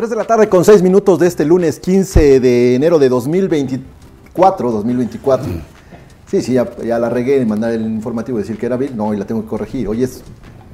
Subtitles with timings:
[0.00, 4.72] 3 de la tarde con 6 minutos de este lunes 15 de enero de 2024.
[4.72, 5.46] 2024.
[6.26, 8.96] Sí, sí, ya, la regué en mandar el informativo y decir que era Bill.
[8.96, 9.88] No, y la tengo que corregir.
[9.88, 10.22] Hoy es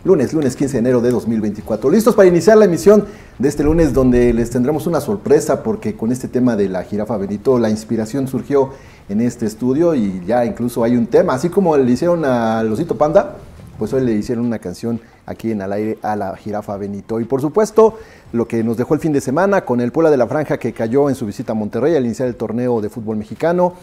[0.05, 1.91] lunes, lunes 15 de enero de 2024.
[1.91, 3.05] Listos para iniciar la emisión
[3.37, 7.17] de este lunes donde les tendremos una sorpresa porque con este tema de la jirafa
[7.17, 8.75] Benito la inspiración surgió
[9.09, 12.97] en este estudio y ya incluso hay un tema, así como le hicieron a Losito
[12.97, 13.39] Panda,
[13.77, 17.21] pues hoy le hicieron una canción aquí en Al aire a la jirafa Benito.
[17.21, 17.99] Y por supuesto,
[18.33, 20.73] lo que nos dejó el fin de semana con el Puebla de la Franja que
[20.73, 23.75] cayó en su visita a Monterrey al iniciar el torneo de fútbol mexicano,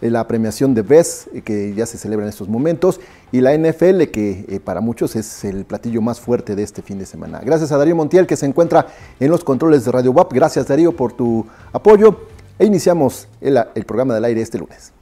[0.00, 3.56] eh, la premiación de BES eh, que ya se celebra en estos momentos y la
[3.56, 7.40] NFL que eh, para muchos es el platillo más fuerte de este fin de semana.
[7.44, 8.86] Gracias a Darío Montiel que se encuentra
[9.20, 10.32] en los controles de Radio WAP.
[10.32, 12.26] Gracias Darío por tu apoyo
[12.58, 14.92] e iniciamos el, el programa del aire este lunes.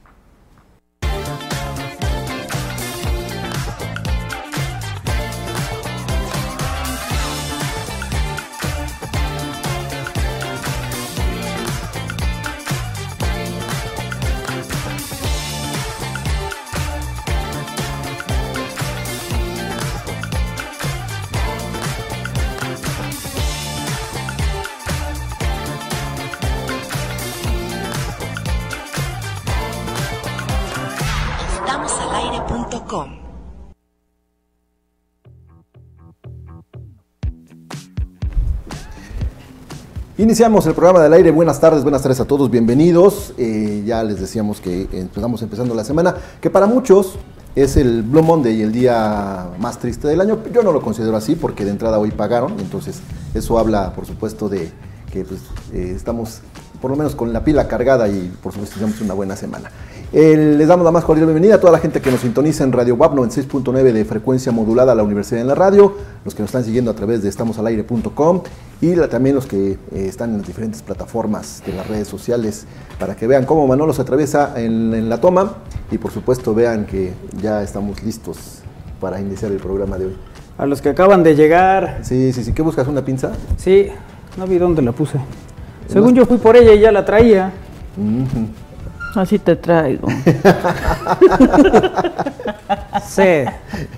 [40.31, 41.29] Iniciamos el programa del aire.
[41.29, 43.33] Buenas tardes, buenas tardes a todos, bienvenidos.
[43.37, 47.15] Eh, ya les decíamos que empezamos empezando la semana, que para muchos
[47.53, 50.39] es el Blue Monday, el día más triste del año.
[50.53, 53.01] Yo no lo considero así porque de entrada hoy pagaron, entonces
[53.33, 54.71] eso habla, por supuesto, de
[55.11, 55.41] que pues,
[55.73, 56.39] eh, estamos
[56.81, 59.69] por lo menos con la pila cargada y por supuesto tenemos una buena semana.
[60.13, 62.73] Eh, les damos la más cordial bienvenida a toda la gente que nos sintoniza en
[62.73, 66.49] Radio WAP 96.9 de frecuencia modulada a la Universidad en la Radio, los que nos
[66.49, 68.41] están siguiendo a través de estamosalaire.com
[68.81, 72.65] y la- también los que eh, están en las diferentes plataformas de las redes sociales
[72.99, 75.53] para que vean cómo Manolo se atraviesa en, en la toma
[75.91, 78.59] y por supuesto vean que ya estamos listos
[78.99, 80.15] para iniciar el programa de hoy.
[80.57, 81.99] A los que acaban de llegar.
[82.01, 82.85] Sí, sí, sí, ¿qué buscas?
[82.89, 83.31] ¿Una pinza?
[83.55, 83.87] Sí,
[84.37, 85.19] no vi dónde la puse.
[85.87, 87.53] Según yo fui por ella y ya la traía.
[89.15, 90.07] Así te traigo.
[93.07, 93.21] Sí.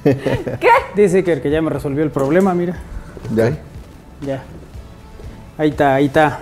[0.03, 0.69] ¿Qué?
[0.95, 2.75] Dice que el que ya me resolvió el problema, mira.
[3.35, 3.51] ¿Ya?
[4.25, 4.43] Ya.
[5.57, 6.39] Ahí está, ahí está.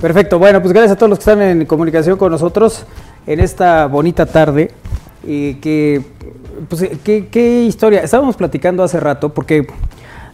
[0.00, 0.38] Perfecto.
[0.38, 2.84] Bueno, pues gracias a todos los que están en comunicación con nosotros
[3.26, 4.70] en esta bonita tarde.
[5.26, 6.02] Y que,
[6.68, 8.00] pues, ¿qué, qué historia?
[8.00, 9.66] Estábamos platicando hace rato porque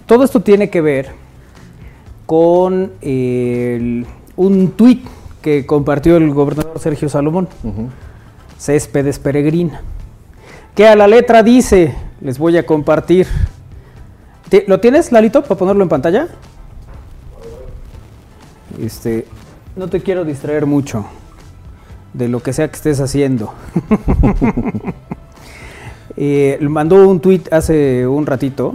[0.06, 1.08] todo esto tiene que ver
[2.26, 4.06] con el-
[4.36, 5.04] un tuit
[5.42, 7.48] que compartió el gobernador Sergio Salomón.
[8.58, 9.80] Céspedes Peregrina.
[10.74, 13.26] Que a la letra dice, les voy a compartir.
[14.48, 16.28] ¿Ti- ¿Lo tienes, Lalito, para ponerlo en pantalla?
[18.80, 19.26] Este,
[19.76, 21.04] no te quiero distraer mucho
[22.14, 23.52] de lo que sea que estés haciendo.
[26.20, 28.74] Eh, mandó un tweet hace un ratito,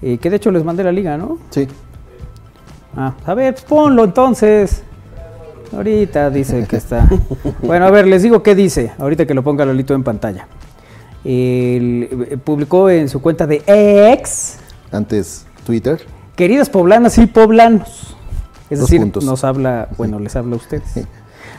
[0.00, 1.36] eh, que de hecho les mandé la liga, ¿no?
[1.50, 1.68] Sí.
[2.96, 4.82] Ah, a ver, pues ponlo entonces.
[5.72, 7.08] Ahorita dice que está.
[7.62, 8.92] Bueno, a ver, les digo qué dice.
[8.98, 10.46] Ahorita que lo ponga Lolito en pantalla.
[11.24, 13.62] El- eh, publicó en su cuenta de
[14.14, 14.58] X,
[14.92, 16.00] Antes Twitter.
[16.36, 18.16] queridas poblanas y poblanos.
[18.70, 19.24] Es Dos decir, puntos.
[19.24, 20.84] nos habla, bueno, les habla a ustedes.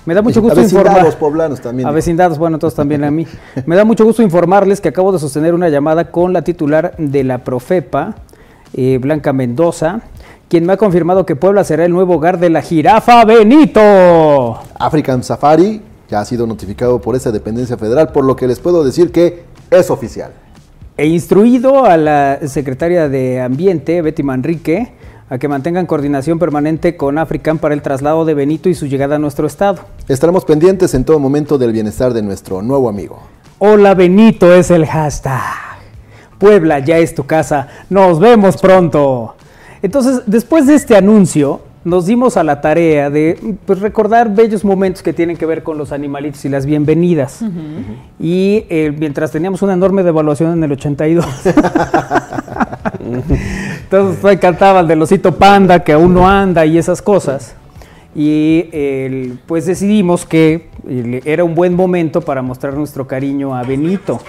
[0.05, 1.17] Me da mucho gusto Avecindados informar.
[1.19, 1.87] poblanos también.
[1.87, 3.27] A vecindados, bueno, todos también a mí.
[3.65, 7.23] Me da mucho gusto informarles que acabo de sostener una llamada con la titular de
[7.25, 8.15] la Profepa,
[8.73, 9.99] eh, Blanca Mendoza,
[10.49, 14.59] quien me ha confirmado que Puebla será el nuevo hogar de la jirafa Benito.
[14.79, 18.83] African Safari ya ha sido notificado por esa dependencia federal, por lo que les puedo
[18.83, 20.31] decir que es oficial.
[20.95, 24.93] He instruido a la secretaria de Ambiente, Betty Manrique,
[25.29, 29.17] a que mantengan coordinación permanente con African para el traslado de Benito y su llegada
[29.17, 29.79] a nuestro estado.
[30.07, 33.19] Estaremos pendientes en todo momento del bienestar de nuestro nuevo amigo.
[33.59, 35.41] Hola Benito es el hashtag.
[36.39, 37.67] Puebla ya es tu casa.
[37.89, 39.36] Nos vemos pronto.
[39.81, 45.01] Entonces, después de este anuncio, nos dimos a la tarea de pues, recordar bellos momentos
[45.01, 47.39] que tienen que ver con los animalitos y las bienvenidas.
[48.19, 51.25] Y eh, mientras teníamos una enorme devaluación en el 82.
[53.83, 57.53] Entonces, ahí cantaban del osito panda que aún no anda y esas cosas.
[58.15, 63.63] Y el- pues decidimos que el- era un buen momento para mostrar nuestro cariño a
[63.63, 64.19] Benito.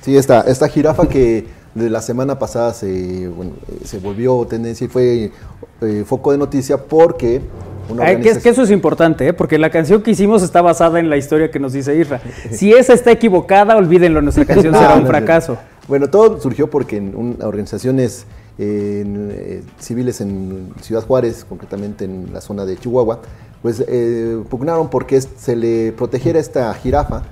[0.00, 3.52] Sí, esta, esta jirafa que de la semana pasada se, bueno,
[3.84, 5.32] se volvió tendencia y fue
[5.80, 7.40] eh, foco de noticia porque
[7.88, 9.32] una Ay, que, es- que eso es importante, ¿eh?
[9.32, 12.20] porque la canción que hicimos está basada en la historia que nos dice Isra.
[12.50, 15.08] Si esa está equivocada, olvídenlo, nuestra canción No, será un no.
[15.08, 15.58] fracaso.
[15.88, 18.24] Bueno, todo surgió porque en un- organizaciones
[18.58, 23.20] eh, en, eh, civiles en Ciudad Juárez, concretamente en la zona de Chihuahua,
[23.62, 27.22] pues eh, pugnaron porque se le protegiera esta jirafa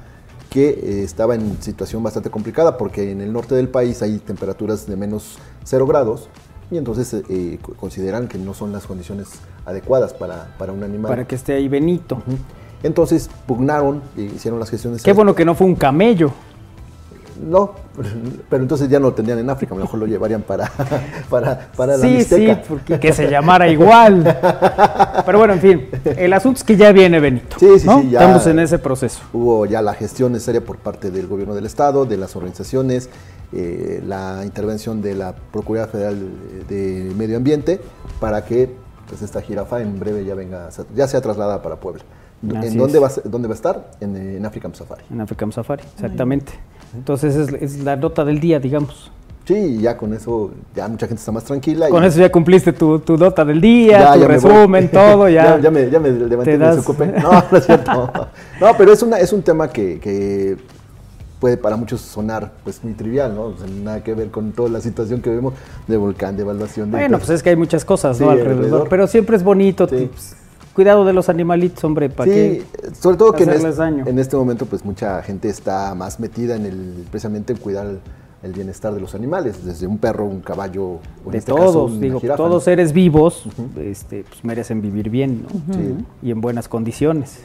[0.52, 4.86] que eh, estaba en situación bastante complicada porque en el norte del país hay temperaturas
[4.86, 6.28] de menos 0 grados
[6.70, 9.28] y entonces eh, co- consideran que no son las condiciones
[9.64, 11.10] adecuadas para, para un animal.
[11.10, 12.22] Para que esté ahí Benito.
[12.82, 15.02] Entonces pugnaron y hicieron las gestiones.
[15.02, 16.32] Qué bueno que no fue un camello.
[17.40, 17.72] No,
[18.48, 20.70] pero entonces ya no lo tendrían en África, a lo mejor lo llevarían para,
[21.30, 22.62] para, para la sí, sí, Mixteca.
[22.68, 24.22] porque que se llamara igual.
[25.26, 27.56] Pero bueno, en fin, el asunto es que ya viene Benito.
[27.58, 28.00] Sí, sí, ¿no?
[28.00, 28.20] sí, ya.
[28.20, 29.20] Estamos en ese proceso.
[29.32, 33.08] Hubo ya la gestión necesaria por parte del gobierno del estado, de las organizaciones,
[33.52, 36.30] eh, la intervención de la Procuraduría Federal
[36.68, 37.80] de Medio Ambiente
[38.20, 38.70] para que
[39.08, 42.02] pues, esta jirafa en breve ya venga, ya sea trasladada para Puebla.
[42.56, 43.90] Así ¿En dónde va, dónde va a estar?
[44.00, 45.04] En, en African Safari.
[45.10, 46.52] En African Safari, exactamente.
[46.94, 49.10] Entonces es, es la nota del día, digamos.
[49.44, 51.88] Sí, y ya con eso ya mucha gente está más tranquila.
[51.88, 54.88] Con y- eso ya cumpliste tu, tu nota del día, Ya, tu ya me resumen,
[54.90, 55.58] todo, ya.
[55.58, 57.06] ya, me, ya me levanté me das- desocupé.
[57.22, 58.10] No, no es cierto.
[58.60, 60.56] No, pero es, una, es un tema que, que
[61.40, 63.46] puede para muchos sonar pues muy trivial, ¿no?
[63.46, 65.54] O sea, nada que ver con toda la situación que vemos
[65.88, 66.92] de volcán, de evaluación.
[66.92, 68.30] De Bueno, pues es que hay muchas cosas, ¿no?
[68.30, 68.86] Alrededor.
[68.88, 69.88] Pero siempre es bonito.
[69.88, 70.08] Sí.
[70.12, 70.36] pues,
[70.74, 72.62] cuidado de los animalitos, hombre, ¿para Sí, qué?
[73.00, 74.04] sobre todo que en, hacerles es- daño?
[74.06, 78.00] en este momento pues mucha gente está más metida en el precisamente en cuidar el,
[78.42, 81.64] el bienestar de los animales, desde un perro, un caballo, o en De este caso,
[81.64, 82.60] todos, una digo, jirafa, todos ¿no?
[82.60, 83.44] seres vivos
[83.80, 85.74] este, pues, merecen vivir bien ¿no?
[85.74, 85.94] Sí.
[86.22, 87.40] y en buenas condiciones.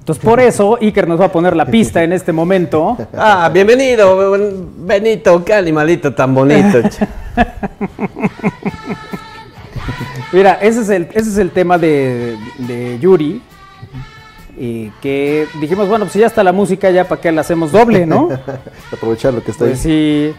[0.00, 2.96] Entonces, por eso, Iker nos va a poner la pista en este momento.
[3.16, 4.36] Ah, bienvenido,
[4.78, 6.78] Benito, qué animalito tan bonito.
[10.32, 13.42] Mira, ese es el, ese es el tema de, de Yuri.
[14.58, 18.06] Y que dijimos, bueno, pues ya está la música, ya para qué la hacemos doble,
[18.06, 18.30] ¿no?
[18.92, 20.32] Aprovechar lo que está Pues ahí.
[20.32, 20.34] sí.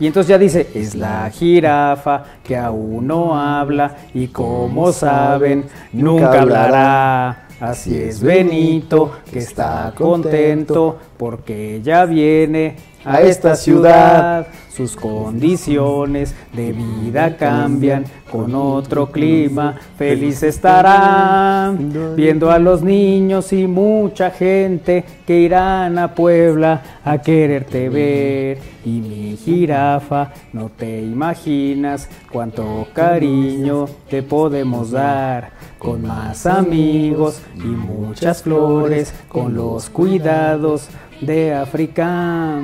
[0.00, 6.40] Y entonces ya dice, es la jirafa que aún no habla y como saben, nunca
[6.40, 7.46] hablará.
[7.62, 14.48] Así es Benito, que está contento porque ya viene a esta ciudad.
[14.68, 19.78] Sus condiciones de vida cambian con otro clima.
[19.96, 21.72] Feliz estará
[22.16, 28.58] viendo a los niños y mucha gente que irán a Puebla a quererte ver.
[28.84, 35.61] Y mi jirafa, no te imaginas cuánto cariño te podemos dar.
[35.82, 40.88] Con más amigos y muchas flores, con los cuidados
[41.20, 42.60] de África.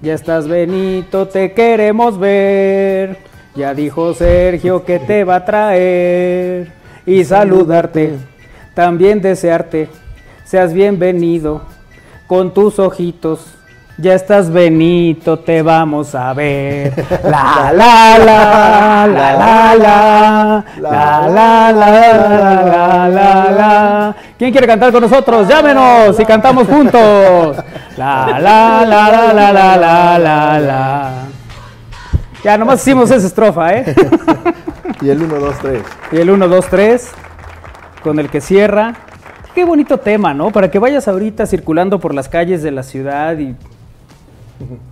[0.00, 3.18] Ya estás Benito, te queremos ver.
[3.54, 6.72] Ya dijo Sergio que te va a traer
[7.04, 8.14] y saludarte,
[8.72, 9.90] también desearte.
[10.46, 11.60] Seas bienvenido
[12.26, 13.54] con tus ojitos.
[13.98, 16.92] Ya estás Benito, te vamos a ver.
[17.24, 24.16] La la la la la la la la la la la la la.
[24.38, 25.48] ¿Quién quiere cantar con nosotros?
[25.48, 27.56] Llámenos y cantamos juntos.
[27.96, 31.10] La la la la la la la la la.
[32.44, 33.94] Ya nomás hicimos esa estrofa, ¿eh?
[35.00, 35.82] Y el 1, 2, 3.
[36.12, 37.10] Y el 1, 2, 3,
[38.02, 38.94] con el que cierra.
[39.54, 40.50] Qué bonito tema, ¿no?
[40.50, 43.56] Para que vayas ahorita circulando por las calles de la ciudad y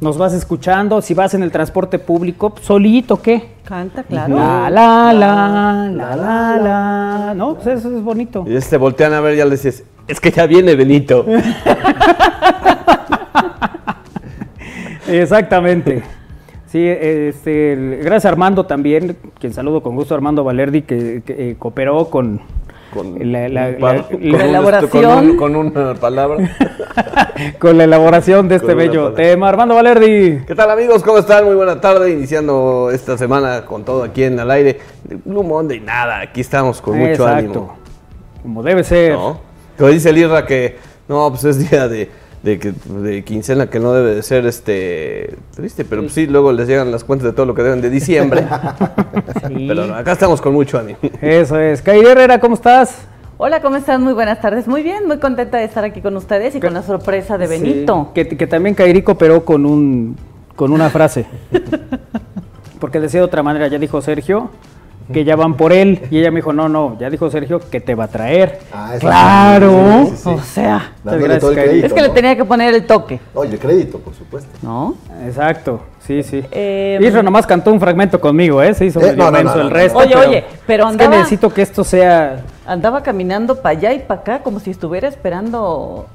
[0.00, 1.00] nos vas escuchando.
[1.02, 3.54] Si vas en el transporte público, solito, ¿qué?
[3.64, 4.36] Canta, claro.
[4.36, 7.34] La, la, la, la, la, la.
[7.34, 8.44] No, pues eso es bonito.
[8.46, 11.24] Y este voltean a ver y ya le dices, es que ya viene Benito.
[15.08, 16.02] Exactamente.
[16.66, 21.56] Sí, este, gracias a Armando también, quien saludo con gusto, Armando Valerdi, que, que, eh,
[21.56, 22.40] cooperó con,
[22.94, 25.36] Con, la, la- un par- la- con la un- elaboración.
[25.36, 26.56] Con, un- con una palabra.
[27.58, 29.48] con la elaboración de este bello tema.
[29.48, 30.44] Armando Valerdi.
[30.46, 31.02] ¿Qué tal amigos?
[31.02, 31.44] ¿Cómo están?
[31.44, 34.78] Muy buena tarde, iniciando esta semana con todo aquí en el aire.
[35.24, 37.32] Blue Monday, nada, aquí estamos con mucho Exacto.
[37.36, 37.76] ánimo.
[38.42, 39.12] Como debe ser.
[39.12, 39.40] ¿no?
[39.76, 40.76] Como dice el Irra que
[41.08, 42.08] no, pues es día de,
[42.44, 46.52] de, que- de quincena que no debe de ser este triste, pero pues sí, luego
[46.52, 48.46] les llegan las cuentas de todo lo que deben de diciembre.
[49.48, 49.66] Sí.
[49.68, 50.98] Pero no, acá estamos con mucho ánimo.
[51.20, 51.82] Eso es.
[51.82, 53.02] Kairi Herrera, ¿cómo estás?
[53.36, 54.02] Hola, ¿cómo están?
[54.02, 54.66] Muy buenas tardes.
[54.66, 57.60] Muy bien, muy contenta de estar aquí con ustedes y con la sorpresa de Sí.
[57.60, 58.10] Benito.
[58.14, 60.16] Que, que también Kairi cooperó con, un,
[60.56, 61.26] con una frase.
[62.80, 64.50] Porque decía de otra manera, ya dijo Sergio,
[65.12, 66.00] que ya van por él.
[66.10, 68.60] Y ella me dijo, no, no, ya dijo Sergio que te va a traer.
[68.72, 70.04] Ah, claro.
[70.04, 70.28] sí, sí, sí, sí.
[70.30, 71.68] O sea, Dándole gracias, todo el Kairi.
[71.70, 74.50] crédito, es que le tenía que poner el toque, Oye, el crédito, por supuesto.
[74.62, 74.94] ¿no?
[75.26, 76.42] Exacto, sí, sí.
[76.50, 78.72] Eh, Isra nomás cantó un fragmento conmigo, ¿eh?
[78.74, 79.98] Se hizo Eh, no, no, el resto.
[79.98, 83.98] Oye, oye, pero es que andaba- necesito que esto sea, Andaba caminando para allá y
[83.98, 86.06] para acá como si estuviera esperando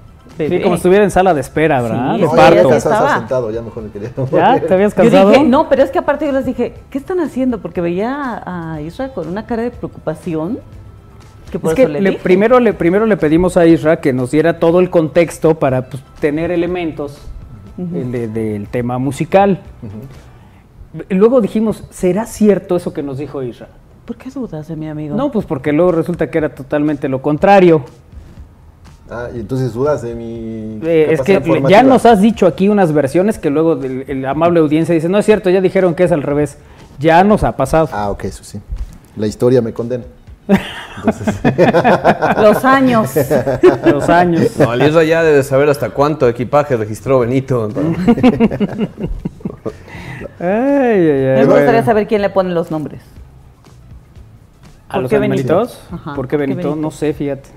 [0.44, 0.58] bebé.
[0.58, 2.16] sí, como si estuviera en sala de espera, ¿verdad?
[2.16, 2.70] Sí, de no, ya parto.
[2.70, 3.18] ya estaba.
[3.20, 4.10] sentado, ya mejor me quería.
[4.32, 4.60] ¿Ya?
[4.60, 5.30] ¿Te habías Yo cansado?
[5.32, 7.60] dije, no, pero es que aparte yo les dije, ¿qué están haciendo?
[7.60, 10.60] Porque veía a Isra con una cara de preocupación.
[11.52, 14.14] Que por Es que eso le, le- primero, le, primero le pedimos a Isra que
[14.14, 17.18] nos diera todo el contexto para pues, tener elementos
[17.78, 19.60] eh, de- del tema musical.
[21.10, 23.68] Luego dijimos, ¿será cierto eso que nos dijo Isra?
[24.06, 25.16] ¿Por qué dudas de mi amigo?
[25.16, 27.84] No, pues porque luego resulta que era totalmente lo contrario.
[29.12, 30.80] Ah, y entonces dudas de mi.
[30.84, 34.94] Eh, es que ya nos has dicho aquí unas versiones que luego el amable audiencia
[34.94, 36.58] dice, no es cierto, ya dijeron que es al revés.
[37.00, 37.90] Ya nos ha pasado.
[37.92, 38.60] Ah, ok, eso sí.
[39.16, 40.04] La historia me condena.
[40.98, 41.40] Entonces,
[42.42, 43.12] Los años.
[43.86, 44.58] Los años.
[44.58, 47.70] No, el Isra ya debe saber hasta cuánto equipaje registró Benito.
[47.70, 47.96] ¿no?
[50.42, 51.86] Ay, ay, ay, Me gustaría bueno.
[51.86, 53.02] saber quién le pone los nombres.
[54.88, 55.68] ¿A ¿Por los qué Benito?
[56.16, 56.38] ¿Por qué.
[56.38, 56.78] Benito?
[56.78, 57.50] No sé, fíjate.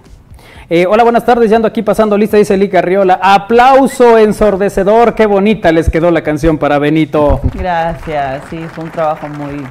[0.71, 1.51] Eh, hola, buenas tardes.
[1.51, 3.19] Ya ando aquí pasando lista, dice Lee Carriola.
[3.23, 5.15] Aplauso ensordecedor.
[5.15, 7.41] Qué bonita les quedó la canción para Benito.
[7.55, 9.63] Gracias, sí, fue un trabajo muy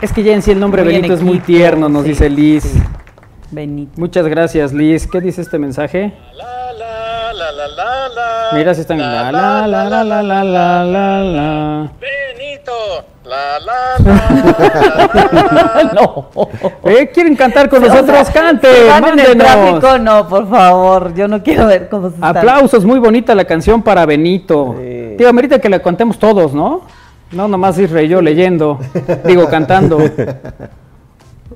[0.00, 2.64] Es que ya en sí el nombre Benito es muy tierno, nos sí, dice Liz.
[2.64, 2.82] sí.
[3.50, 3.92] Benito.
[3.96, 5.06] Muchas gracias, Liz.
[5.06, 6.12] ¿Qué dice este mensaje?
[8.54, 8.98] Mira si están.
[8.98, 10.84] La, la, la, la, la, la, la,
[11.22, 11.92] la,
[13.24, 13.58] la.
[13.60, 15.92] La la la.
[15.94, 16.28] no.
[16.84, 18.28] Eh, ¿Quieren cantar con nosotros?
[18.30, 18.68] ¡Cante!
[18.68, 19.80] Si van en el ¡Mándenos!
[19.80, 21.14] tráfico, no, por favor.
[21.14, 22.36] Yo no quiero ver cómo se están.
[22.36, 24.74] Aplausos, muy bonita la canción para Benito.
[24.80, 25.14] Sí.
[25.18, 26.82] Tío, amerita que la contemos todos, ¿no?
[27.32, 28.78] No, nomás Israel yo leyendo,
[29.24, 29.98] digo, cantando.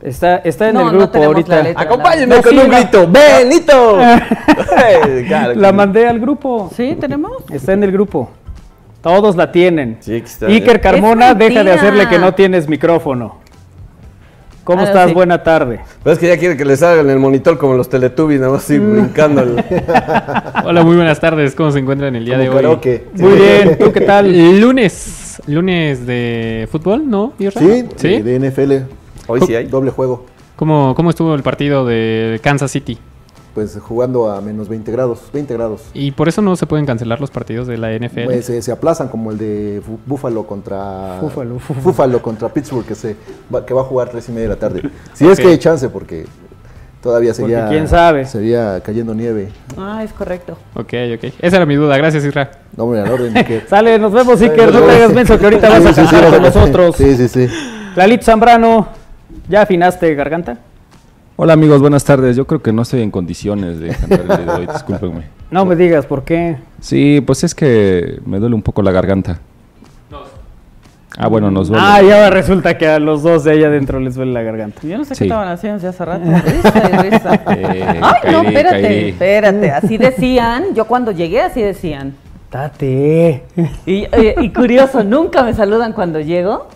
[0.02, 1.56] Está, está en No, el no grupo tenemos ahorita.
[1.56, 1.82] la letra.
[1.82, 3.08] Acompáñenme No, con sí, un la- grito.
[3.08, 3.98] ¡Benito!
[5.54, 6.70] La mandé al grupo.
[6.76, 6.96] ¿Sí?
[7.00, 7.32] ¿Tenemos?
[7.50, 8.30] Está en el grupo.
[9.06, 9.98] Todos la tienen.
[10.00, 10.80] Sí, está Iker.
[10.80, 13.36] Carmona, deja de hacerle que no tienes micrófono.
[14.64, 15.06] ¿Cómo estás?
[15.06, 15.14] sí.
[15.14, 15.78] Buena tarde.
[16.04, 18.80] Es que ya quiere que les hagan el monitor como los Teletubbies, nada más así
[18.80, 19.42] brincando.
[19.42, 19.64] el-
[20.64, 21.54] Hola, muy buenas tardes.
[21.54, 22.56] ¿Cómo se encuentran el día de hoy?
[22.56, 23.04] karaoke.
[23.14, 24.60] Muy bien, ¿tú qué tal?
[24.60, 27.32] Lunes, lunes de fútbol, ¿no?
[27.38, 28.20] Sí, ¿Sí?
[28.22, 28.72] De, de NFL.
[29.28, 29.66] Hoy sí hay.
[29.66, 30.26] Doble juego.
[30.56, 32.98] ¿Cómo, ¿Cómo estuvo el partido de Kansas City?
[33.56, 35.30] Pues jugando a menos 20 grados.
[35.32, 35.80] 20 grados.
[35.94, 38.24] Y por eso no se pueden cancelar los partidos de la NFL.
[38.24, 41.18] Pues, se, se aplazan como el de Buffalo contra.
[41.82, 43.16] Búfalo contra Pittsburgh que se
[43.52, 44.82] va, que va a jugar tres y media de la tarde.
[45.14, 46.26] Si es que hay chance porque
[47.02, 48.26] todavía Porque seguía quién sabe.
[48.26, 49.48] seguía cayendo nieve.
[49.78, 50.58] Ah, es correcto.
[50.74, 51.32] Ok, ok.
[51.40, 51.96] Esa era mi duda.
[51.96, 52.50] Gracias, Isra.
[52.76, 54.70] No, hombre, al orden que Sale, nos vemos, Iker.
[54.70, 56.96] No te hagas menso que ahorita vas a Sí, sí, cantar sí, con no, nosotros.
[56.96, 57.48] Sí, sí, sí.
[57.96, 58.88] Lalito Zambrano,
[59.48, 60.58] ¿ya afinaste garganta?
[61.36, 62.34] Hola amigos, buenas tardes.
[62.36, 65.24] Yo creo que no estoy en condiciones de cantar el día de hoy, discúlpenme.
[65.50, 66.56] No me digas por qué.
[66.80, 69.38] Sí, pues es que me duele un poco la garganta.
[71.18, 71.82] Ah, bueno, nos duele.
[71.86, 74.82] Ah, y ahora resulta que a los dos de ahí adentro les duele la garganta.
[74.82, 75.20] Yo no sé Sí.
[75.20, 76.24] qué estaban haciendo hace rato.
[76.44, 77.34] Risa y risa.
[77.56, 79.08] Eh, Ay, no, Kairi, espérate, Kairi.
[79.10, 79.70] espérate.
[79.70, 80.74] Así decían.
[80.74, 82.14] Yo cuando llegué así decían.
[82.50, 83.44] Date.
[83.86, 86.68] Y, eh, y curioso, nunca me saludan cuando llego.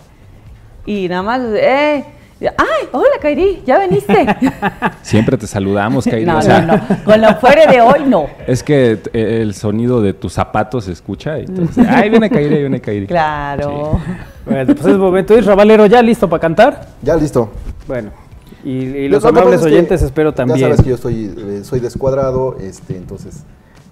[0.87, 2.03] Y nada más, eh,
[2.47, 2.87] ¡ay!
[2.91, 4.25] Hola, Kairi, ya veniste.
[5.01, 6.25] Siempre te saludamos, Kairi.
[6.25, 7.03] no, o sea, no, no.
[7.03, 8.27] Con la fuera de hoy, no.
[8.47, 12.55] Es que eh, el sonido de tus zapatos se escucha y entonces, ahí viene Kairi,
[12.55, 13.07] ahí viene Kairi.
[13.07, 13.99] Claro.
[14.43, 15.37] Bueno, pues es momento.
[15.37, 16.87] Isra Valero, ¿ya listo para cantar?
[17.03, 17.51] Ya listo.
[17.87, 18.09] Bueno.
[18.63, 20.59] Y, y los Lo amables es que oyentes espero también.
[20.59, 23.43] Ya sabes que yo soy, eh, soy descuadrado, este, entonces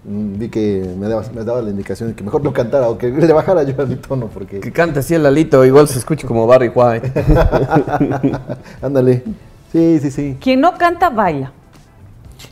[0.03, 3.07] vi que me daba, me daba la indicación de que mejor no cantara o que
[3.09, 6.27] le bajara yo a mi tono porque Que cante así el Lalito, igual se escucha
[6.27, 7.11] como Barry White.
[8.81, 9.23] ándale.
[9.71, 10.37] Sí, sí, sí.
[10.41, 11.51] Quien no canta, baila.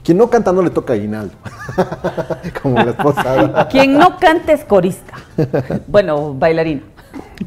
[0.04, 1.34] Quien no canta no le toca aguinaldo.
[2.62, 3.68] Como la esposa.
[3.70, 5.14] Quien no canta es corista.
[5.88, 6.82] Bueno, bailarina.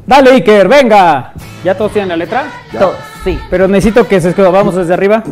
[0.05, 1.33] Dale, Iker, venga.
[1.63, 2.45] ¿Ya todos tienen la letra?
[2.73, 2.79] Ya.
[2.79, 3.39] Todos, sí.
[3.49, 4.49] Pero necesito que se escriba.
[4.49, 5.23] Vamos desde arriba.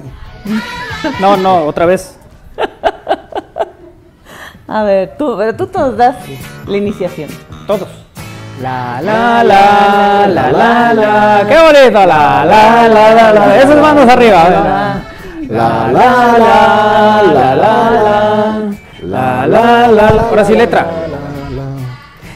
[1.20, 2.18] No, no, otra vez.
[4.72, 6.16] A ver, tú, pero tú nos das
[6.68, 7.28] la iniciación.
[7.66, 7.88] Todos.
[8.62, 11.46] La la la la la la.
[11.48, 12.06] Qué bonito.
[12.06, 13.58] La la la la la.
[13.58, 15.02] Esas manos arriba.
[15.50, 18.72] La la la la la la.
[19.02, 20.88] La la la Ahora sí letra.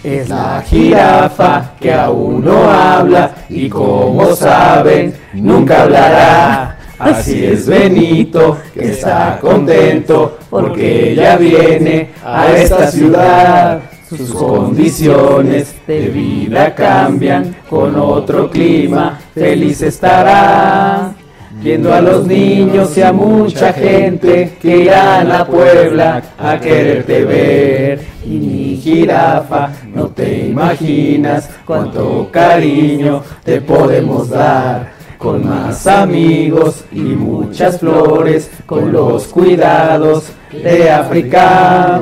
[0.03, 6.77] Es la jirafa que aún no habla y como saben nunca hablará.
[6.97, 13.81] Así es Benito que está contento porque ya viene a esta ciudad.
[14.07, 21.11] Sus condiciones de vida cambian con otro clima feliz estará.
[21.59, 28.01] Viendo a los niños y a mucha gente que irán a Puebla a quererte ver.
[28.23, 34.92] Y mi jirafa, no te imaginas cuánto cariño te podemos dar.
[35.23, 42.01] Con más amigos y muchas flores, con los cuidados de África.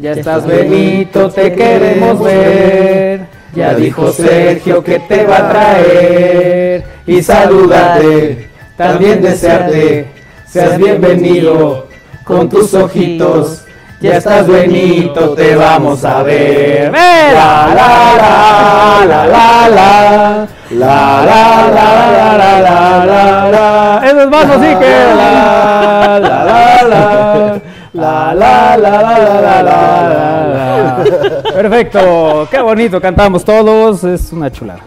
[0.00, 3.26] Ya estás Benito, te queremos ver.
[3.54, 6.84] Ya dijo Sergio que te va a traer.
[7.06, 10.08] Y salúdate, también desearte.
[10.44, 11.86] Seas bienvenido
[12.24, 13.66] con tus ojitos.
[14.00, 16.90] Ya estás Benito, te vamos a ver.
[16.90, 20.48] La la la la la la.
[20.70, 24.02] La la la la la la la la.
[24.06, 27.60] Esos manos sí que la la la la.
[27.94, 31.42] La la la la la la la la.
[31.54, 34.80] Perfecto, qué bonito cantamos todos, es una chulada.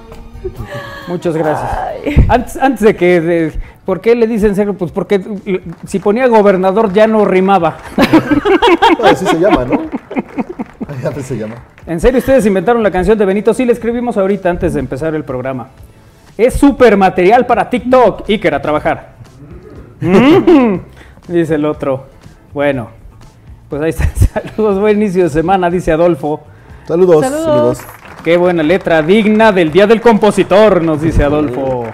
[1.07, 1.69] Muchas gracias.
[2.29, 4.75] Antes, antes de que, de- ¿por qué le dicen Sergio?
[4.75, 5.15] Pues porque
[5.45, 7.77] eh, si ponía gobernador ya no rimaba.
[9.03, 9.81] Así se llama, ¿no?
[11.09, 11.55] Así se llama.
[11.85, 13.53] ¿En serio ustedes inventaron la canción de Benito?
[13.53, 15.69] Sí, la escribimos ahorita antes de empezar el programa.
[16.37, 18.29] Es súper material para TikTok.
[18.29, 19.15] Iker, a trabajar.
[19.99, 20.75] Mm,
[21.27, 22.05] dice el otro.
[22.53, 22.89] Bueno,
[23.69, 24.07] pues ahí está.
[24.41, 26.41] Saludos, buen inicio de semana, dice Adolfo.
[26.87, 27.25] Saludos.
[27.25, 27.43] Saludos.
[27.45, 27.79] Saludos.
[28.23, 31.85] Qué buena letra, digna del Día del Compositor, nos dice Adolfo.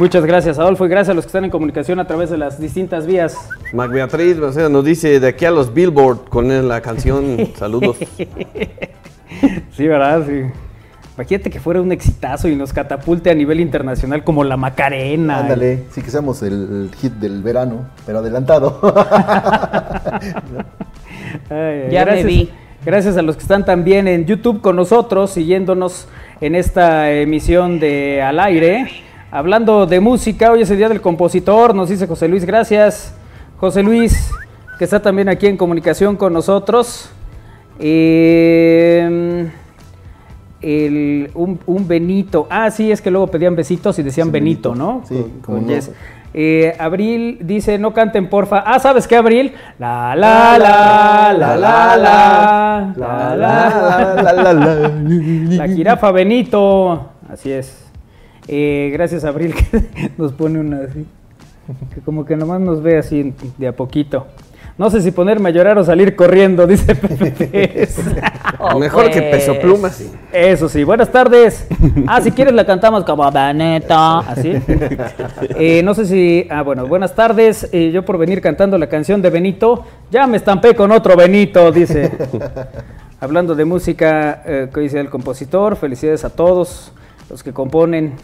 [0.00, 2.58] Muchas gracias, Adolfo, y gracias a los que están en comunicación a través de las
[2.58, 3.36] distintas vías.
[3.74, 7.36] Mac Beatriz o sea, nos dice de aquí a los Billboard con la canción.
[7.54, 7.98] Saludos.
[9.72, 10.24] Sí, ¿verdad?
[10.26, 10.44] Sí.
[11.16, 15.40] Imagínate que fuera un exitazo y nos catapulte a nivel internacional como la Macarena.
[15.40, 18.80] Ándale, sí que seamos el, hit del verano, pero adelantado.
[21.50, 22.48] Ay, ay, Ya me vi.
[22.86, 26.08] Gracias a los que están también en YouTube con nosotros, siguiéndonos
[26.40, 29.09] en esta emisión de Al Aire.
[29.30, 33.14] Hablando de música, hoy es el Día del Compositor, nos dice José Luis, gracias.
[33.58, 34.30] José Luis,
[34.78, 37.10] que está también aquí en comunicación con nosotros.
[37.78, 39.48] Eh,
[40.60, 42.48] el- un, un Benito.
[42.50, 44.74] Ah, sí, es que luego pedían besitos y decían Sí, Benito.
[44.74, 45.02] ¿no?
[45.06, 45.90] Sí, Con- con yes.
[46.34, 48.58] Eh, Abril dice, no canten porfa.
[48.66, 49.52] Ah, ¿sabes qué, Abril?
[49.78, 54.88] La, la, la, la, la, la, la, la, la, la, la.
[55.56, 57.10] la jirafa Benito.
[57.28, 57.89] Así es.
[58.48, 61.06] Eh, gracias, Abril, que nos pone una así.
[61.94, 64.26] Que como que nomás nos ve así de a poquito.
[64.80, 67.86] No sé si ponerme a llorar o salir corriendo, dice Pepe.
[68.62, 69.36] Oh, Mejor que pues.
[69.36, 70.10] peso pluma, sí.
[70.32, 71.66] Eso sí, buenas tardes.
[72.06, 74.52] Ah, si quieres la cantamos como Benito, así.
[75.56, 77.68] Eh, no sé si, ah, bueno, buenas tardes.
[77.72, 81.72] Eh, yo por venir cantando la canción de Benito, ya me estampé con otro Benito,
[81.72, 82.12] dice.
[83.18, 86.92] Hablando de música, eh, que dice el compositor, felicidades a todos
[87.30, 88.14] los que componen.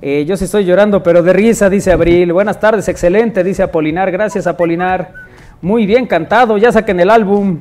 [0.00, 2.32] Eh, yo sí estoy llorando, pero de risa, dice Abril.
[2.32, 4.10] Buenas tardes, excelente, dice Apolinar.
[4.10, 5.12] Gracias, Apolinar.
[5.60, 7.58] Muy bien cantado, ya saquen el álbum.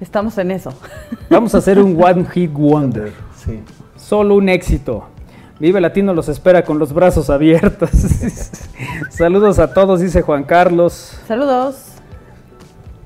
[0.00, 0.72] Estamos en eso.
[1.28, 3.12] Vamos a hacer un One Hit Wonder.
[3.36, 3.60] Sí.
[3.96, 5.08] Solo un éxito.
[5.58, 7.90] Vive Latino los espera con los brazos abiertos.
[9.10, 11.18] Saludos a todos, dice Juan Carlos.
[11.26, 11.89] Saludos.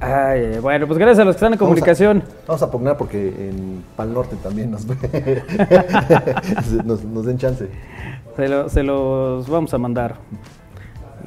[0.01, 2.23] Ay, bueno, pues gracias a los que están en comunicación.
[2.47, 4.97] Vamos a pugnar porque en Pal Norte también nos ve.
[6.85, 7.69] nos, nos den chance.
[8.37, 10.17] Se, lo- se los vamos a mandar.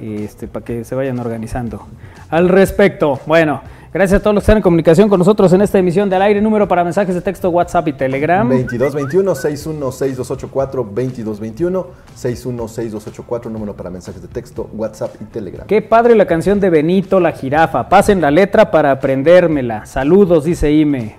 [0.02, 1.88] Este, para que se vayan organizando.
[2.30, 3.62] Al respecto, bueno,
[3.94, 6.22] gracias a todos los que están en comunicación con nosotros en esta emisión de al
[6.24, 6.42] aire.
[6.42, 8.48] Número para mensajes de texto, WhatsApp y Telegram.
[8.48, 15.68] 2221 616284 2221 616284 número para mensajes de texto, WhatsApp y Telegram.
[15.68, 17.90] Qué padre la canción de Benito, la jirafa.
[17.90, 19.86] Pasen la letra para aprendérmela.
[19.86, 21.16] Saludos, dice Ime.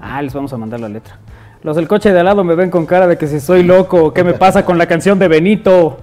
[0.00, 1.18] Ah, les vamos a mandar la letra.
[1.62, 4.12] Los del coche de al lado me ven con cara de que si soy loco,
[4.12, 5.98] ¿qué me pasa con la canción de Benito?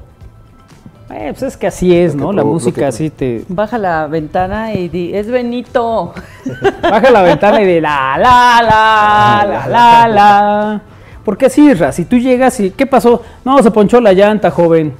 [1.16, 2.34] Eh, pues es que así es, ¿no?
[2.34, 3.44] La música así te...
[3.48, 6.14] Baja la ventana y di, es Benito.
[6.82, 10.82] Baja la ventana y de la, la, la, la, la, la.
[11.24, 12.72] Porque así, Ra, si tú llegas y...
[12.72, 13.22] ¿Qué pasó?
[13.46, 14.94] No, se ponchó la llanta, joven.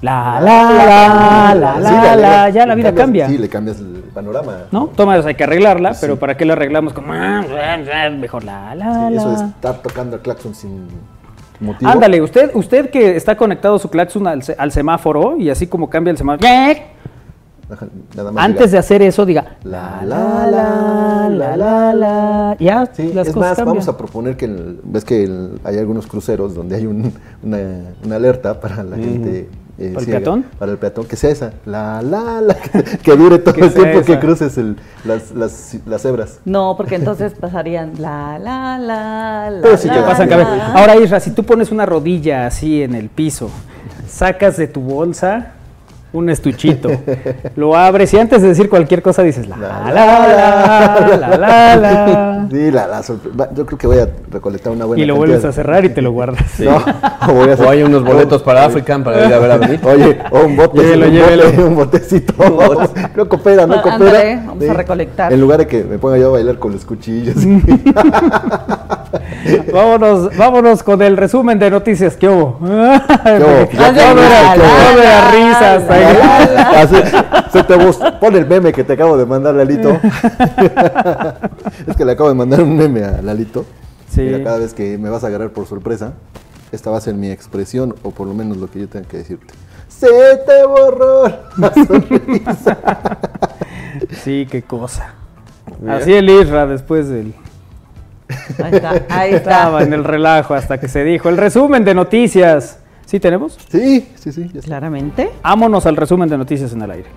[0.00, 2.50] La, la, la, la, Sí, la, la.
[2.50, 3.28] Ya la vida cambias- cambia.
[3.28, 4.58] Sí, le cambias el panorama.
[4.70, 4.86] ¿No?
[4.88, 7.12] Tomas, hay que arreglarla, pero ¿para qué la arreglamos como...
[7.12, 9.44] Mejor la, la, Sí, eso de la.
[9.46, 10.88] estar tocando el claxon sin
[11.60, 11.90] motivo.
[11.90, 16.10] Ándale, usted, usted que está conectado su claxon al, al semáforo y así como cambia
[16.10, 16.48] el semáforo,
[17.70, 22.56] Ajá, Nada más antes de diga, hacer eso diga La, la, la, la, la, la,
[22.60, 23.66] ya Sí, las es cosas más, cambian.
[23.76, 27.10] vamos a proponer que el- ves que el- hay algunos cruceros donde hay un-
[27.42, 27.58] una,
[28.04, 30.44] una alerta para la gente eh, ¿Para el peatón?
[30.58, 33.74] Para el peatón, que sea esa, la, la, la, que, que dure todo Que el
[33.74, 36.38] tiempo que cruces el- las, las, las cebras.
[36.44, 39.60] No, porque entonces pasarían la, la, la, la.
[39.62, 40.36] Pero sí la, te Te pasan la.
[40.36, 40.72] cabeza.
[40.74, 43.50] Ahora, Isra, si tú pones una rodilla así en el piso,
[44.08, 45.52] sacas de tu bolsa
[46.14, 46.88] un estuchito,
[47.56, 52.46] lo abres y antes de decir cualquier cosa dices la la la la la la
[52.50, 55.16] Sí, la, la sorpre- va, Yo creo que voy a recolectar una buena y lo
[55.16, 56.40] vuelves a cerrar y te lo guardas.
[56.60, 56.76] No,
[57.28, 59.56] o voy a hacer- O hay unos boletos para African para ir a ver a
[59.56, 59.80] venir.
[59.84, 61.44] Oye, o un bote, Llévelo, un, llévelo.
[61.46, 62.34] bote, un botecito.
[63.16, 64.42] no coopera, no coopera.
[64.46, 65.32] vamos a recolectar.
[65.32, 67.34] En lugar de que me ponga yo a bailar con los cuchillos.
[69.72, 72.16] Vámonos, vámonos con el resumen de noticias.
[72.16, 72.58] ¿Qué hubo?
[75.32, 75.82] risas.
[77.52, 77.76] se te
[78.20, 79.90] pon el meme que te acabo de mandar, Lalito.
[81.86, 83.64] es que le acabo de mandar un meme a Lalito.
[84.08, 84.22] Sí.
[84.22, 86.12] Mira, cada vez que me vas a agarrar por sorpresa,
[86.72, 89.18] esta va a ser mi expresión, o por lo menos lo que yo tenga que
[89.18, 89.54] decirte.
[89.88, 90.08] Se
[90.46, 91.24] te borró
[91.56, 92.78] la sonrisa.
[94.22, 95.14] Sí, qué cosa.
[95.88, 97.34] Así el Isra después del...
[98.62, 99.86] Ahí está, ahí Estaba está.
[99.86, 101.28] en el relajo hasta que se dijo.
[101.28, 102.78] El resumen de noticias.
[103.06, 103.58] ¿Sí tenemos?
[103.68, 104.48] Sí, sí, sí.
[104.64, 105.30] Claramente.
[105.42, 107.08] Vámonos al resumen de noticias en el aire.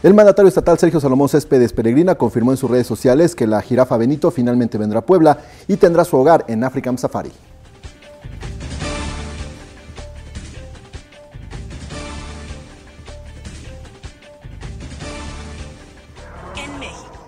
[0.00, 3.96] El mandatario estatal Sergio Salomón Céspedes Peregrina confirmó en sus redes sociales que la jirafa
[3.96, 7.32] Benito finalmente vendrá a Puebla y tendrá su hogar en African Safari.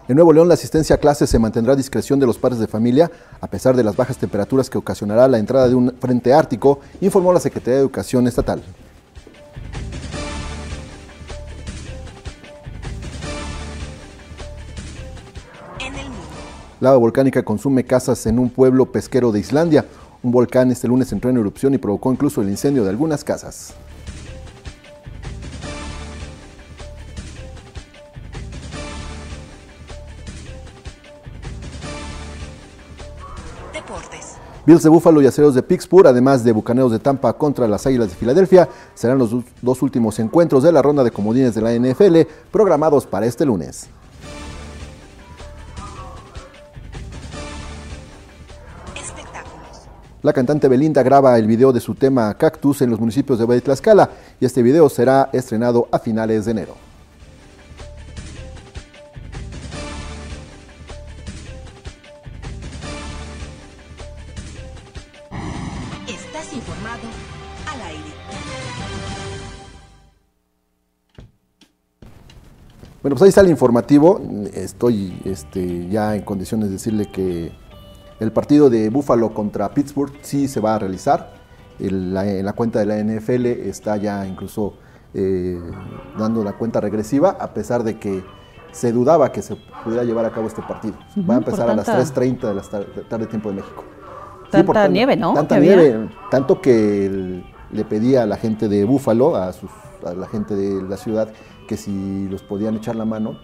[0.06, 2.68] En Nuevo León, la asistencia a clases se mantendrá a discreción de los padres de
[2.68, 6.78] familia, a pesar de las bajas temperaturas que ocasionará la entrada de un frente ártico,
[7.00, 8.62] informó la Secretaría de Educación Estatal.
[16.80, 19.84] Lava volcánica consume casas en un pueblo pesquero de Islandia.
[20.22, 23.74] Un volcán este lunes entró en erupción y provocó incluso el incendio de algunas casas.
[33.74, 34.36] Deportes.
[34.64, 38.08] Bills de Buffalo y Aceros de Pittsburgh, además de Bucaneros de Tampa contra las Águilas
[38.08, 42.26] de Filadelfia, serán los dos últimos encuentros de la ronda de comodines de la NFL
[42.50, 43.90] programados para este lunes.
[50.22, 53.62] La cantante Belinda graba el video de su tema Cactus en los municipios de Valle
[53.62, 56.74] Tlaxcala y este video será estrenado a finales de enero.
[66.06, 67.08] Estás informado
[67.72, 68.10] al aire.
[73.02, 74.20] Bueno, pues ahí está el informativo.
[74.52, 77.52] Estoy este, ya en condiciones de decirle que
[78.20, 81.32] el partido de Buffalo contra Pittsburgh sí se va a realizar.
[81.78, 84.74] El- la- en la cuenta de la NFL está ya incluso
[85.12, 85.58] eh,
[86.16, 88.22] dando la cuenta regresiva, a pesar de que
[88.70, 90.94] se dudaba que se pudiera llevar a cabo este partido.
[91.28, 93.82] va a empezar a las tanta- 3.30 de la tar- tarde tiempo de México.
[94.52, 95.34] Tanta nieve, ¿no?
[95.34, 95.74] Tanta había.
[95.76, 99.70] nieve, tanto que el- le pedía a la gente de Búfalo, a, sus-
[100.06, 101.28] a la gente de la ciudad,
[101.66, 103.36] que si los podían echar la mano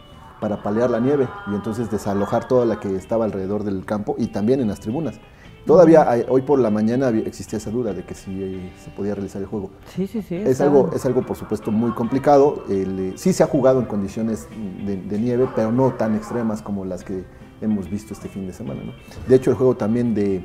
[0.49, 4.29] para palear la nieve y entonces desalojar toda la que estaba alrededor del campo y
[4.29, 5.19] también en las tribunas.
[5.67, 9.17] Todavía hay- hoy por la mañana existía esa duda de que si eh, se podía
[9.17, 9.71] realizar el juego.
[9.97, 10.37] Sí, sí, sí.
[10.37, 12.63] Es algo, es algo, por supuesto, muy complicado.
[12.69, 14.47] El, eh, sí se ha jugado en condiciones
[14.87, 17.25] de, de nieve, pero no tan extremas como las que
[17.61, 18.83] hemos visto este fin de semana.
[18.85, 18.93] ¿no?
[19.27, 20.45] De hecho, el juego también de,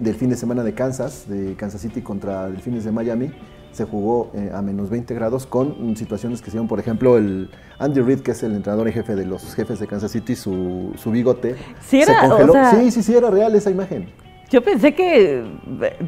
[0.00, 3.30] del fin de semana de Kansas, de Kansas City contra Delfines de Miami,
[3.74, 7.50] se jugó eh, a menos 20 grados con situaciones que se dieron, por ejemplo, el
[7.78, 10.92] Andy Reid, que es el entrenador y jefe de los jefes de Kansas City, su,
[10.96, 12.52] su bigote Sí era, se o congeló.
[12.52, 14.08] sea- sí, sí, sí, era real esa imagen.
[14.50, 15.42] Yo pensé que,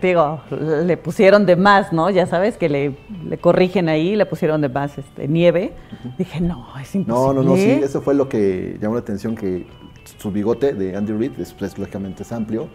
[0.01, 0.41] digo,
[0.85, 2.11] le pusieron de más, ¿no?
[2.11, 2.97] Ya sabes que le,
[3.29, 5.73] le corrigen ahí, le pusieron de más este, nieve.
[6.17, 7.07] Dije, no, es imposible.
[7.27, 9.67] No, no, no, sí, eso fue lo que llamó la atención, que
[10.19, 12.69] su bigote de Andy Reid, después lógicamente es amplio,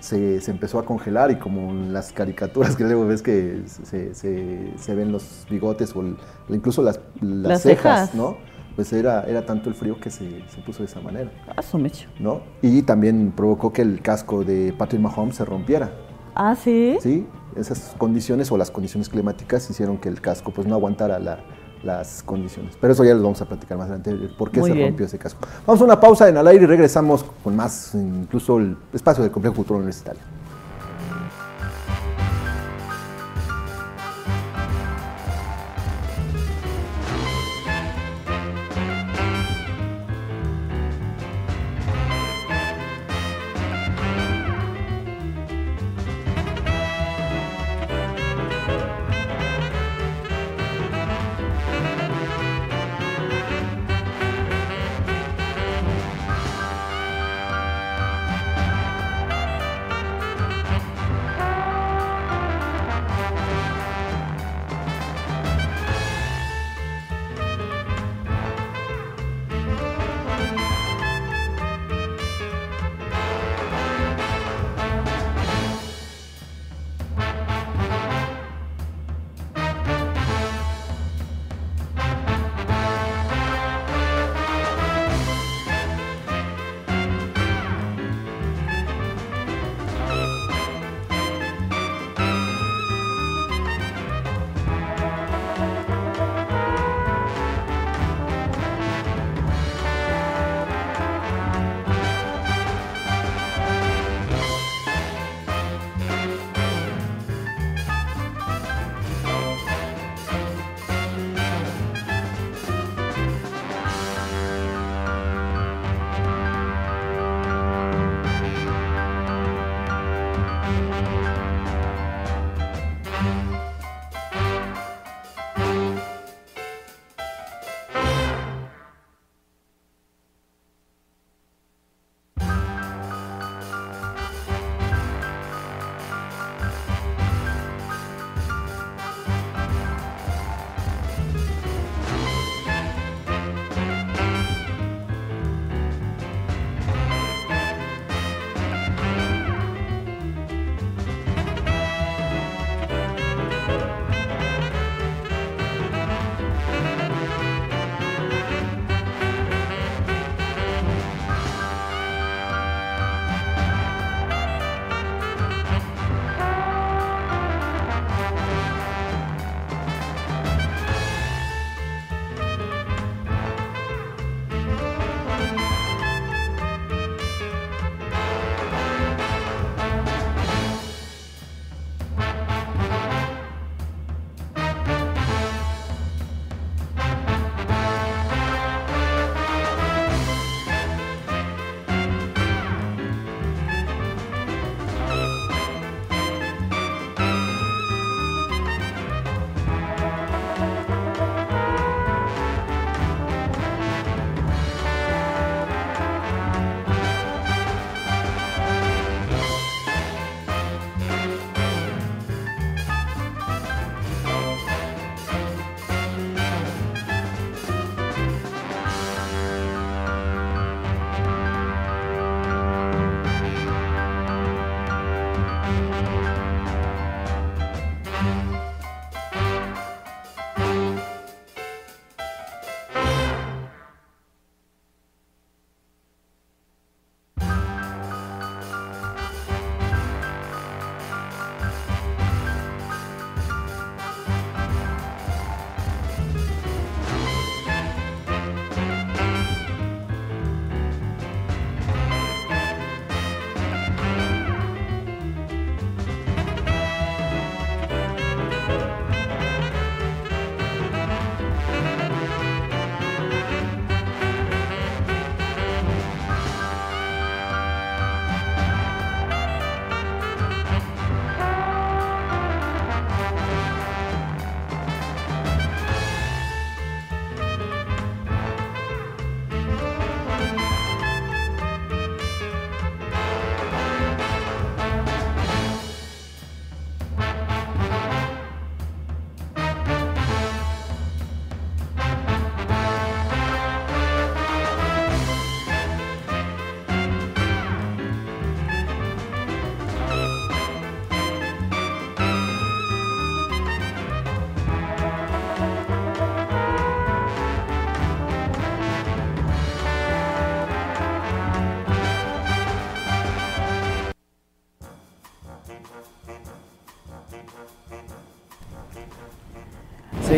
[0.00, 4.14] se, se empezó a congelar y como en las caricaturas que luego ves que se,
[4.14, 6.16] se- se ven los bigotes o el-
[6.48, 8.14] incluso las, las Las cejas, cejas.
[8.14, 8.36] ¿no?
[8.76, 11.78] Pues era, era tanto el frío que se, se puso de esa manera, Ah, su
[11.78, 12.08] mecho.
[12.20, 12.42] ¿no?
[12.60, 15.90] Y también provocó que el casco de Patrick Mahomes se rompiera,
[16.34, 16.98] Ah, sí.
[17.00, 17.26] ¿sí?
[17.56, 21.38] Esas condiciones o las condiciones climáticas hicieron que el casco pues no aguantara la-
[21.86, 22.76] las condiciones.
[22.80, 24.88] Pero eso ya lo vamos a platicar más adelante, el por qué Muy se bien.
[24.88, 25.40] rompió ese casco.
[25.66, 29.32] Vamos a una pausa en al aire y regresamos con más, incluso el espacio del
[29.32, 30.20] Complejo Cultural Universitario.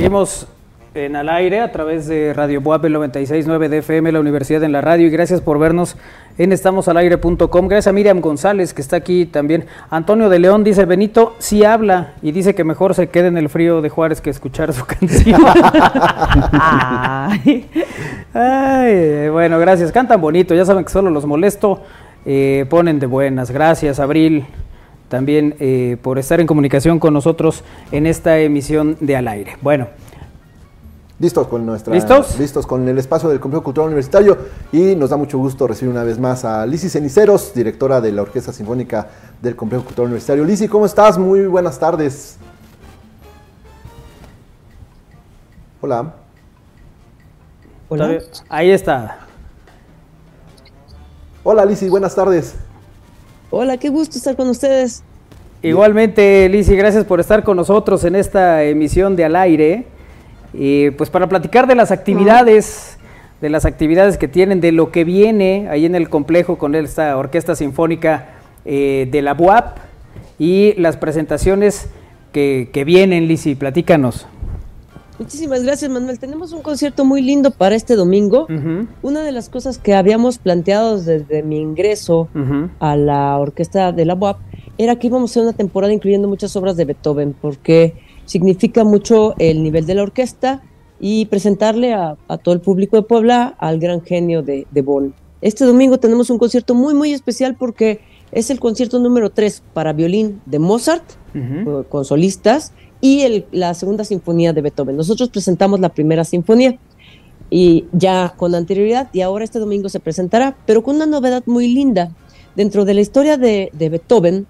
[0.08, 0.46] Seguimos
[0.94, 4.72] en al aire a través de Radio Boab el 96.9 de FM, la Universidad en
[4.72, 5.06] la Radio.
[5.06, 5.96] Y gracias por vernos
[6.38, 7.68] en estamosalaire.com.
[7.68, 9.66] Gracias a Miriam González, que está aquí también.
[9.90, 13.50] Antonio de León dice, Benito sí habla y dice que mejor se quede en el
[13.50, 15.42] frío de Juárez que escuchar su canción.
[16.52, 17.68] Ay.
[18.32, 19.92] Ay, bueno, gracias.
[19.92, 21.82] Cantan bonito, ya saben que solo los molesto.
[22.24, 23.50] eh, ponen de buenas.
[23.50, 24.46] Gracias, Abril,
[25.08, 29.56] también eh, por estar en comunicación con nosotros en esta emisión de Al Aire.
[29.62, 29.88] Bueno,
[31.20, 31.92] Listos con nuestra.
[31.92, 32.38] ¿Listos?
[32.38, 34.38] Listos con el espacio del Complejo Cultural Universitario.
[34.70, 38.22] Y nos da mucho gusto recibir una vez más a Lisi Ceniceros, directora de la
[38.22, 39.08] Orquesta Sinfónica
[39.42, 40.44] del Complejo Cultural Universitario.
[40.44, 41.18] Lisi, ¿cómo estás?
[41.18, 42.36] Muy buenas tardes.
[45.80, 46.14] Hola.
[47.88, 49.18] todavía- ahí está.
[51.42, 52.54] Hola Lisi, buenas tardes.
[53.50, 55.02] Hola, qué gusto estar con ustedes.
[55.62, 59.86] Igualmente, Lisi, gracias por estar con nosotros en esta emisión de Al Aire.
[60.52, 62.98] Y pues para platicar de las actividades,
[63.40, 67.16] de las actividades que tienen, de lo que viene ahí en el complejo con esta
[67.16, 68.28] Orquesta Sinfónica
[68.66, 69.78] eh, de la BUAP
[70.38, 71.88] y las presentaciones
[72.32, 74.26] que, que vienen, Lisi, platícanos.
[75.18, 76.18] Muchísimas gracias, Manuel.
[76.18, 78.44] Tenemos un concierto muy lindo para este domingo.
[78.44, 82.70] Ujú, Una de las cosas que habíamos planteado desde mi ingreso ujú.
[82.78, 84.38] a la orquesta de la UAP
[84.78, 87.94] era que íbamos a hacer una temporada incluyendo muchas obras de Beethoven, porque
[88.26, 90.62] significa mucho el nivel de la orquesta
[91.00, 95.14] y presentarle a, a todo el público de Puebla al gran genio de, de Bonn.
[95.40, 98.00] Este domingo tenemos un concierto muy, muy especial porque
[98.30, 101.04] es el concierto número 3 para violín de Mozart,
[101.34, 101.80] Ujú.
[101.80, 104.96] eh, con solistas, y la segunda sinfonía de Beethoven.
[104.96, 106.78] Nosotros presentamos la primera sinfonía
[107.50, 111.72] y ya con anterioridad y ahora este domingo se presentará, pero con una novedad muy
[111.72, 112.10] linda.
[112.56, 114.46] Dentro de la historia de, Beethoven,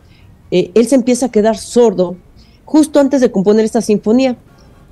[0.50, 2.16] eh, él se empieza a quedar sordo
[2.64, 4.36] justo antes de componer esta sinfonía.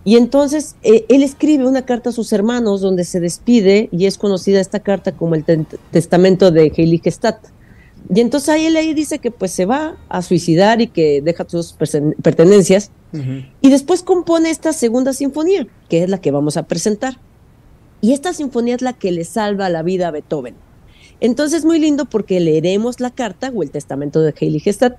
[0.05, 4.19] Y entonces eh, él escribe una carta a sus hermanos donde se despide y es
[4.19, 5.45] conocida esta carta como el
[5.91, 7.56] testamento de Heiligestadt.
[8.15, 11.47] Y entonces ahí él ahí dice que pues se va a suicidar y que deja
[11.49, 11.73] sus
[12.23, 12.91] pertenencias
[13.63, 17.19] y después compone esta segunda sinfonía, que es la que vamos a presentar.
[18.03, 20.55] Y esta sinfonía es la que le salva la vida a Beethoven.
[21.21, 24.99] Entonces muy lindo porque leeremos la carta o el testamento de Heiligestadt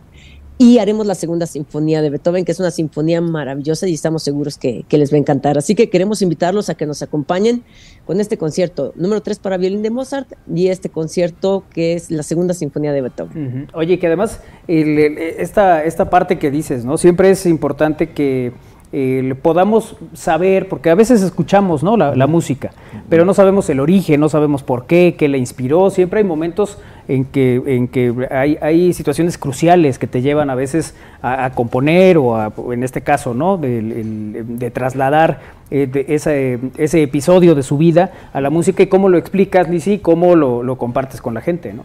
[0.57, 4.57] y haremos la segunda sinfonía de Beethoven, que es una sinfonía maravillosa y estamos seguros
[4.57, 5.57] que, les va a encantar.
[5.57, 7.63] Así que queremos invitarlos a que nos acompañen
[8.05, 12.23] con este concierto número 3 para violín de Mozart y este concierto que es la
[12.23, 13.67] segunda sinfonía de Beethoven.
[13.73, 16.97] Oye, que además esta, esta parte que dices, ¿no?
[16.97, 18.53] Siempre es importante que
[18.93, 21.97] eh, podamos saber, porque a veces escuchamos, ¿no?
[21.97, 22.71] La, la música,
[23.09, 25.89] pero no sabemos el origen, no sabemos por qué, qué le inspiró.
[25.89, 26.77] Siempre hay momentos
[27.09, 31.51] en que, en que hay, hay situaciones cruciales que te llevan a veces a, a
[31.51, 33.57] componer o, a- en este caso, ¿no?
[33.57, 39.09] De, trasladar eh, de ese, ese episodio de su vida a la música y cómo
[39.09, 41.83] lo explicas, Lizzy, y cómo lo, lo compartes con la gente, ¿no?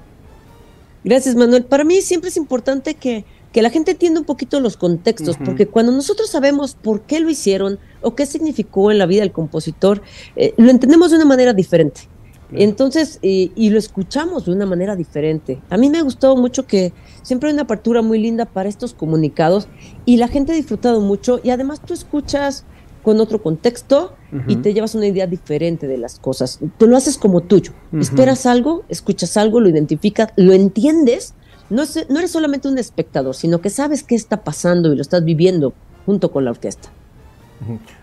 [1.05, 1.65] Gracias, Manuel.
[1.65, 5.67] Para mí siempre es importante que, que la gente entienda un poquito los contextos, porque
[5.67, 10.03] cuando nosotros sabemos por qué lo hicieron o qué significó en la vida del compositor,
[10.37, 12.09] eh, lo entendemos de una manera diferente.
[12.55, 15.61] Entonces, y lo escuchamos de una manera diferente.
[15.71, 16.93] A mí me ha gustado mucho que
[17.23, 19.69] siempre hay una apertura muy linda para estos comunicados
[20.05, 22.67] y la gente ha disfrutado mucho y además tú escuchas
[23.03, 24.15] con otro contexto
[24.47, 26.61] y te llevas una idea diferente de las cosas.
[26.79, 27.73] Tú lo haces como tuyo.
[27.99, 31.35] Esperas algo, escuchas algo, lo identificas, lo entiendes.
[31.71, 35.03] No, es- no eres solamente un espectador, sino que sabes qué está pasando y lo
[35.03, 35.73] estás viviendo
[36.07, 36.91] junto con la orquesta.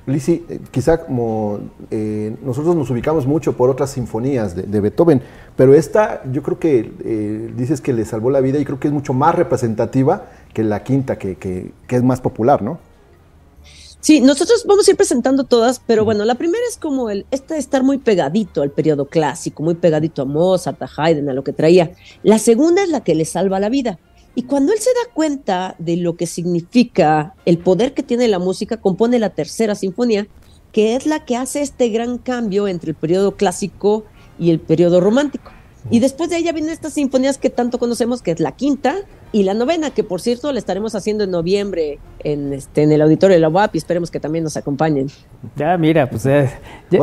[0.05, 1.59] Lisi, eh, quizá como
[1.91, 5.21] eh, nosotros nos ubicamos mucho por otras sinfonías de, Beethoven,
[5.57, 8.87] pero esta yo creo que eh, dices que le salvó la vida y creo que
[8.87, 12.79] es mucho más representativa que la quinta, que es más popular, ¿no?
[14.01, 17.55] Sí, nosotros vamos a ir presentando todas, pero bueno, la primera es como el este
[17.55, 21.43] de estar muy pegadito al periodo clásico, muy pegadito a Mozart, a Haydn, a lo
[21.43, 21.91] que traía.
[22.23, 23.99] La segunda es la que le salva la vida.
[24.35, 28.39] Y cuando él se da cuenta de lo que significa el poder que tiene la
[28.39, 30.27] música, compone la tercera sinfonía,
[30.71, 34.05] que es la que hace este gran cambio entre el periodo clásico
[34.39, 35.51] y el periodo romántico.
[35.91, 38.95] Y después de ella vienen estas sinfonías que tanto conocemos, que es la quinta
[39.31, 43.01] y la novena, que por cierto la estaremos haciendo en noviembre en, este, en el
[43.01, 45.07] auditorio de la UAP y esperemos que también nos acompañen.
[45.55, 46.49] Ya, mira, pues eh,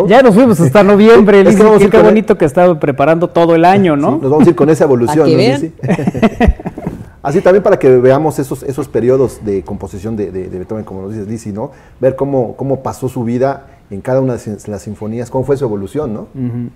[0.08, 2.78] ya, nos fuimos hasta noviembre, Es que Lizzy, vamos a qué, el- bonito que estaba
[2.78, 4.16] preparando todo el año, ¿no?
[4.16, 5.36] Sí, nos vamos a ir con esa evolución, ¿no.
[5.36, 5.72] Lisi?
[7.22, 11.02] Así también para que veamos esos, esos periodos de composición de, de- de Beethoven, como
[11.02, 11.72] nos dices, Lisi, ¿no?
[12.00, 15.64] Ver cómo, cómo pasó su vida en cada una de las sinfonías, cómo fue su
[15.64, 16.20] evolución, ¿no?
[16.34, 16.70] Ujú.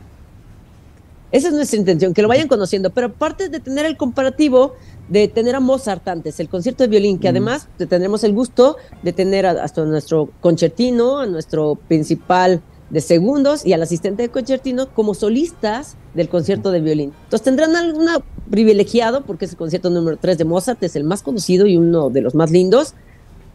[1.33, 2.91] Esa es nuestra intención, que lo vayan conociendo.
[2.91, 4.74] Pero aparte de tener el comparativo,
[5.09, 9.12] de tener a Mozart antes, el concierto de violín, que además tendremos el gusto de
[9.12, 12.61] tener a- hasta nuestro concertino, a nuestro principal
[12.91, 17.12] de segundos y al asistente de concertino como solistas del concierto de violín.
[17.24, 18.09] Entonces tendrán algún
[18.51, 22.11] privilegiado, porque es el concierto número 3 de Mozart, es el más conocido y uno
[22.11, 22.95] de los más lindos,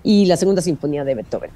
[0.03, 1.49] y la segunda sinfonía de Beethoven.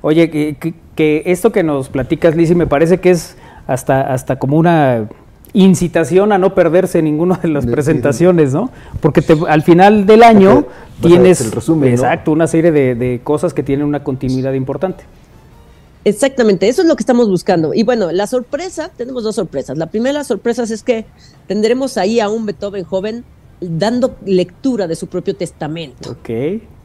[0.00, 4.38] Oye, que, que- que esto que nos platicas, Lizzy, me parece que es hasta, hasta
[4.38, 5.08] como una
[5.52, 8.70] incitación a no perderse ninguna de las De- presentaciones, ¿no?
[9.00, 10.66] Porque te- al final del año
[11.02, 11.94] tienes el resumen, ¿no?
[11.94, 15.04] exacto, una serie de, de cosas que tienen una continuidad importante.
[16.04, 17.74] Exactamente, eso es lo que estamos buscando.
[17.74, 19.76] Y bueno, la sorpresa, tenemos dos sorpresas.
[19.76, 21.04] La primera sorpresa es que
[21.46, 23.24] tendremos ahí a un Beethoven joven
[23.60, 26.30] dando lectura de su propio testamento, Ok.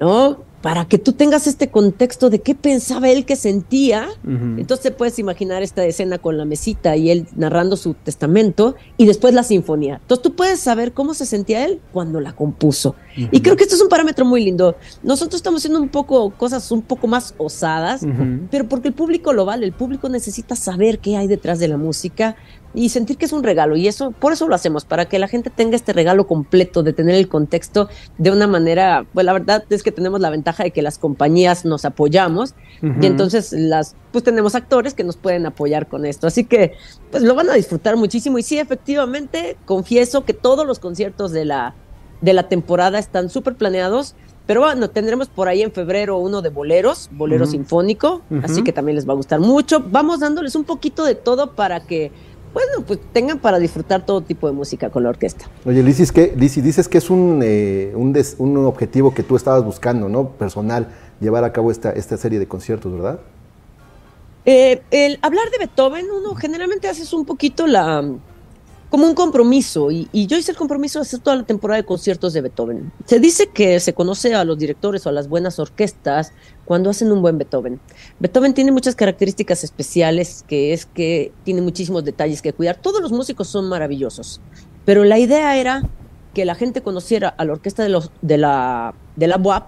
[0.01, 0.37] ¿no?
[0.65, 4.07] Para que tú tengas este contexto de qué pensaba él que sentía.
[4.23, 4.59] Ujú.
[4.59, 9.05] Entonces te puedes imaginar esta escena con la mesita y él narrando su testamento y
[9.05, 9.99] después la sinfonía.
[10.01, 12.95] Entonces tú puedes saber cómo se sentía él cuando la compuso.
[13.15, 14.75] Y creo que esto es un parámetro muy lindo.
[15.03, 18.01] Nosotros estamos haciendo un poco cosas un poco más osadas,
[18.49, 21.77] pero porque el público lo vale, el público necesita saber qué hay detrás de la
[21.77, 22.35] música
[22.75, 25.27] y sentir que es un regalo y eso por eso lo hacemos para que la
[25.27, 29.63] gente tenga este regalo completo de tener el contexto de una manera, pues la verdad
[29.69, 34.23] es que tenemos la ventaja de que las compañías nos apoyamos y entonces las pues
[34.23, 36.73] tenemos actores que nos pueden apoyar con esto, así que
[37.11, 41.45] pues lo van a disfrutar muchísimo y sí efectivamente confieso que todos los conciertos de
[41.45, 41.75] la
[42.21, 44.15] de la temporada están súper planeados.
[44.47, 48.95] Pero bueno, tendremos por ahí en febrero uno de boleros, bolero sinfónico, así que también
[48.95, 49.83] les va a gustar mucho.
[49.89, 52.11] Vamos dándoles un poquito de todo para que,
[52.55, 55.45] bueno, pues tengan para disfrutar todo tipo de música con la orquesta.
[55.65, 59.35] Oye, Lizzy, es que, dices que es un, eh, un, des- un objetivo que tú
[59.35, 60.29] estabas buscando, ¿no?
[60.29, 60.87] Personal,
[61.19, 63.19] llevar a cabo esta, esta serie de conciertos, ¿verdad?
[64.45, 68.03] Eh, el hablar de Beethoven, uno generalmente haces un poquito la
[68.89, 71.85] como un compromiso y, y yo hice el compromiso de hacer toda la temporada de
[71.85, 72.91] conciertos de Beethoven.
[73.05, 76.31] Se dice que se conoce a los directores o a las buenas orquestas
[76.65, 77.79] cuando hacen un buen Beethoven.
[78.19, 82.77] Beethoven tiene muchas características especiales, que es que tiene muchísimos detalles que cuidar.
[82.81, 84.41] Todos los músicos son maravillosos,
[84.85, 85.83] pero la idea era
[86.33, 89.67] que la gente conociera a la orquesta de, los, de la, de la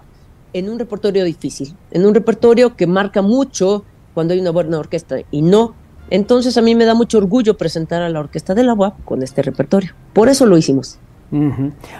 [0.52, 5.16] en un repertorio difícil, en un repertorio que marca mucho cuando hay una buena orquesta
[5.30, 5.74] y no.
[6.10, 9.22] Entonces a mí me da mucho orgullo presentar a la orquesta de la UAP con
[9.22, 9.92] este repertorio.
[10.12, 10.98] Por eso lo hicimos.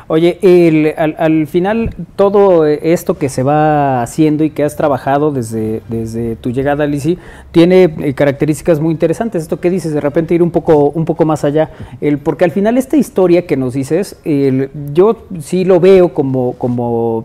[0.06, 5.30] Oye, el- al, al final todo esto que se va haciendo y que has trabajado
[5.32, 7.18] desde, desde tu llegada, Lizzy,
[7.52, 9.42] tiene eh, características muy interesantes.
[9.42, 11.68] Esto que dices, de repente ir un poco, un poco más allá.
[12.00, 16.54] El, porque al final esta historia que nos dices, el- yo sí lo veo como,
[16.54, 17.22] como,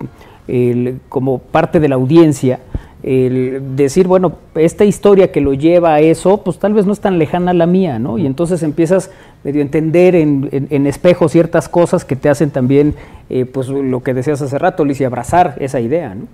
[1.08, 2.60] como parte de la audiencia.
[3.04, 7.01] El decir, bueno, esta historia que lo lleva a eso, pues tal vez no es
[7.01, 8.18] tan lejana a la mía, ¿no?
[8.18, 9.12] Y entonces empiezas
[9.43, 12.95] medio a entender en, en- en espejo ciertas cosas que te hacen también,
[13.30, 16.28] eh, pues lo que decías hace rato, Liz, y abrazar esa idea, ¿no?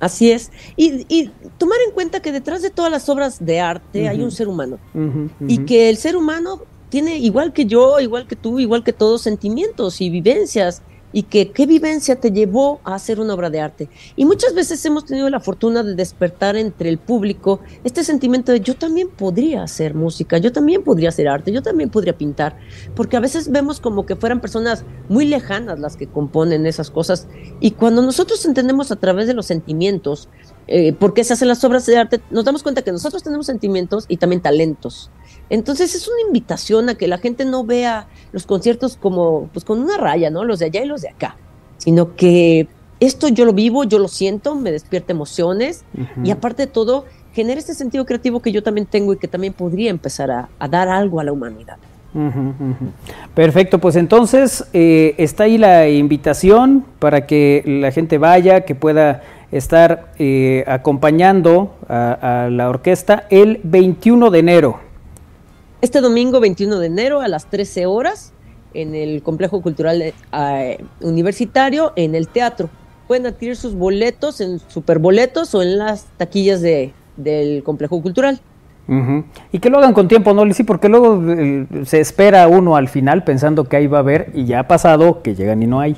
[0.00, 0.50] Así es.
[0.76, 4.30] Y, y tomar en cuenta que detrás de todas las obras de arte hay un
[4.32, 4.78] ser humano.
[5.46, 6.60] Y que el ser humano
[6.90, 10.82] tiene, igual que yo, igual que tú, igual que todos, sentimientos y vivencias.
[11.16, 13.88] Y que qué vivencia te llevó a hacer una obra de arte.
[14.16, 18.60] Y muchas veces hemos tenido la fortuna de despertar entre el público este sentimiento de
[18.60, 22.58] yo también podría hacer música, yo también podría hacer arte, yo también podría pintar.
[22.94, 27.28] Porque a veces vemos como que fueran personas muy lejanas las que componen esas cosas.
[27.60, 30.28] Y cuando nosotros entendemos a través de los sentimientos
[30.66, 33.46] eh, por qué se hacen las obras de arte, nos damos cuenta que nosotros tenemos
[33.46, 35.10] sentimientos y también talentos.
[35.50, 39.80] Entonces es una invitación a que la gente no vea los conciertos como pues con
[39.80, 40.44] una raya, ¿no?
[40.44, 41.36] Los de allá y los de acá,
[41.78, 42.68] sino que
[42.98, 45.84] esto yo lo vivo, yo lo siento, me despierta emociones
[46.24, 49.52] y aparte de todo genera este sentido creativo que yo también tengo y que también
[49.52, 51.76] podría empezar a, a dar algo a la humanidad.
[53.34, 59.22] Perfecto, pues entonces eh, está ahí la invitación para que la gente vaya, que pueda
[59.52, 64.85] estar eh, acompañando a, a la orquesta el 21 de enero.
[65.82, 68.32] Este domingo 21 de enero a las 13 horas
[68.72, 72.70] en el Complejo Cultural eh, Universitario en el teatro.
[73.06, 78.40] Pueden adquirir sus boletos en Superboletos o en las taquillas de, del Complejo Cultural.
[79.50, 80.62] Y que lo hagan con tiempo, ¿no, Lizzy?
[80.62, 84.44] Porque luego eh, se espera uno al final pensando que ahí va a haber y
[84.44, 85.96] ya ha pasado que llegan y no hay.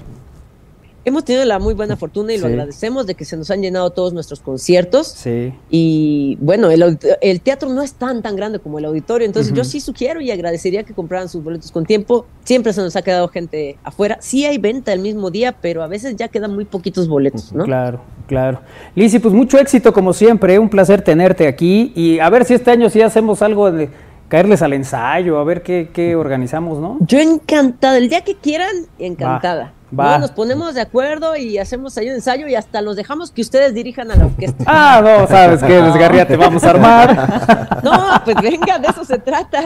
[1.09, 3.91] Hemos tenido la muy buena fortuna y lo agradecemos de que se nos han llenado
[3.91, 5.07] todos nuestros conciertos.
[5.09, 5.55] Sí.
[5.71, 9.65] Y bueno, el, el teatro no es tan tan grande como el auditorio, entonces yo
[9.65, 12.27] sí sugiero y agradecería que compraran sus boletos con tiempo.
[12.45, 14.19] Siempre se nos ha quedado gente afuera.
[14.21, 17.65] Sí hay venta el mismo día, pero a veces ya quedan muy poquitos boletos, ¿no?
[17.65, 18.61] Claro, claro.
[18.95, 22.71] Lizzy, pues mucho éxito como siempre, un placer tenerte aquí y a ver si este
[22.71, 23.89] año sí hacemos algo de-
[24.29, 26.99] caerles al ensayo, a ver qué, qué organizamos, ¿no?
[27.01, 29.65] Yo encantada, el día que quieran, encantada.
[29.65, 29.73] Va.
[29.91, 33.41] No, nos ponemos de acuerdo y hacemos ahí un ensayo y hasta los dejamos que
[33.41, 34.65] ustedes dirijan a la orquesta.
[34.67, 37.79] Ah, no, sabes qué, desgarría te vamos a armar.
[37.83, 37.93] No,
[38.25, 39.63] pues venga, de eso se trata.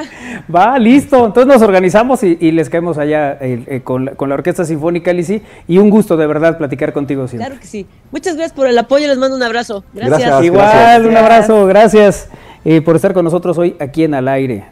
[0.54, 1.26] Va, listo.
[1.26, 4.64] Entonces nos organizamos y, y les caemos allá eh, eh, con, la, con la Orquesta
[4.64, 5.42] Sinfónica Lisi.
[5.66, 7.46] Y un gusto de verdad platicar contigo siempre.
[7.46, 7.86] Claro que sí.
[8.10, 9.82] Muchas gracias por el apoyo, les mando un abrazo.
[9.94, 10.20] Gracias.
[10.20, 10.44] Gracias.
[10.44, 12.28] Igual, un abrazo, gracias
[12.64, 14.64] eh, por estar con nosotros hoy aquí en Al Aire.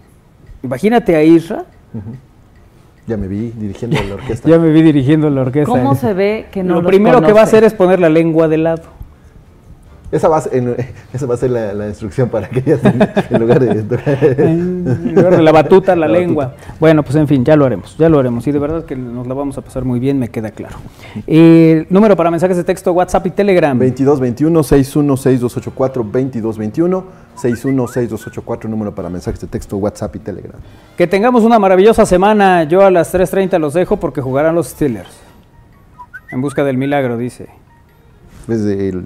[0.63, 1.65] Imagínate a Isra,
[3.07, 4.49] Ya me vi dirigiendo la orquesta.
[4.49, 5.71] ya me vi dirigiendo la orquesta.
[5.71, 7.43] ¿Cómo se ve que no Lo los primero que va a conoce?
[7.57, 8.83] hacer es poner la lengua de lado.
[10.13, 10.77] Esa va a ser, en-
[11.13, 12.79] esa va a ser la, la instrucción para que ella
[13.31, 13.71] en lugar de
[14.39, 16.55] En lugar de la batuta, la, La lengua.
[16.81, 18.45] Bueno, pues en fin, ya lo haremos, ya lo haremos.
[18.47, 20.77] Y de verdad que nos la vamos a pasar muy bien, me queda claro.
[21.27, 23.79] Eh, número para mensajes de texto, WhatsApp y Telegram.
[23.79, 27.05] 2221 616284 2221
[27.37, 30.59] 616284 número para mensajes de texto, WhatsApp y Telegram.
[30.97, 32.65] Que tengamos una maravillosa semana.
[32.65, 35.17] Yo a las 3.30 los dejo porque jugarán los Steelers.
[36.33, 37.47] En busca del milagro, dice.
[38.47, 39.05] Desde el-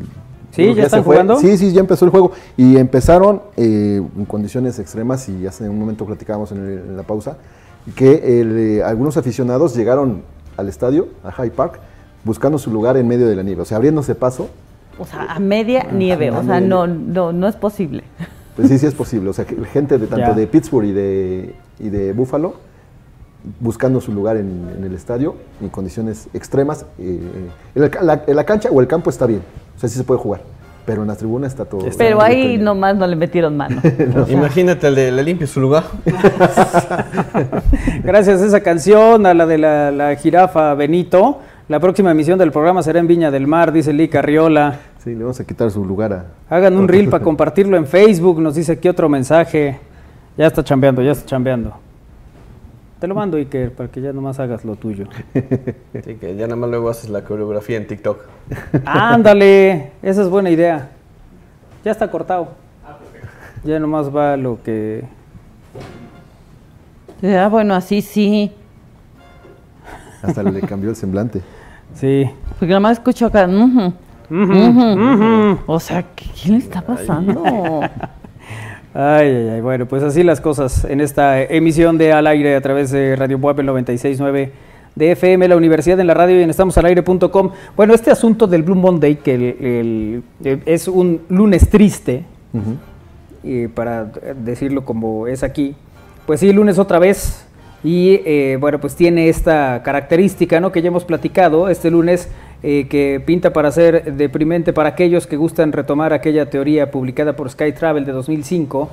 [0.55, 0.63] ¿Sí?
[0.69, 1.15] que ¿Ya están se fue.
[1.17, 1.39] jugando?
[1.39, 2.33] Sí, sí, ya empezó el juego.
[2.57, 7.03] Y empezaron eh, en condiciones extremas y hace un momento platicábamos en, el- en la
[7.03, 7.37] pausa
[7.97, 10.23] que el, eh, algunos aficionados llegaron
[10.57, 11.81] al estadio, a High Park,
[12.25, 14.49] buscando su lugar en medio de la nieve, o sea, abriéndose paso.
[14.99, 18.05] O sea, a media nieve, a o sea, no, no, no es posible.
[18.57, 19.31] Pues sí, sí es posible.
[19.31, 20.33] O sea, que gente de tanto Ya.
[20.33, 22.55] de Pittsburgh y de, y de Buffalo
[23.61, 26.87] buscando su lugar en, en el estadio en condiciones extremas.
[26.99, 27.21] eh,
[27.75, 29.43] en, la, la- en la cancha o el campo está bien,
[29.77, 30.41] o sea, sí se puede jugar,
[30.87, 31.85] pero en las tribunas está todo.
[31.99, 33.81] Pero ahí todo- nomás no le metieron mano.
[34.17, 35.85] O sea, Imagínate el de le limpie su lugar.
[38.03, 41.39] Gracias a esa canción, a la de la, la jirafa Benito.
[41.69, 44.81] La próxima emisión del programa será en Viña del Mar, dice Lee Carriola.
[45.03, 46.27] Sí, le vamos a quitar su lugar a.
[46.55, 49.79] Hagan un reel para compartirlo en Facebook, nos dice aquí otro mensaje.
[50.37, 51.73] Ya está chambeando, ya está chambeando.
[53.05, 55.05] Te lo mando, Iker, para que ya nomás hagas lo tuyo.
[55.35, 58.19] Sí, que ya nada más luego haces la coreografía en TikTok.
[58.87, 60.89] Ándale, esa es buena idea.
[61.85, 62.49] Ya está cortado.
[63.63, 65.05] Ya nomás va lo que...
[67.21, 68.51] ya, bueno, así sí.
[70.23, 71.43] Hasta le cambió el semblante.
[71.93, 72.25] Sí.
[72.59, 73.47] Porque nada más escucho acá.
[75.67, 77.43] O sea, ¿qué, qué le está pasando?
[78.97, 82.61] Ay, ay, ay, bueno, pues así las cosas en esta emisión de Al Aire a
[82.61, 84.53] través de Radio Puebla 969
[84.95, 87.51] de FM, la Universidad en la Radio y en estamosalaire.com.
[87.77, 92.23] Bueno, este asunto del Blue Monday, que el- el- eh, es un lunes triste,
[93.43, 94.13] y para
[94.45, 95.75] decirlo como es aquí,
[96.25, 97.45] pues sí, lunes otra vez.
[97.83, 100.71] Y eh, bueno, pues tiene esta característica, ¿no?
[100.73, 102.29] Que ya hemos platicado este lunes,
[102.67, 107.51] eh, que pinta para ser deprimente para aquellos que gustan retomar aquella teoría publicada por
[107.51, 108.89] Sky Travel de 2005,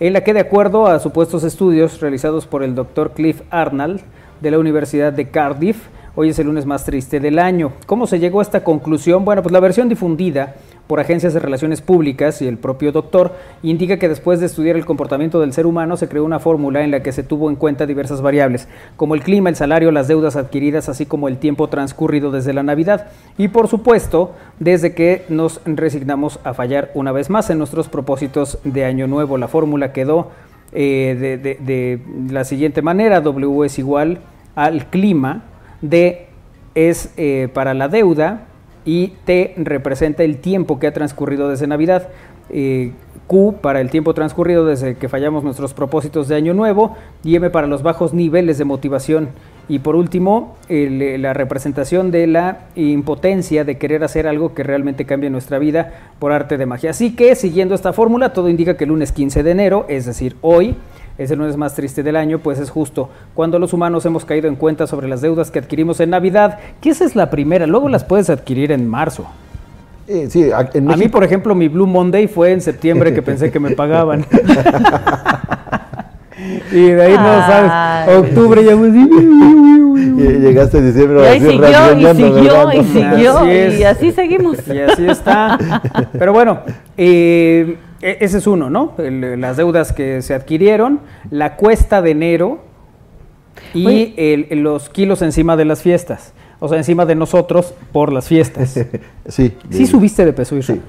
[0.00, 4.00] en la que de acuerdo a supuestos estudios realizados por el doctor Cliff Arnold
[4.40, 7.72] de la Universidad de Cardiff, hoy es el lunes más triste del año.
[7.86, 9.24] ¿Cómo se llegó a esta conclusión?
[9.24, 10.54] Bueno, pues la versión difundida
[10.86, 13.32] por agencias de relaciones públicas y el propio doctor
[13.62, 16.90] indica que después de estudiar el comportamiento del ser humano se creó una fórmula en
[16.90, 20.34] la que se tuvo en cuenta diversas variables, como el clima, el salario, las deudas
[20.34, 23.06] adquiridas, así como el tiempo transcurrido desde la Navidad
[23.38, 28.58] y por supuesto desde que nos resignamos a fallar una vez más en nuestros propósitos
[28.64, 29.38] de año nuevo.
[29.38, 30.32] La fórmula quedó
[30.72, 34.18] eh, de, de- de la siguiente manera, W es igual
[34.56, 35.44] al clima,
[35.82, 36.26] D
[36.74, 38.46] es eh, para la deuda
[38.84, 42.08] y T representa el tiempo que ha transcurrido desde Navidad.
[42.50, 42.92] eh,
[43.30, 47.48] Q para el tiempo transcurrido desde que fallamos nuestros propósitos de año nuevo y M
[47.50, 49.28] para los bajos niveles de motivación.
[49.68, 55.06] Y por último, eh, la representación de la impotencia de querer hacer algo que realmente
[55.06, 56.90] cambie nuestra vida por arte de magia.
[56.90, 60.34] Así que, siguiendo esta fórmula, todo indica que el lunes 15 de enero, es decir,
[60.40, 60.74] hoy,
[61.22, 64.48] es el lunes más triste del año, pues es justo cuando los humanos hemos caído
[64.48, 67.88] en cuenta sobre las deudas que adquirimos en Navidad, que esa es la primera, luego
[67.90, 69.26] las puedes adquirir en marzo.
[70.08, 73.22] Eh, sí, a- en A mí, por ejemplo, mi Blue Monday fue en septiembre que
[73.22, 74.24] pensé que me pagaban.
[76.72, 78.16] y de ahí no sabes, Ay.
[78.16, 78.76] octubre ya y
[80.40, 84.56] llegaste en diciembre Y ahí siguió, y siguió, y siguió, Así y así seguimos.
[84.68, 85.58] Y así está.
[86.18, 86.60] Pero bueno,
[86.96, 88.92] eh, ese es uno, ¿no?
[88.98, 92.58] El- las deudas que se adquirieron, la cuesta de enero
[93.74, 96.32] y el- los kilos encima de las fiestas.
[96.60, 98.74] O sea, encima de nosotros por las fiestas.
[99.28, 99.54] Sí.
[99.70, 100.74] ¿Sí subiste de peso, Isra?
[100.74, 100.80] Sí.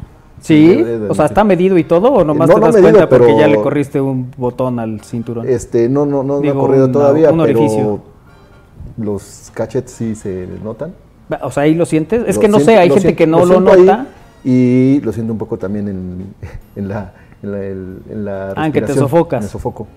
[0.41, 0.83] ¿Sí?
[1.07, 3.37] O sea, ¿está medido y todo o nomás No, te no das medido, cuenta porque
[3.37, 5.47] ya le corriste un botón al cinturón?
[5.47, 8.01] Este, no, no, no, no Digo, ha corrido una- todavía, un pero
[8.97, 10.93] los cachetes sí se notan.
[11.43, 12.23] O sea, ahí lo sientes.
[12.27, 14.07] Es Lo que no sé, hay gente siento- que no lo, ahí nota.
[14.43, 16.33] Y lo siento un poco también en,
[16.75, 17.13] en la,
[17.43, 19.43] en la, el- en la Ah, que te respiración, sofocas.
[19.43, 19.87] Me sofoco.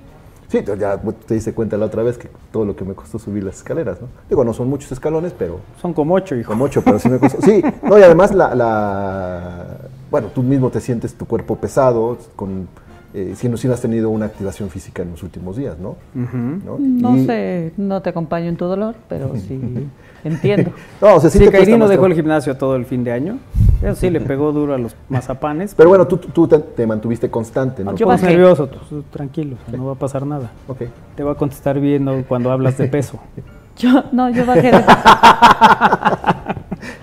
[0.49, 3.43] Sí, ya te diste cuenta la otra vez que todo lo que me costó subir
[3.43, 4.07] las escaleras, ¿no?
[4.29, 6.53] Digo, no son muchos escalones, pero Son como ocho, hijo.
[6.53, 7.41] como ocho, pero sí me costó.
[7.43, 9.67] Sí, no, y además la, la-
[10.13, 12.69] bueno, tú mismo te sientes tu cuerpo pesado, con,
[13.15, 15.97] eh, si, no, si no has tenido una activación física en los últimos días, ¿no?
[16.15, 16.79] ¿No?
[16.79, 19.61] No Y- sé, no te acompaño en tu dolor, pero sí
[20.25, 20.73] entiendo.
[21.01, 23.39] No, o sea, sí, dejó el gimnasio todo el fin de año.
[23.83, 25.75] Eso sí, le pegó duro a los mazapanes.
[25.77, 27.95] Pero bueno, tú, tú te, te mantuviste constante, ¿no?
[27.95, 28.35] Yo Ponte bajé.
[28.37, 30.51] nervioso, tú, tranquilo, no va a pasar nada.
[30.67, 30.83] Ok.
[31.15, 32.23] Te va a contestar bien ¿no?
[32.27, 33.21] cuando hablas de peso.
[33.77, 34.85] Yo, no, yo bajé de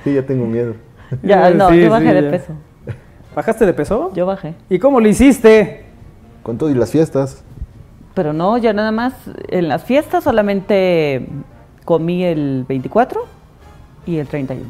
[0.04, 0.74] Sí, ya tengo miedo.
[1.22, 2.32] Ya, no, Sí, yo sí, bajé de ya.
[2.32, 2.54] peso.
[3.36, 4.12] ¿Bajaste de peso?
[4.14, 4.54] Yo bajé.
[4.70, 5.86] ¿Y cómo lo hiciste?
[6.44, 7.44] Con todo y las fiestas.
[8.14, 9.14] Pero no, ya nada más
[9.48, 11.28] en las fiestas solamente
[11.86, 13.22] comí el 24
[14.06, 14.70] y el 31.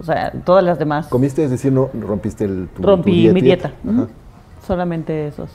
[0.00, 1.44] O sea, todas las demás ¿Comiste?
[1.44, 3.68] Es decir, no rompiste el, tu, rompí tu mi dieta.
[3.68, 4.02] Ajá.
[4.02, 4.08] Ujú.
[4.66, 5.50] Solamente esos,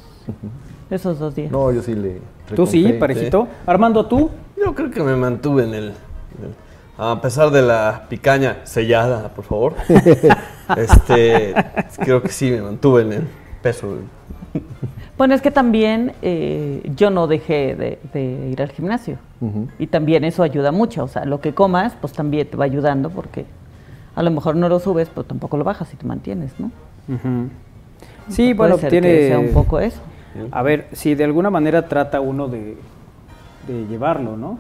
[0.90, 1.52] esos dos días.
[1.52, 2.22] No, yo sí le...
[2.56, 3.48] ¿Tú sí, parejito?
[3.66, 4.30] Armando, ¿tú?
[4.58, 6.56] Yo creo que me mantuve en el, en el-
[6.98, 9.74] A pesar de la picaña sellada, por favor.
[10.78, 11.54] este,
[12.00, 13.28] creo que sí me mantuve en el
[13.62, 13.88] peso.
[15.18, 19.18] Bueno, es que también eh, yo no dejé de, de ir al gimnasio.
[19.80, 21.04] Y también eso ayuda mucho.
[21.04, 23.46] O sea, lo que comas, pues también te va ayudando porque
[24.16, 26.72] a lo mejor no lo subes, pero tampoco lo bajas y te mantienes, ¿no?
[28.30, 29.08] Sí, Puede bueno, ser tiene...
[29.10, 30.02] que sea un poco eso.
[30.52, 32.78] A ver, si de alguna manera trata uno de,
[33.68, 34.58] de llevarlo, ¿no?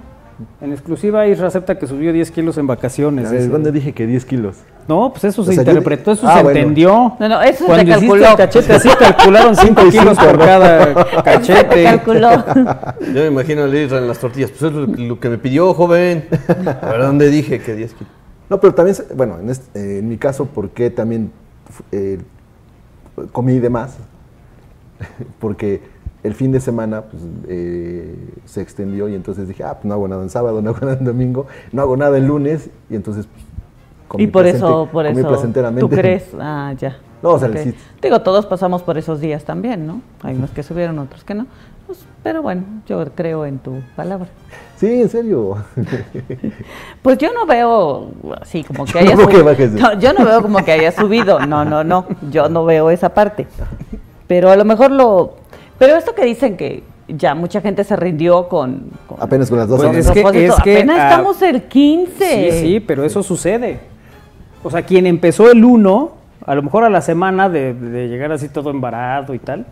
[0.61, 3.27] En exclusiva, Isra acepta que subió 10 kilos en vacaciones.
[3.27, 4.57] A ver, ¿Dónde dije que 10 kilos?
[4.88, 6.59] No, pues eso O se sea, interpretó, eso Ah, se bueno.
[6.59, 7.15] entendió.
[7.19, 8.29] No, no, eso se Cuando hiciste calculó.
[8.31, 11.83] el cachete así, calcularon 5 y kilos por cada Se cachete.
[11.83, 12.29] calculó.
[13.01, 14.51] Yo me imagino a Lira en las tortillas.
[14.51, 16.27] Pues es lo, que me pidió, joven.
[16.81, 18.13] A ver, ¿dónde dije que 10 kilos?
[18.49, 21.31] No, pero también, se- bueno, en, este- eh, en mi caso, ¿por qué también
[21.91, 22.19] eh,
[23.31, 23.97] comí de más?
[25.39, 25.81] Porque
[26.28, 28.15] el fin de semana pues, eh,
[28.45, 30.97] se extendió y entonces dije, ah, pues no hago nada en sábado, no hago nada
[30.99, 33.43] en domingo, no hago nada el lunes y entonces pues,
[34.07, 35.82] comí y por placente- eso, por eso, placenteramente.
[35.82, 36.30] ¿tú crees?
[36.39, 36.97] Ah, ya.
[37.23, 37.57] No, o sea, Ok.
[37.63, 37.73] sí.
[37.99, 40.01] Digo, todos pasamos por esos días también, ¿no?
[40.21, 41.47] Hay unos que subieron, otros que no.
[41.88, 44.28] Pues, pero bueno, yo creo en tu palabra.
[44.75, 45.55] Sí, en serio.
[47.01, 48.11] Pues yo no veo
[48.41, 49.55] así como que haya ¿Cómo que subido.
[49.55, 51.39] de- No, yo no veo como que haya subido.
[51.39, 52.05] No, no, no.
[52.30, 53.47] Yo no veo esa parte.
[54.28, 55.36] Pero a lo mejor lo.
[55.80, 58.89] Pero esto que dicen que ya mucha gente se rindió con.
[59.07, 60.05] con- Apenas con las dos Pues horas.
[60.05, 62.51] es que- es que, apenas ah, estamos el 15.
[62.51, 63.80] Sí, sí, pero eso sucede.
[64.63, 66.11] O sea, quien empezó el 1,
[66.45, 69.65] a lo mejor a la semana de, de llegar así todo embarado y tal,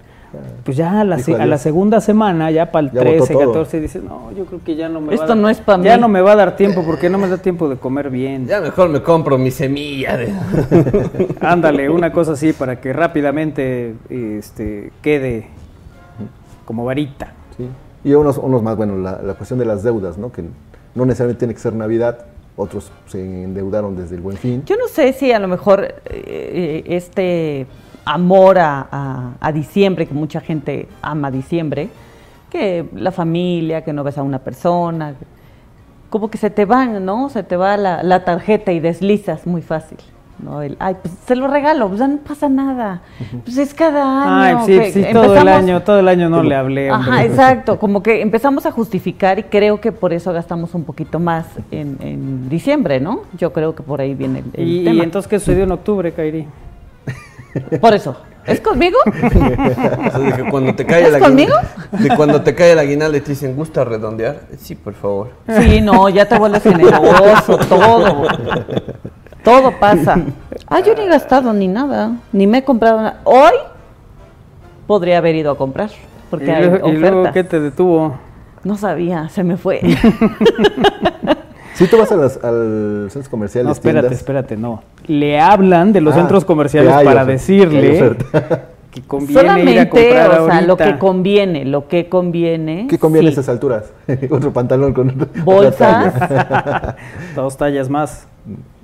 [0.64, 1.62] pues ya a la, Dijo se- a la adiós.
[1.62, 3.46] segunda semana, ya para el Ya botó 13, todo.
[3.48, 5.60] 14, dices, no, yo creo que ya no me va Esto a dar, no es
[5.60, 6.02] pa' Ya mí".
[6.02, 8.46] no me va a dar tiempo porque no me da tiempo de comer bien.
[8.46, 10.18] Ya mejor me compro mi semilla.
[10.18, 10.34] De...
[11.42, 15.48] Ándale, una cosa así para que rápidamente este, quede
[16.66, 17.34] como varita.
[17.58, 17.68] Sí.
[18.04, 20.32] Y unos, unos más, bueno, la, la cuestión de las deudas, ¿no?
[20.32, 20.44] Que
[20.94, 22.26] no necesariamente tiene que ser Navidad,
[22.58, 24.64] otros se endeudaron desde el Buen Fin.
[24.66, 27.68] Yo no sé si a lo mejor eh, este
[28.06, 31.90] amor a, a- a diciembre, que mucha gente ama diciembre,
[32.50, 35.16] que la familia, que no ves a una persona,
[36.10, 37.30] como que se te van, ¿no?
[37.30, 39.98] Se te va la, la tarjeta y deslizas muy fácil.
[40.40, 40.62] ¿No?
[40.62, 43.02] El, ay, pues se lo regalo, pues ya no pasa nada.
[43.44, 44.66] Pues es cada Ay, año.
[44.66, 46.92] sí, que sí, todo el año, todo el año no le hablé.
[46.92, 47.12] hombre.
[47.12, 47.80] Ajá, exacto.
[47.80, 51.98] Como que empezamos a justificar y creo que por eso gastamos un poquito más en,
[52.02, 53.22] en diciembre, ¿no?
[53.38, 55.04] Yo creo que por ahí viene el, el ¿Y, y tema.
[55.04, 56.48] entonces qué sucedió en octubre, Kairi?
[57.80, 58.18] Por eso.
[58.46, 58.98] ¿Es conmigo?
[60.36, 61.54] Que cuando te cae ¿Es el conmigo?
[62.16, 64.42] cuando te cae el aguinaldo y te dicen, ¿gusta redondear?
[64.60, 65.32] Sí, por favor.
[65.62, 68.28] Sí, no, ya te vuelves generoso, todo.
[69.46, 70.18] Todo pasa.
[70.68, 73.20] Ah, yo ni he gastado ni nada, ni me he comprado nada.
[73.24, 73.54] Hoy
[74.88, 75.92] podría haber ido a comprar,
[76.32, 78.16] porque ¿Y, hay luego, y luego qué te detuvo?
[78.64, 79.80] No sabía, se me fue.
[81.76, 84.82] Si tú vas a las, al centros comerciales, No, espérate, tiendas, espérate, no.
[85.08, 88.16] Le hablan de los Ah, centros comerciales hay para decirle
[88.92, 92.88] que conviene ir a Solamente, comprar o sea, lo que conviene, lo que conviene.
[92.90, 93.40] ¿Qué conviene a sí.
[93.40, 93.92] esas alturas?
[94.32, 95.78] Otro pantalón con Bolsas.
[95.78, 96.96] talla.
[97.36, 98.26] Dos tallas más.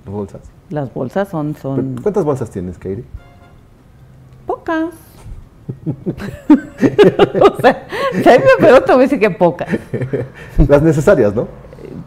[0.06, 0.42] Bolsas.
[0.70, 3.04] Las bolsas son, son ¿Cuántas bolsas tienes, Kairi?
[4.46, 4.90] pocas.
[7.42, 9.70] o sea, si a mí me pregunto, me dice que pocas.
[10.68, 11.48] Las necesarias, ¿no?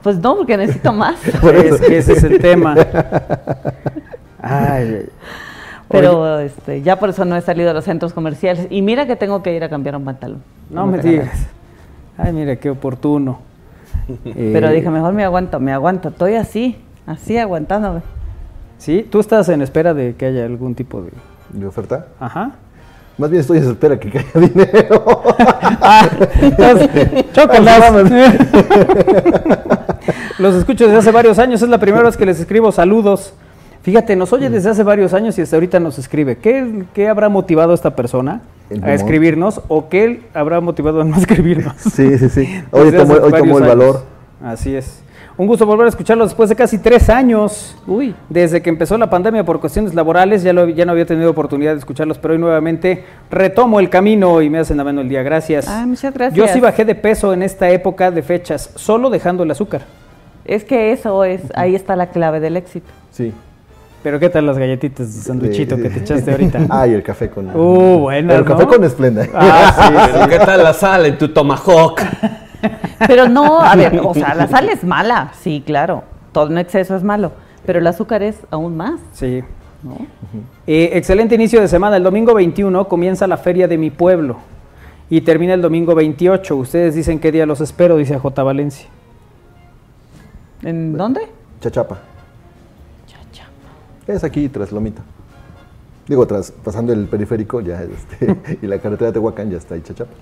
[0.03, 1.17] Pues no, porque necesito más.
[1.43, 2.75] Es que ese es el tema.
[4.43, 5.07] Ay, ay.
[5.89, 8.67] Pero este, ya por eso no he salido a los centros comerciales.
[8.71, 10.43] Y mira que tengo que ir a cambiar un pantalón.
[10.71, 11.47] no me digas.
[12.19, 13.39] Ay, mira, qué oportuno.
[14.25, 16.09] Pero Eh, dije, mejor me aguanto, me aguanto.
[16.09, 16.77] Estoy así,
[17.07, 18.03] así aguantándome.
[18.79, 21.11] Sí, tú estás en espera de que haya algún tipo de...
[21.51, 22.07] ¿De oferta?
[22.21, 22.53] Ajá.
[23.17, 25.05] Más bien estoy a espera que caiga dinero.
[25.87, 26.09] Ah.
[30.39, 33.35] Los escucho desde hace varios años, es la primera vez que les escribo saludos.
[33.83, 36.39] Fíjate, nos oye desde hace varios años y hasta ahorita nos escribe.
[36.39, 38.41] ¿Qué, qué habrá motivado a esta persona
[38.83, 41.75] a escribirnos o qué habrá motivado a no escribirnos?
[41.77, 42.63] Sí, sí, sí.
[42.71, 43.61] Hoy tomó, hoy el años.
[43.61, 44.03] valor.
[44.43, 45.03] Así es.
[45.37, 47.77] Un gusto volver a escucharlo después de casi tres años.
[47.89, 48.15] Uy.
[48.29, 51.73] Desde que empezó la pandemia por cuestiones laborales, ya, lo- ya no había tenido oportunidad
[51.73, 55.25] de escucharlos, pero hoy nuevamente retomo el camino y me hacen ameno el día.
[55.25, 55.67] Gracias.
[55.69, 56.37] Ay, muchas gracias.
[56.37, 59.83] Yo sí bajé de peso en esta época de fechas, solo dejando el azúcar.
[60.45, 62.87] Es que eso es, ahí está la clave del éxito.
[63.11, 63.33] Sí.
[64.05, 66.61] Pero ¿qué tal las galletitas de sanduichito que te echaste ahorita?
[66.69, 67.49] Ay, el café con.
[67.57, 68.69] Uh, buenas, El café ¿no?
[68.69, 69.27] con esplenda.
[69.35, 72.01] Ah, Pero ¿qué tal la sal en tu tomahawk?
[73.07, 76.05] Pero no, a ver, o sea, la sal es mala, sí, claro.
[76.33, 77.33] Todo en exceso es malo.
[77.65, 79.43] Pero el azúcar es aún más, sí.
[79.83, 79.97] ¿no?
[80.67, 81.97] Eh, excelente inicio de semana.
[81.97, 84.39] El domingo 21 comienza la feria de mi pueblo
[85.09, 86.57] y termina el domingo 28.
[86.57, 88.43] Ustedes dicen qué día los espero, dice J.
[88.43, 88.89] Valencia.
[90.63, 91.29] ¿En dónde?
[91.61, 91.99] Chachapa.
[94.07, 95.03] Es aquí tras Lomita.
[96.07, 99.81] Digo, tras pasando el periférico ya este, y la carretera de Tehuacán ya está ahí
[99.81, 100.13] Chachapa.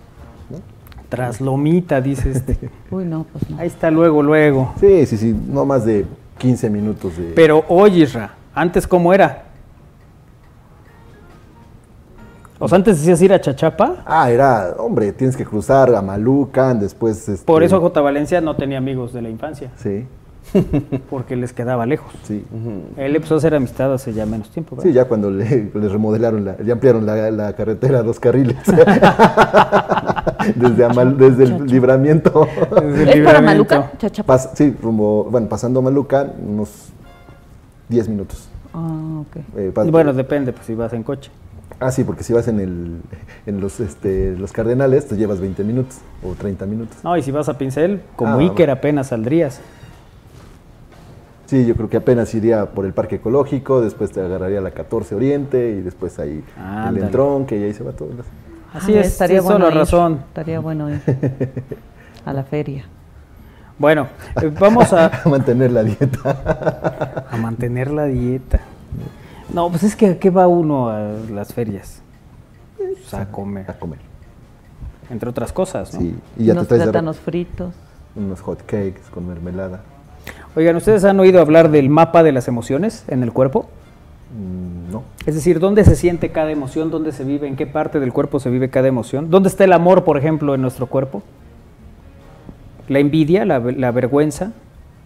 [1.40, 2.58] Lomita, dice este.
[2.90, 3.58] Uy, no, pues no.
[3.58, 4.72] Ahí está luego, luego.
[4.80, 6.04] Sí, sí, sí, no más de
[6.38, 7.32] 15 minutos de...
[7.34, 9.44] Pero oye, Isra, antes cómo era.
[12.58, 14.04] O sea, antes decías ir a Chachapa.
[14.06, 17.28] Ah, era, hombre, tienes que cruzar a Malucan, después...
[17.28, 18.00] este, Por eso J.
[18.00, 20.06] Valencia no tenía amigos de la infancia, Sí,
[21.10, 22.12] porque les quedaba lejos.
[22.24, 22.44] sí.
[22.96, 24.76] Él empezó a hacer amistad hace ya menos tiempo.
[24.76, 24.88] ¿verdad?
[24.90, 28.56] Sí, ya cuando le, les remodelaron, la, ya ampliaron la, la carretera a dos carriles.
[30.56, 32.46] desde, Amal- desde el libramiento.
[32.80, 33.74] Desde el ¿Es para libramiento.
[33.76, 33.92] Maluca?
[34.26, 36.88] Pas- sí, rumbo, bueno, pasando a Malucan, unos
[37.88, 38.48] 10 minutos.
[38.74, 39.36] Ah, ok.
[39.56, 41.30] Eh, pas- Bueno, depende, pues si vas en coche.
[41.80, 43.00] ah, sí, porque si vas en, el,
[43.46, 46.96] en los, este, los Cardenales, te llevas 20 minutos o 30 minutos.
[47.04, 49.60] No, y si vas a Pincel, como Ah, Iker apenas saldrías.
[51.52, 55.14] Sí, yo creo que apenas iría por el Parque Ecológico, después te agarraría la 14
[55.14, 57.00] Oriente y después ahí el Ándale.
[57.04, 58.08] Entronque y ahí se va todo.
[58.72, 60.20] Así Ah, es, estaría bueno la ir, razón.
[60.28, 61.02] Estaría bueno ir
[62.24, 62.86] a la feria.
[63.78, 64.06] Bueno,
[64.40, 67.26] eh, vamos a, A mantener la dieta.
[67.30, 68.60] a mantener la dieta.
[69.52, 72.00] No, pues es que ¿a qué va uno a las ferias?
[72.78, 73.98] Pues a comer, A comer.
[75.10, 76.00] entre otras cosas, ¿no?
[76.00, 77.74] Sí, y ya Unos te traes de- plátanos fritos.
[78.16, 79.82] unos hot cakes con mermelada.
[80.54, 83.66] Oigan, ¿ustedes han oído hablar del mapa de las emociones en el cuerpo?
[84.36, 85.02] Mm, no.
[85.24, 86.90] Es decir, ¿dónde se siente cada emoción?
[86.90, 87.48] ¿Dónde se vive?
[87.48, 89.30] ¿En qué parte del cuerpo se vive cada emoción?
[89.30, 91.22] ¿Dónde está el amor, por ejemplo, en nuestro cuerpo?
[92.88, 93.44] ¿La envidia?
[93.46, 94.52] ¿La, la vergüenza?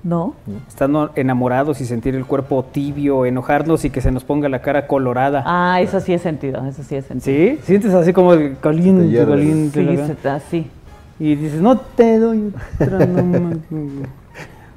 [0.02, 0.34] ¿No?
[0.68, 4.86] Estando enamorados y sentir el cuerpo tibio, enojarnos y que se nos ponga la cara
[4.86, 5.42] colorada.
[5.46, 7.36] Ah, eso sí es sentido, eso sí es sentido.
[7.36, 7.58] ¿Sí?
[7.64, 10.16] ¿Sientes así como el caliente, caliente?
[10.22, 10.70] Sí, así.
[11.18, 13.22] Y dices, no te doy otra, no
[13.70, 14.06] me-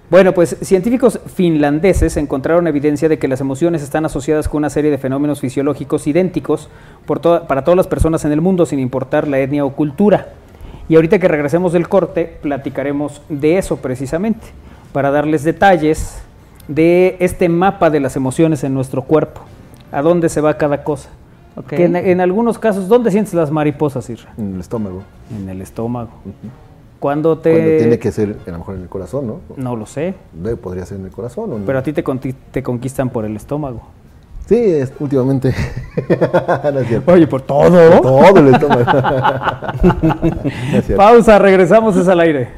[0.09, 4.89] Bueno, pues científicos finlandeses encontraron evidencia de que las emociones están asociadas con una serie
[4.89, 6.67] de fenómenos fisiológicos idénticos
[7.05, 10.29] por para todas las personas en el mundo, sin importar la etnia o cultura.
[10.87, 14.47] Y ahorita que regresemos del corte, platicaremos de eso precisamente,
[14.93, 16.19] para darles detalles
[16.67, 19.41] de este mapa de las emociones en nuestro cuerpo,
[19.91, 21.09] a dónde se va cada cosa.
[21.55, 21.67] Ok.
[21.67, 24.33] Que en, en algunos casos, ¿dónde sientes las mariposas, Isra?
[24.39, 25.03] En el estómago.
[25.37, 26.09] En el estómago.
[26.99, 27.51] Cuando te...
[27.51, 29.39] Cuando tiene que ser, a lo mejor en el corazón, ¿no?
[29.55, 30.13] No lo sé,
[30.61, 31.53] Podría ser en el corazón.
[31.53, 31.65] ¿o no?
[31.65, 32.03] pero a ti te,
[32.51, 33.81] te conquistan por el estómago.
[34.47, 35.53] Sí, es- últimamente.
[36.73, 37.11] no es cierto.
[37.13, 38.01] Oye, por todo.
[38.01, 38.83] Todo el estómago.
[40.71, 40.97] No es cierto.
[40.97, 42.49] Pausa, regresamos, es al aire.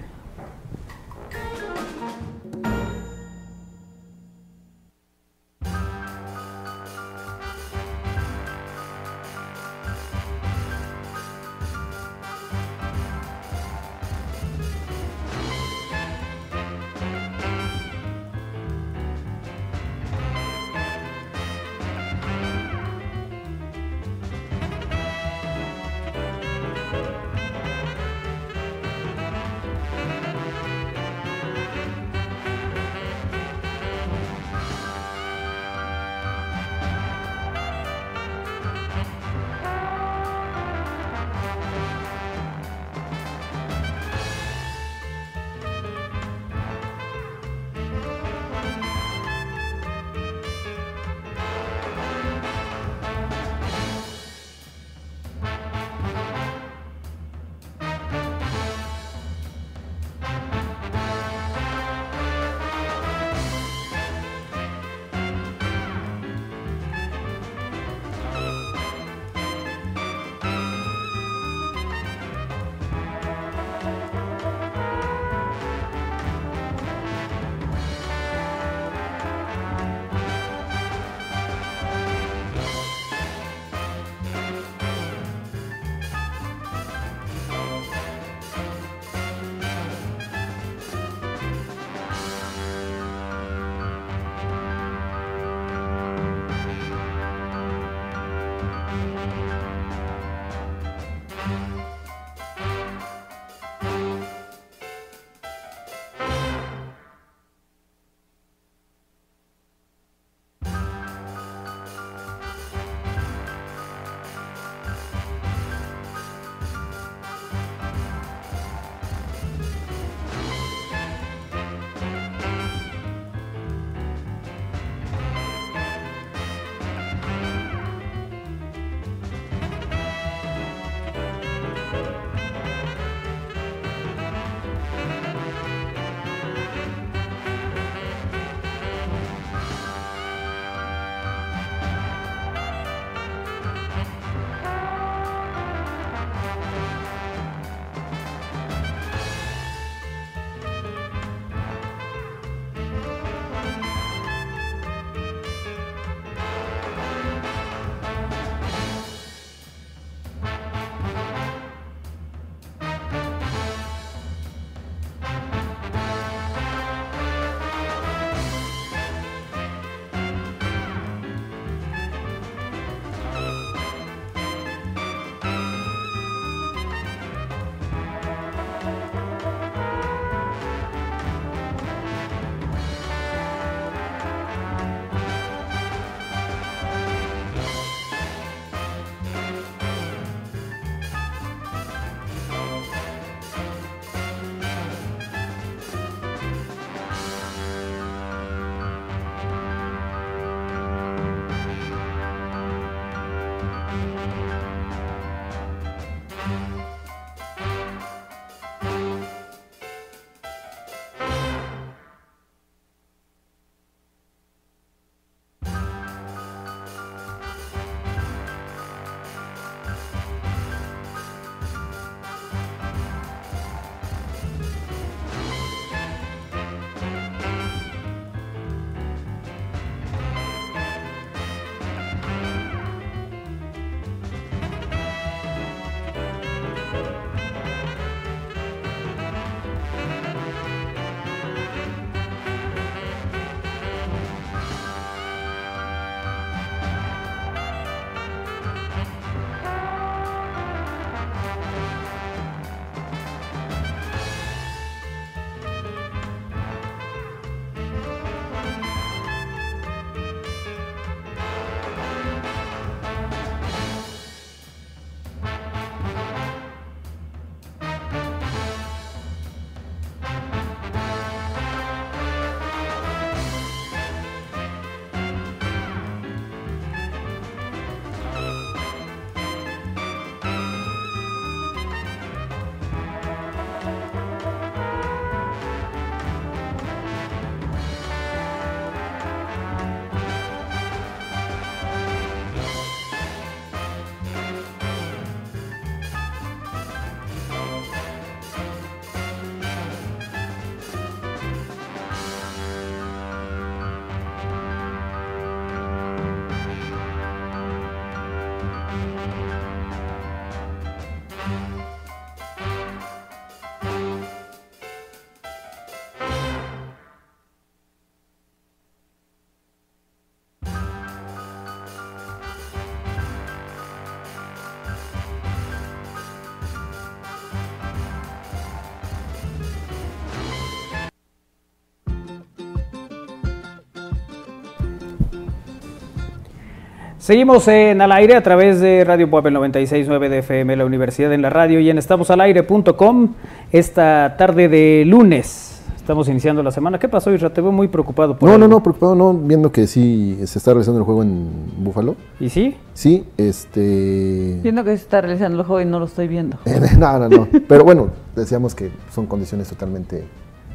[337.32, 341.42] Seguimos en al aire a través de Radio Puebla 96.9 de FM, la Universidad en
[341.42, 343.36] la Radio y en estamosalaire.com
[343.72, 345.82] esta tarde de lunes.
[345.96, 347.00] Estamos iniciando la semana.
[347.00, 347.50] ¿Qué pasó, Isra?
[347.54, 348.38] Te veo muy preocupado.
[348.38, 348.76] Por No, no, algo.
[348.76, 352.18] no, preocupado, no, viendo que sí se está realizando el juego en Búfalo.
[352.38, 352.76] ¿Y sí?
[352.94, 354.60] Sí, este...
[354.62, 356.58] Viendo que se está realizando el juego y no lo estoy viendo.
[357.00, 357.48] no, no, no.
[357.66, 360.26] Pero bueno, decíamos que son condiciones totalmente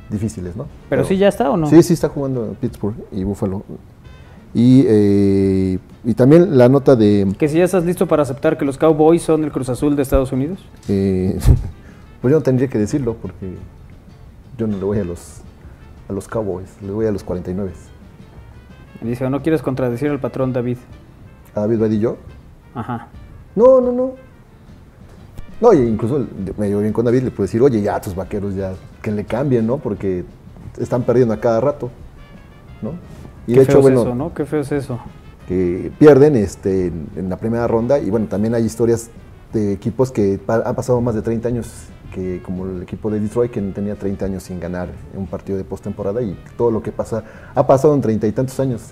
[0.09, 0.69] difíciles, ¿no?
[0.89, 1.67] ¿Pero sí ya está o no?
[1.67, 3.63] Sí, sí está jugando Pittsburgh y Búfalo.
[4.59, 7.31] Y, eh, y también la nota de...
[7.39, 10.03] Que si ya estás listo para aceptar que los Cowboys son el Cruz Azul de
[10.03, 10.59] Estados Unidos.
[10.89, 11.39] eh,
[12.23, 13.55] pues yo no tendría que decirlo porque
[14.57, 15.43] yo no le voy a los,
[16.09, 17.71] a los Cowboys, le voy a los 49.
[19.03, 20.79] Dice, no quieres contradecir al patrón David.
[21.55, 22.17] A David Vadillo.
[22.75, 23.09] Ajá.
[23.55, 24.15] No, no, no.
[25.61, 26.27] No, y incluso
[26.57, 29.27] me llevo bien con David, le puedo decir, oye, ya tus vaqueros ya, que le
[29.27, 29.77] cambien, ¿no?
[29.77, 30.25] Porque
[30.79, 31.91] están perdiendo a cada rato,
[32.81, 32.93] ¿no?
[33.47, 34.35] Y Qué de feo hecho, es bueno, eso, ¿no?
[34.35, 34.99] Qué feo es eso.
[35.49, 39.11] que pierden este, en, en la primera ronda y bueno, también hay historias
[39.53, 41.71] de equipos que pa- han pasado más de 30 años,
[42.13, 45.57] que como el equipo de Detroit que tenía 30 años sin ganar en un partido
[45.57, 47.23] de postemporada y todo lo que pasa
[47.55, 48.91] ha pasado en treinta y tantos años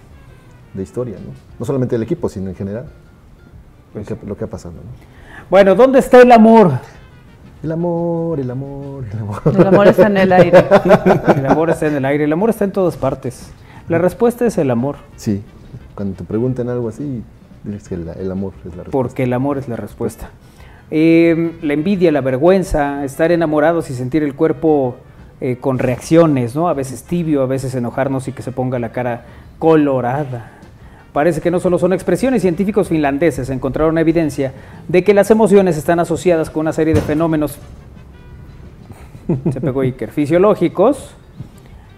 [0.73, 1.33] de historia, ¿no?
[1.59, 2.87] No solamente el equipo, sino en general.
[3.93, 4.81] Pues lo, que, lo que ha pasado, ¿no?
[5.51, 6.73] Bueno, ¿dónde está el amor?
[7.63, 9.41] El amor, el amor, el amor.
[9.47, 10.65] El amor está en el aire.
[11.37, 13.51] El amor está en el aire, el amor está en todas partes.
[13.89, 15.43] La respuesta es el amor, Sí,
[15.95, 17.22] cuando te pregunten algo así,
[17.64, 18.91] diles que el, el amor es la respuesta.
[18.91, 20.30] porque el amor es la respuesta.
[20.91, 24.97] Eh, la envidia, la vergüenza, estar enamorados y sentir el cuerpo
[25.41, 26.68] eh, con reacciones, ¿no?
[26.68, 29.24] A veces tibio, a veces enojarnos y que se ponga la cara
[29.59, 30.53] colorada.
[31.12, 34.53] Parece que no solo son expresiones, científicos finlandeses encontraron evidencia
[34.89, 37.59] de que las emociones están asociadas con una serie de fenómenos
[39.53, 41.14] se pegó Iker, fisiológicos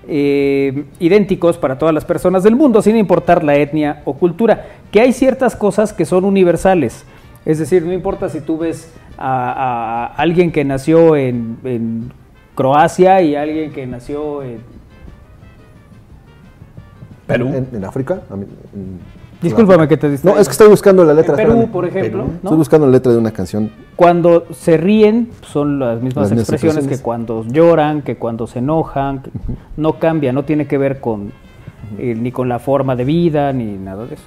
[0.08, 5.00] eh, idénticos para todas las personas del mundo, sin importar la etnia o cultura, que
[5.00, 7.04] hay ciertas cosas que son universales.
[7.44, 12.12] Es decir, no importa si tú ves a, a alguien que nació en, en
[12.54, 14.58] Croacia y alguien que nació en...
[17.26, 17.48] Perú.
[17.48, 18.20] En, en África.
[18.30, 20.36] en- Discúlpame que te distraiga.
[20.36, 21.32] No, es que estoy buscando la letra.
[21.32, 21.72] En Perú, espérame.
[21.72, 22.30] por ejemplo, ¿no?
[22.34, 23.70] Estoy buscando la letra de una canción.
[23.94, 26.98] Cuando se ríen son las mismas Las mismas expresiones, expresiones.
[26.98, 29.30] que cuando lloran, que cuando se enojan, que
[29.76, 31.32] no cambia, no tiene que ver con
[31.98, 34.24] eh, ni con la forma de vida ni nada de eso.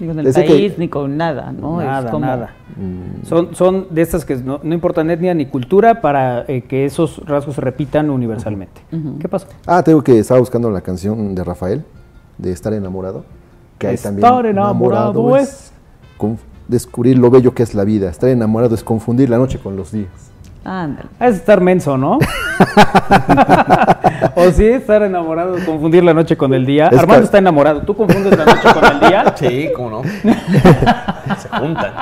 [0.00, 1.80] Ni con el Desde que- país, ni con nada, ¿no?
[1.80, 2.54] Es nada, como- nada.
[2.76, 6.84] mm, Son, son de estas que no, no importan etnia ni cultura para eh, que
[6.84, 8.80] esos rasgos se repitan universalmente.
[9.20, 9.46] ¿Qué pasó?
[9.66, 11.84] Ah, tengo que estaba buscando la canción de Rafael,
[12.38, 13.24] de Estar enamorado.
[13.82, 15.72] Que hay también Estar enamorado es-
[16.68, 18.08] descubrir lo bello que es la vida.
[18.08, 20.08] Estar enamorado es confundir la noche con los días.
[20.64, 21.08] Ándale.
[21.18, 22.18] Es estar menso, ¿no?
[24.36, 26.86] o sí, estar enamorado, confundir la noche con el día.
[26.88, 27.82] Es Armando está enamorado.
[27.82, 29.34] ¿Tú confundes la noche con el día?
[29.42, 30.02] Sí, cómo no.
[31.36, 31.92] Se juntan.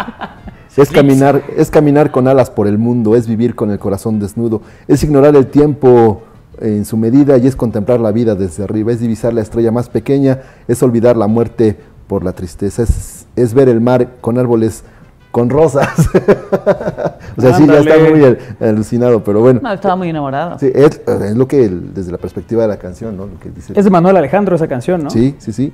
[0.76, 4.60] Es caminar, es caminar con alas por el mundo, es vivir con el corazón desnudo,
[4.86, 6.22] es ignorar el tiempo
[6.60, 9.88] en su medida y es contemplar la vida desde arriba, es divisar la estrella más
[9.88, 14.84] pequeña, es olvidar la muerte por la tristeza, es, es ver el mar con árboles
[15.30, 15.88] con rosas.
[17.36, 19.60] o sea, sí, ya está muy al- alucinado, pero bueno.
[19.62, 20.58] No, estaba muy enamorado.
[20.58, 23.26] Sí, es, es lo que, el- desde la perspectiva de la canción, ¿no?
[23.26, 23.72] Lo que dice.
[23.76, 25.10] Es de Manuel Alejandro esa canción, ¿no?
[25.10, 25.72] Sí, sí, sí.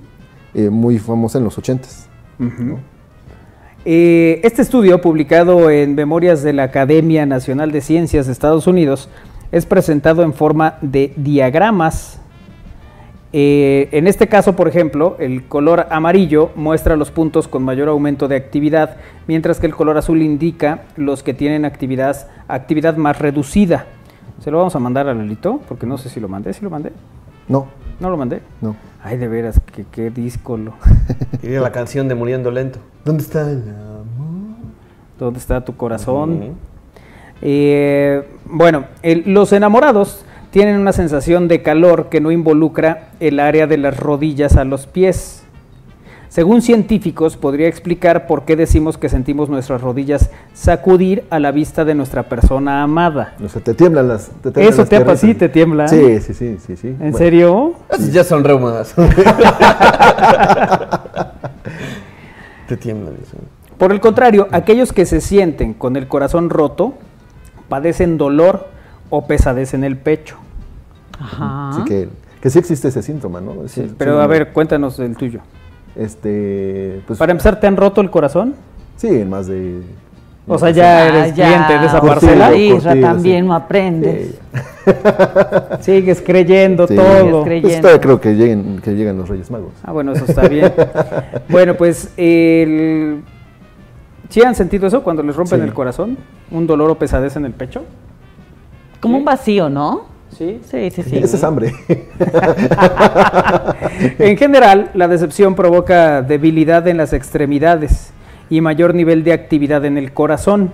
[0.55, 2.07] Eh, muy famosa en los ochentas.
[3.85, 9.09] Eh, este estudio, publicado en Memorias de la Academia Nacional de Ciencias de Estados Unidos,
[9.53, 12.21] es presentado en forma de diagramas.
[13.33, 18.29] Eh, en este caso, por ejemplo, el color amarillo muestra los puntos con mayor aumento
[18.29, 23.87] de actividad, mientras que el color azul indica los que tienen actividad, actividad más reducida.
[24.41, 26.53] Se lo vamos a mandar a Lalito, porque no sé si lo mandé.
[26.53, 26.93] ¿Sí lo mandé?
[27.49, 27.67] No,
[28.01, 28.41] ¿No lo mandé?
[28.61, 28.77] no.
[29.03, 30.73] Ay, de veras, qué, qué díscolo.
[31.41, 32.81] Quería la canción de Muriendo Lento.
[33.05, 34.57] ¿Dónde está el amor?
[35.17, 36.57] ¿Dónde está tu corazón?
[37.41, 43.67] Eh, bueno, el- los enamorados tienen una sensación de calor que no involucra el área
[43.67, 45.43] de las rodillas a los pies.
[46.29, 51.85] Según científicos, podría explicar por qué decimos que sentimos nuestras rodillas sacudir a la vista
[51.85, 53.35] de nuestra persona amada.
[53.43, 54.27] O sea, te tiemblan las.
[54.29, 55.21] Te tiemblan Eso las te apa- piernas.
[55.21, 55.89] sí, te tiembla.
[55.89, 56.89] Sí, sí, sí, sí, sí.
[56.89, 57.75] ¿En Bueno, serio?
[58.13, 58.95] Ya son reumas.
[62.69, 63.15] Te tiemblan.
[63.31, 63.37] sí.
[63.79, 66.95] Por el contrario, aquellos que se sienten con el corazón roto
[67.69, 68.69] padecen dolor
[69.11, 70.37] o pesadez en el pecho.
[71.21, 71.71] Ajá.
[71.77, 72.09] Sí, que,
[72.41, 73.53] que sí existe ese síntoma, ¿no?
[73.65, 73.81] Ah.
[73.99, 75.41] Pero a ver, cuéntanos el tuyo.
[75.95, 77.01] Este.
[77.07, 78.55] Pues, Para empezar, ¿te han roto el corazón?
[78.97, 79.81] Sí, en más de.
[80.49, 81.47] O sea, ya eres ya.
[81.49, 82.55] cliente de esa Curtido, parcela.
[82.55, 83.49] Isra, también sí.
[83.49, 84.39] no aprendes.
[84.85, 84.93] Sí.
[85.81, 86.95] Sigues creyendo Sí.
[86.95, 87.05] todo.
[87.15, 87.81] Sigues Pues creyendo.
[87.81, 89.73] todavía creo que lleguen, que lleguen los Reyes Magos.
[89.83, 90.73] Ah, bueno, eso está bien.
[91.49, 93.23] bueno, pues el...
[94.29, 95.67] ¿Sí han sentido eso cuando les rompen Sí.
[95.67, 96.17] el corazón?
[96.51, 97.85] ¿Un dolor o pesadez en el pecho?
[99.01, 100.05] Como un vacío, ¿no?
[100.31, 100.61] Sí.
[100.65, 101.19] Sí, sí, sí.
[101.19, 101.73] Ese es hambre.
[104.19, 108.13] en general, la decepción provoca debilidad en las extremidades
[108.51, 110.71] y mayor nivel de actividad en el corazón,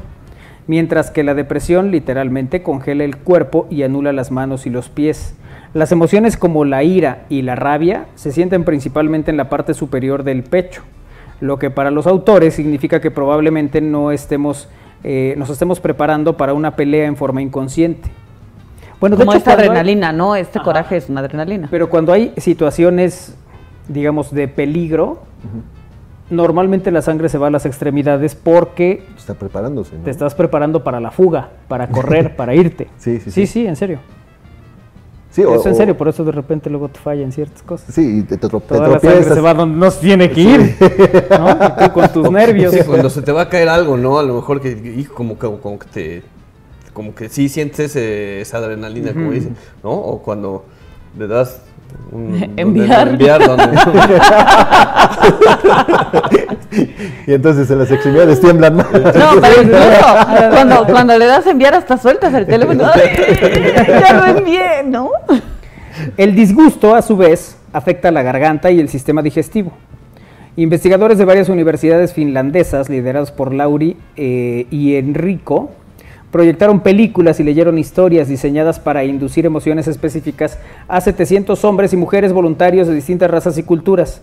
[0.66, 5.34] mientras que la depresión literalmente congela el cuerpo y anula las manos y los pies.
[5.74, 10.22] Las emociones como la ira y la rabia se sienten principalmente en la parte superior
[10.22, 10.82] del pecho,
[11.42, 14.68] lo que para los autores significa que probablemente no estemos,
[15.02, 18.08] eh, nos estemos preparando para una pelea en forma inconsciente.
[19.00, 20.36] Bueno, de Como hecho, esta hay- adrenalina, ¿no?
[20.36, 20.64] Este Ajá.
[20.64, 21.66] coraje es una adrenalina.
[21.68, 23.36] pero cuando hay situaciones,
[23.88, 25.22] digamos, de peligro,
[26.30, 29.96] normalmente la sangre se va a las extremidades porque Está preparándose.
[29.98, 30.04] ¿no?
[30.04, 32.86] te estás preparando para la fuga, para correr, para irte.
[32.98, 33.46] Sí, sí, Sí, sí.
[33.48, 33.98] sí, en serio.
[35.32, 37.94] Sí, o- Eso en serio, por eso de repente luego te fallan ciertas cosas.
[37.94, 39.34] Sí, y te, te tro- te Toda la tropiezas.
[39.34, 40.76] se va donde no tiene que ir,
[41.30, 41.50] ¿no?
[41.50, 42.72] Y tú con tus nervios.
[42.74, 44.18] Sí, cuando se te va a caer algo, ¿no?
[44.18, 46.22] A lo mejor que, hijo, como que, como que te,
[46.92, 49.90] como que sí sientes ese- esa adrenalina, como dicen, ¿no?
[49.92, 50.66] O cuando
[51.18, 51.62] le das
[52.12, 53.08] un, donde- Enviar.
[53.08, 53.64] enviar donde-
[57.26, 58.86] Y entonces en las extremidades tiemblan más.
[58.92, 59.00] No,
[59.40, 62.84] pero incluso cuando, cuando le das a enviar hasta sueltas el teléfono.
[62.92, 63.02] ¡Ay!
[64.00, 65.10] Ya lo envié, ¿no?
[66.16, 69.72] El disgusto, a su vez, afecta la garganta y el sistema digestivo.
[70.56, 75.70] Investigadores de varias universidades finlandesas, liderados por Lauri eh, y Enrico,
[76.32, 80.58] proyectaron películas y leyeron historias diseñadas para inducir emociones específicas
[80.88, 84.22] a 700 hombres y mujeres voluntarios de distintas razas y culturas.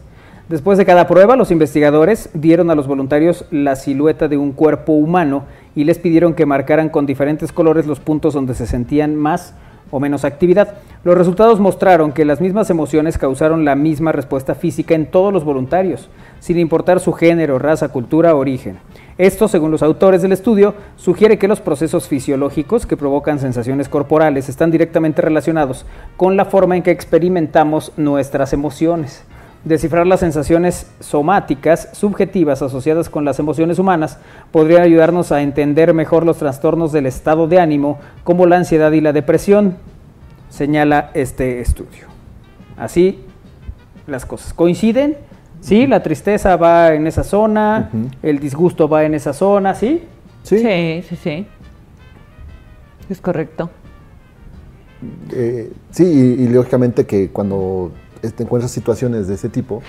[0.49, 4.93] Después de cada prueba, los investigadores dieron a los voluntarios la silueta de un cuerpo
[4.93, 5.45] humano
[5.75, 9.53] y les pidieron que marcaran con diferentes colores los puntos donde se sentían más
[9.91, 10.77] o menos actividad.
[11.03, 15.43] Los resultados mostraron que las mismas emociones causaron la misma respuesta física en todos los
[15.43, 18.79] voluntarios, sin importar su género, raza, cultura o origen.
[19.19, 24.47] Esto, según los autores del estudio, sugiere que los procesos fisiológicos que provocan sensaciones corporales
[24.47, 25.85] están directamente relacionados
[26.15, 29.25] con la forma en que experimentamos nuestras emociones.
[29.65, 34.19] Descifrar las sensaciones somáticas subjetivas asociadas con las emociones humanas
[34.53, 39.01] podría ayudarnos a entender mejor los trastornos del estado de ánimo como la ansiedad y
[39.01, 39.75] la depresión,
[40.47, 42.07] señala este estudio.
[42.77, 43.19] Así
[44.07, 44.53] las cosas.
[44.53, 45.17] ¿Coinciden?
[45.61, 47.89] Sí, la tristeza va en esa zona,
[48.23, 50.03] el disgusto va en esa zona, ¿sí?
[50.43, 50.59] Sí.
[50.59, 51.47] Sí, sí, sí.
[53.09, 53.69] Es correcto.
[55.31, 57.91] Eh, sí, y, y lógicamente que cuando
[58.21, 59.81] te encuentras situaciones de ese tipo,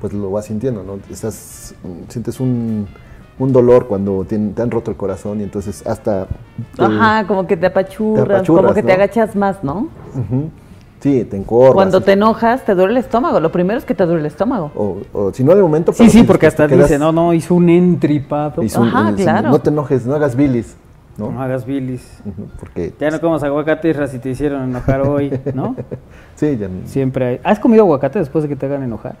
[0.00, 0.98] pues lo vas sintiendo, ¿no?
[1.10, 1.74] Estás,
[2.08, 2.86] sientes un,
[3.38, 6.26] un dolor cuando te, te han roto el corazón y entonces hasta...
[6.76, 9.88] te- Ajá, como que te apachurras, te apachurras, como que te agachas más, ¿no?
[10.14, 10.50] Ujú.
[11.06, 11.74] Sí, te encorvas.
[11.74, 13.38] Cuando te enojas, te duele el estómago.
[13.38, 14.72] Lo primero es que te duele el estómago.
[14.74, 15.92] O, o si no de momento...
[15.92, 18.60] Sí, sí, porque hasta quedas- dice, no, no, hizo un entripado.
[18.64, 19.50] hizo un- Ajá, un- claro.
[19.50, 20.76] No te enojes, no hagas bilis,
[21.16, 21.30] ¿no?
[21.30, 22.20] No hagas bilis.
[22.58, 22.92] Porque...
[22.98, 25.76] Ya no comas aguacate, Isra, si te hicieron enojar hoy, ¿no?
[26.34, 27.40] Sí, ya, Siempre hay.
[27.44, 29.14] ¿Has comido aguacate después de que te hagan enojar?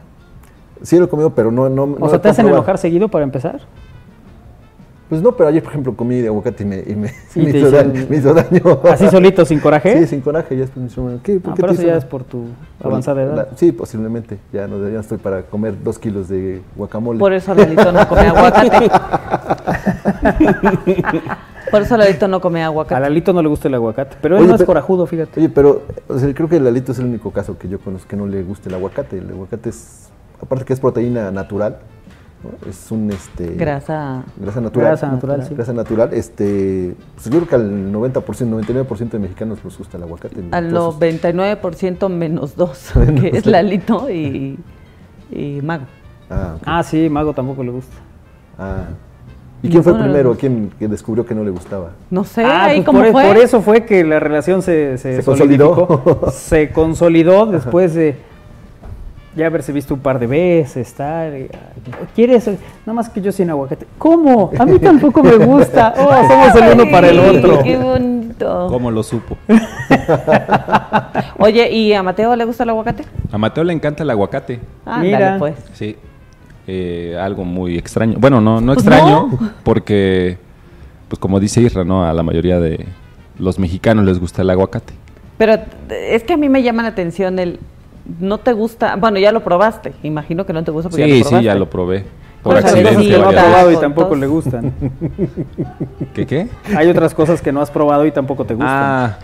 [0.82, 1.68] sí lo he comido, pero no...
[1.68, 3.60] no O no sea, ¿te hacen enojar seguido para empezar?
[5.08, 7.50] Pues no, pero ayer, por ejemplo, comí de aguacate y me, y me, Sí, me
[7.50, 8.80] hizo, daño, me hizo daño.
[8.90, 10.00] ¿Así solito, sin coraje?
[10.00, 10.56] Sí, sin coraje.
[10.56, 11.38] Ya dijeron, ¿qué?
[11.38, 12.46] ¿Por Ah, qué pero te eso hizo ya es por tu
[12.78, 13.48] Por avanzada la- edad.
[13.54, 14.38] sí, posiblemente.
[14.52, 17.20] Ya, no, ya estoy para comer dos kilos de guacamole.
[17.20, 18.90] Por eso Lalito no come aguacate.
[21.70, 23.00] Por eso Lalito no come A aguacate.
[23.00, 25.40] Lalito no le gusta el aguacate, pero él Oye, no es pero- corajudo, fíjate.
[25.40, 28.16] Oye, pero o sea, creo que Lalito es el único caso que yo conozco que
[28.16, 29.18] no le guste el aguacate.
[29.18, 30.08] El aguacate es,
[30.40, 31.78] aparte que es proteína natural,
[32.42, 32.68] ¿no?
[32.68, 34.24] es un este Grasa.
[34.36, 34.88] grasa natural.
[34.88, 35.54] Grasa natural, sí.
[35.54, 40.02] Grasa natural, este, pues yo creo que al 90%, 99% de mexicanos les gusta el
[40.02, 40.36] aguacate.
[40.52, 43.46] Al Entonces, 99% menos 2, Menos que es.
[43.46, 44.58] Lalito y,
[45.30, 45.84] y Mago.
[46.30, 46.56] Ah.
[46.64, 47.96] Ah, sí, Mago tampoco le gusta.
[48.58, 48.84] Ah.
[49.62, 50.36] ¿Y quién fue de primero?
[50.36, 51.92] ¿Quién que descubrió que no le gustaba?
[52.10, 53.24] No sé, ah, ahí pues cómo por, fue.
[53.24, 56.20] por eso fue que la relación se, se, Se consolidó.
[56.32, 58.16] se consolidó después de
[59.36, 61.48] ya haberse visto un par de veces, ay,
[62.14, 62.46] ¿Quieres?
[62.48, 63.86] Nada más que yo sin aguacate.
[63.98, 64.50] ¿Cómo?
[64.58, 65.94] A mí tampoco me gusta.
[65.98, 67.62] Oh, somos el uno para el otro.
[67.62, 68.66] Qué bonito.
[68.68, 69.36] ¿Cómo lo supo?
[71.38, 73.04] Oye, ¿y a Mateo le gusta el aguacate?
[73.30, 74.60] A Mateo le encanta el aguacate.
[74.84, 75.36] Ándale, Mira.
[75.38, 75.54] pues.
[75.74, 75.96] Sí.
[76.66, 78.16] Eh, algo muy extraño.
[78.18, 79.30] Bueno, no, no Pues extraño,
[79.62, 80.38] porque,
[81.08, 82.04] pues como dice Isra, ¿no?
[82.04, 82.86] A la mayoría de
[83.38, 84.92] los mexicanos les gusta el aguacate.
[85.38, 85.58] Pero
[85.90, 87.60] es que a mí me llama la atención el...
[88.20, 88.96] No te gusta...
[88.96, 89.92] Bueno, ya lo probaste.
[90.02, 91.38] Imagino que no te gusta porque ya Sí, lo probaste.
[91.38, 92.04] sí, ya lo probé.
[92.42, 93.08] por Con Hay cosas accidente.
[93.10, 94.72] que no ha varias probado y tampoco le gustan.
[96.14, 96.48] ¿Qué qué?
[96.76, 98.70] Hay otras cosas que no has probado y tampoco te gustan.
[98.72, 99.18] Ah,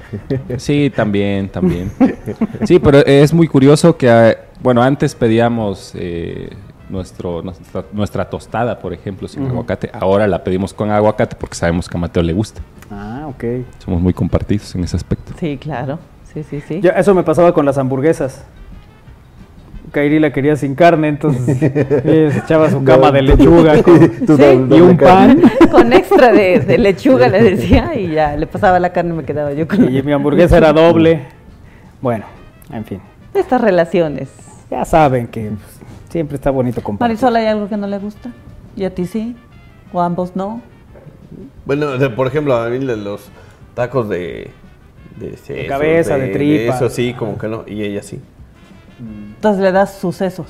[0.58, 1.92] sí, también, también.
[2.64, 6.50] Sí, pero es muy curioso que, ah, bueno, antes pedíamos eh,
[6.90, 9.90] nuestro, nuestra, nuestra tostada, por ejemplo, sin aguacate.
[9.92, 12.60] Ahora la pedimos con aguacate porque sabemos que a Mateo le gusta.
[12.90, 13.44] Ah, ok.
[13.84, 15.32] Somos muy compartidos en ese aspecto.
[15.38, 15.98] Sí, claro.
[16.32, 16.80] Sí, sí, sí.
[16.80, 18.44] Ya, eso me pasaba con las hamburguesas.
[19.92, 24.42] Kairi la quería sin carne, entonces se echaba su cama de lechuga con- Sí.
[24.70, 25.40] y un pan.
[25.70, 29.24] Con extra de, de lechuga le decía y ya le pasaba la carne y me
[29.24, 31.26] quedaba yo con Y mi hamburguesa era doble.
[32.00, 32.24] Bueno,
[32.72, 33.00] en fin.
[33.34, 34.28] estas relaciones.
[34.70, 37.14] Ya saben que pues, siempre está bonito compartir.
[37.16, 38.30] Marisol, ¿hay algo que no le gusta?
[38.76, 39.36] ¿Y a ti sí?
[39.92, 40.60] ¿O a ambos no?
[41.64, 43.30] Bueno, de- por ejemplo, a mí de los
[43.74, 44.50] tacos de...
[45.18, 46.74] De, sesos, cabeza, de tripa.
[46.74, 47.64] Eso sí, como que no.
[47.66, 48.18] Y ella sí.
[49.34, 50.46] Entonces le das sucesos.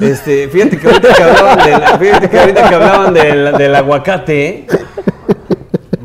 [0.00, 4.66] Este, fíjate que ahorita que hablaban del, fíjate que ahorita que hablaban del, del aguacate,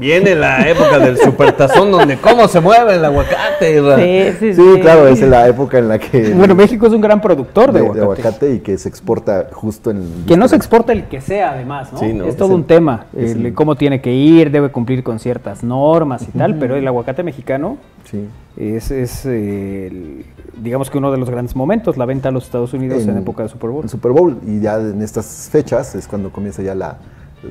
[0.01, 4.33] viene la época del supertazón donde cómo se mueve el aguacate.
[4.35, 6.33] Sí, sí, Sí, claro, es la época en la que...
[6.35, 8.55] Bueno, México es un gran productor de, de, de aguacate.
[8.55, 10.25] y que se exporta justo en...
[10.27, 11.99] Que no se exporta el que sea, además, ¿no?
[11.99, 13.05] Sí, no, es es todo el- un tema.
[13.15, 16.87] el el- cómo tiene que ir, debe cumplir con ciertas normas y tal, pero el
[16.87, 17.77] aguacate mexicano
[18.09, 18.25] Sí.
[18.57, 20.25] es, es, eh, el-
[20.61, 23.43] digamos que uno de los grandes momentos, la venta a los Estados Unidos en, época
[23.43, 23.83] de Super Bowl.
[23.83, 26.97] El Super Bowl y ya en estas fechas es cuando comienza ya la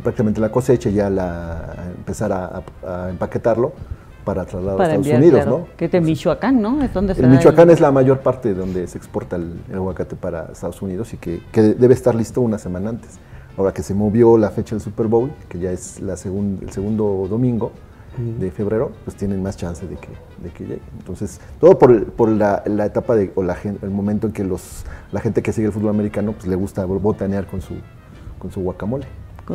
[0.02, 3.72] prácticamente la cosecha y ya la empezar a, a- a empaquetarlo
[4.24, 5.58] para trasladar a Estados enviar, Unidos, claro.
[5.70, 5.76] ¿no?
[5.76, 6.82] Que es de Michoacán, ¿no?
[6.82, 10.14] Es donde se El Michoacán es la mayor parte donde se exporta el, el aguacate
[10.16, 13.18] para Estados Unidos y que, que debe estar listo una semana antes.
[13.56, 16.70] Ahora que se movió la fecha del Super Bowl, que ya es la segun- el
[16.70, 17.72] segundo domingo
[18.38, 20.08] de febrero, pues tienen más chance de que,
[20.42, 20.82] de que llegue.
[20.98, 24.84] Entonces, todo por, por la, la etapa de, o la, el momento en que los,
[25.12, 27.74] la gente que sigue el fútbol americano pues le gusta botanear con su,
[28.38, 29.06] con su guacamole.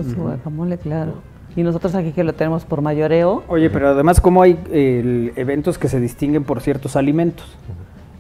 [0.04, 1.14] Con su guacamole, claro.
[1.56, 3.44] Y nosotros aquí que lo tenemos por mayoreo.
[3.48, 7.46] Oye, pero además como hay eh, eventos que se distinguen por ciertos alimentos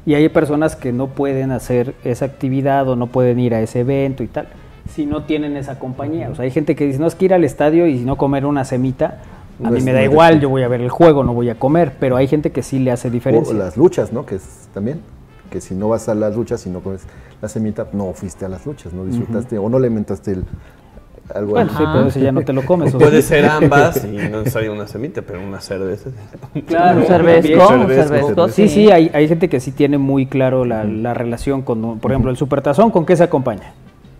[0.06, 3.82] y hay personas que no pueden hacer esa actividad o no pueden ir a ese
[3.82, 4.48] evento y tal,
[4.90, 6.30] si no tienen esa compañía.
[6.30, 8.46] O sea, hay gente que dice, no es que ir al estadio y no comer
[8.46, 9.22] una semita,
[9.64, 11.58] a mí es me da igual, yo voy a ver el juego, no voy a
[11.58, 13.54] comer, pero hay gente que sí le hace O diferencia.
[13.54, 14.26] las luchas, ¿no?
[14.26, 15.00] Que es también,
[15.50, 17.02] que si no vas a las luchas y no comes
[17.42, 20.44] la semita, no fuiste a las luchas, no disfrutaste o no le inventaste el,
[21.34, 22.94] algo Bueno, sí, pero eso ya no te lo comes.
[22.94, 23.30] o Puede sí.
[23.30, 26.10] ser ambas y no necesario una semita, pero una cerveza.
[26.68, 30.66] Claro, un cervezco, un cervezco, Sí, sí, hay, hay gente que sí tiene muy claro
[30.66, 33.74] la, la relación con, por ejemplo, el supertazón, ¿con qué se acompaña?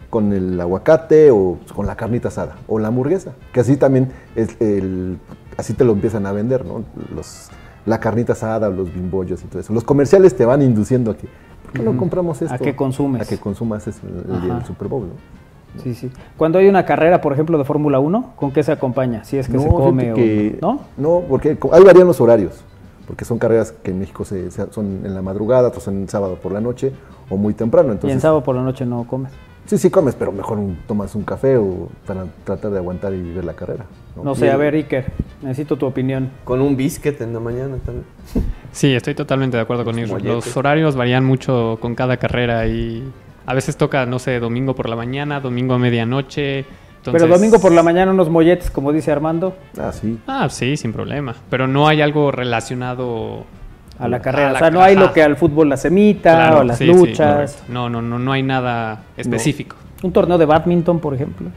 [0.10, 4.56] con el aguacate o con la carnita asada o la hamburguesa, que así también es
[4.62, 5.18] el,
[5.58, 6.86] así te lo empiezan a vender, ¿no?
[7.14, 7.50] Los,
[7.86, 9.74] la carnita asada, los bimbollos y todo eso.
[9.74, 11.28] Los comerciales te van induciendo a que,
[11.64, 12.54] ¿por qué no compramos esto?
[12.54, 13.24] A que consumes.
[13.24, 14.60] A que consumas eso el, el día Ajá.
[14.60, 15.45] del Super Bowl, ¿no?
[15.84, 16.12] Sí, sí.
[16.38, 19.24] Cuando hay una carrera, por ejemplo, de Fórmula 1, ¿con qué se acompaña?
[19.24, 20.80] Si es que No, se come o que- no.
[20.98, 22.64] No, porque ahí varían los horarios,
[23.08, 26.10] porque son carreras que en México se, se- son en la madrugada, otros son en
[26.10, 26.92] sábado por la noche
[27.30, 27.90] o muy temprano.
[27.90, 29.32] y Entonces, en sábado por la noche no comes.
[29.68, 33.34] Sí, sí comes, pero mejor un- tomas un café o para tratar de aguantar y
[33.34, 33.86] ver la carrera.
[34.24, 35.06] No sé, a ver, Iker,
[35.42, 36.30] necesito tu opinión.
[36.44, 38.06] Con un biscuit en la mañana también.
[38.72, 40.22] Sí, estoy totalmente de acuerdo con Los.
[40.24, 43.12] Los horarios varían mucho con cada carrera y
[43.46, 46.60] a veces toca, no sé, domingo por la mañana, domingo a medianoche.
[46.60, 50.18] entonces- Pero domingo por la mañana unos molletes, como dice Armando, Ah, sí.
[50.28, 51.36] Ah, sí, sin problema.
[51.50, 53.44] Pero no hay algo relacionado
[54.00, 54.50] a la carrera.
[54.50, 55.06] a la o sea, no hay ajá.
[55.06, 57.64] lo que al fútbol la semita Claro, o las sí, luchas.
[57.70, 59.76] no, no, no, no hay nada específico.
[60.04, 61.50] un torneo de badminton, por ejemplo.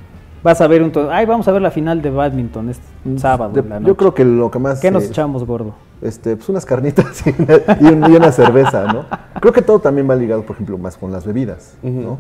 [0.43, 1.13] Vas a ver un torneo.
[1.13, 2.85] Ay, vamos a ver la final de badminton este
[3.19, 3.53] sábado.
[3.55, 4.81] De- en la yo creo que lo que más...
[4.81, 5.75] ¿Qué nos eh, echamos, gordo?
[6.01, 9.05] Este, pues unas carnitas y una, y un- y una cerveza, ¿no?
[9.41, 12.19] Creo que todo también va ligado, por ejemplo, más con las bebidas, ¿no?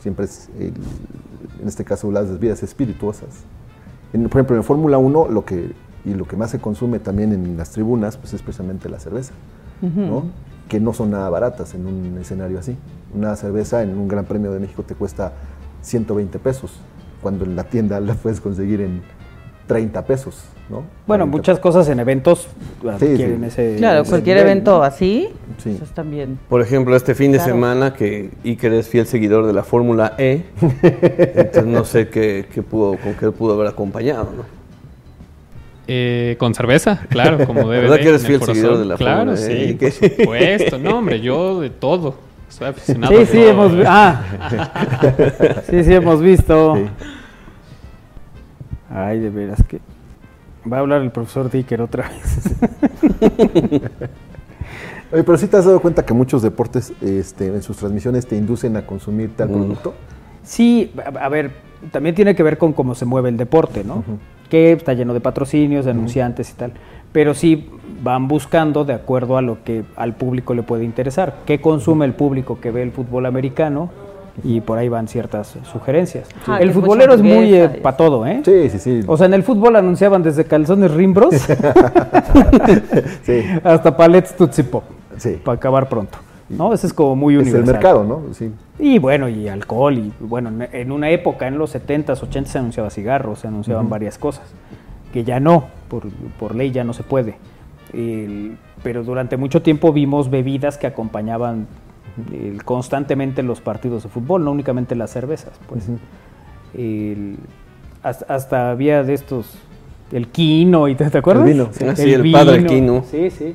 [0.00, 0.74] Siempre es, el-
[1.62, 3.28] en este caso, las bebidas espirituosas.
[4.12, 5.72] En- por ejemplo, en Fórmula 1, lo que,
[6.04, 9.32] y lo que más se consume también en las tribunas, pues es precisamente la cerveza,
[9.80, 10.24] ¿no?
[10.68, 12.76] Que no son nada baratas en un escenario así.
[13.14, 15.32] Una cerveza en un Gran Premio de México te cuesta
[15.82, 16.72] 120 pesos,
[17.22, 19.02] cuando en la tienda la puedes conseguir en
[19.66, 20.84] 30 pesos, ¿no?
[21.06, 22.48] Bueno, 40 muchas cosas en eventos
[22.88, 23.46] adquieren sí.
[23.46, 23.76] ese.
[23.76, 24.82] Claro, ese cualquier nivel, evento ¿no?
[24.84, 25.28] así,
[25.62, 25.70] Sí.
[25.70, 26.38] eso está bien.
[26.48, 27.52] Por ejemplo, este fin de Claro.
[27.52, 30.44] semana que Iker es fiel seguidor de la Fórmula E,
[30.82, 34.64] entonces no sé qué, qué pudo, con qué pudo haber acompañado, ¿no?
[35.86, 38.96] Eh, con cerveza, claro, como debe ¿Verdad de, que eres fiel el seguidor de la
[38.96, 39.74] Claro, Fórmula sí, E?
[39.78, 40.78] por supuesto.
[40.78, 42.14] No, hombre, yo de todo.
[42.48, 43.50] Soy aficionado Sí, a sí, todo.
[43.50, 44.22] hemos vi- Ah,
[45.68, 46.76] sí, sí, hemos visto.
[46.76, 46.84] Sí.
[48.90, 49.80] Ay, de veras que.
[50.70, 52.54] Va a hablar el profesor Dicker otra vez.
[55.12, 58.36] Oye, pero sí te has dado cuenta que muchos deportes este, en sus transmisiones te
[58.36, 59.94] inducen a consumir tal producto.
[60.42, 61.52] Sí, a, a ver,
[61.90, 64.02] también tiene que ver con cómo se mueve el deporte, ¿no?
[64.48, 66.72] Que está lleno de patrocinios, de anunciantes y tal.
[67.12, 67.70] Pero sí
[68.02, 71.36] van buscando de acuerdo a lo que al público le puede interesar.
[71.46, 73.90] ¿Qué consume el público que ve el fútbol americano?
[74.42, 76.28] Y por ahí van ciertas sugerencias.
[76.46, 78.42] Ah, el futbolero es muy y- para todo, ¿eh?
[78.44, 79.00] Sí, sí, sí.
[79.06, 81.34] O sea, en el fútbol anunciaban desde calzones rimbros
[83.22, 83.42] Sí.
[83.62, 84.84] hasta palets Tootsie Pop.
[85.16, 85.38] Sí.
[85.44, 86.18] Para acabar pronto.
[86.48, 86.74] ¿No?
[86.74, 87.68] Ese es como muy es universal.
[87.68, 88.34] el mercado, ¿no?
[88.34, 88.50] Sí.
[88.78, 92.90] Y bueno, y alcohol, y bueno, en- una época, en los 70s, 80s se anunciaba
[92.90, 94.42] cigarros, se anunciaban varias cosas,
[95.12, 96.02] que ya no, por,
[96.38, 97.36] por ley ya no se puede.
[97.92, 101.66] El- pero durante mucho tiempo vimos bebidas que acompañaban
[102.32, 105.84] el- constantemente los partidos de fútbol, no únicamente las cervezas, pues.
[106.76, 107.36] El-
[108.02, 109.46] hasta, hasta había de estos,
[110.12, 111.46] el quino, y ¿te, te acuerdas?
[111.46, 111.84] vino, sí.
[111.88, 113.04] Ah, sí, el padre Quino.
[113.10, 113.54] Sí, sí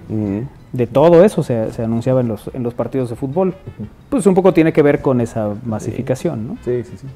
[0.72, 3.56] de todo eso se, se anunciaba en los, en los partidos de fútbol.
[4.10, 6.58] Pues un poco tiene que ver con esa masificación, ¿no?
[6.64, 7.08] Sí, sí, sí.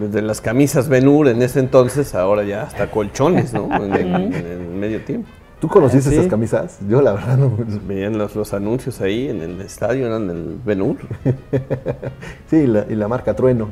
[0.00, 3.68] Desde las camisas Benur en ese entonces, ahora ya hasta colchones, ¿no?
[3.84, 5.28] En el, en el medio tiempo.
[5.66, 6.16] ¿Tú conociste sí.
[6.16, 6.78] esas camisas?
[6.88, 7.52] Yo la verdad no.
[7.88, 10.96] Veían los, los anuncios ahí en el estadio, eran del Benur.
[12.48, 13.68] Sí, y la, y la marca Trueno.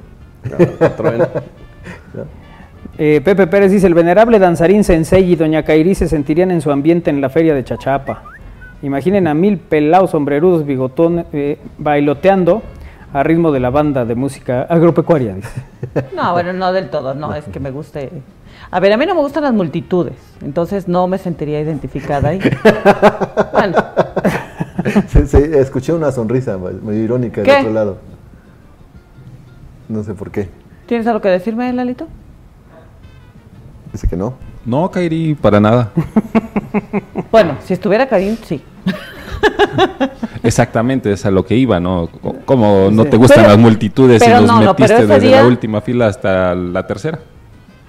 [0.97, 1.29] Trueno.
[2.97, 6.71] Eh, Pepe Pérez dice, el venerable danzarín Sensei y Doña Kairi se sentirían en su
[6.71, 8.23] ambiente en la feria de Chachapa.
[8.83, 12.63] Imaginen a mil pelados sombrerudos bigotón eh, bailoteando
[13.13, 15.35] a ritmo de la banda de música agropecuaria.
[15.35, 15.65] dice.
[16.15, 18.11] No, bueno, no del todo, no, es que me guste.
[18.75, 22.41] A ver, a mí no me gustan las multitudes, entonces no me sentiría identificada ahí.
[23.53, 23.77] Bueno,
[25.09, 27.99] Sí, sí, escuché una sonrisa muy muy irónica del otro lado.
[29.89, 30.49] No sé por qué.
[30.87, 32.09] ¿tienes algo que decirme, Lalito?
[33.93, 34.35] Dice que no.
[34.67, 35.91] No, Kairi, para nada.
[37.31, 38.61] Bueno, si estuviera Karim, sí.
[40.43, 42.09] Exactamente, es a lo que iba, ¿no?
[42.09, 43.11] Co- Como no Sí.
[43.11, 46.55] te gustan Pero- las multitudes y los no, metiste desde día- la última fila hasta
[46.57, 47.21] la tercera.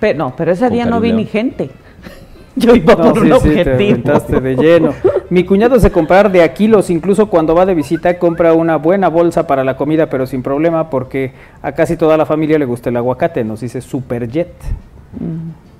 [0.06, 1.72] Pero, no, pero ese día no vi ni gente.
[2.56, 3.74] Yo iba No, por sí, un sí, te objetivo.
[3.74, 4.94] aventaste de lleno.
[5.32, 9.08] Mi cuñado se comprar de a kilos, incluso cuando va de visita compra una buena
[9.08, 11.34] bolsa para la comida, pero sin problema porque
[11.64, 14.54] a casi toda la familia le gusta el aguacate, nos dice Superjet,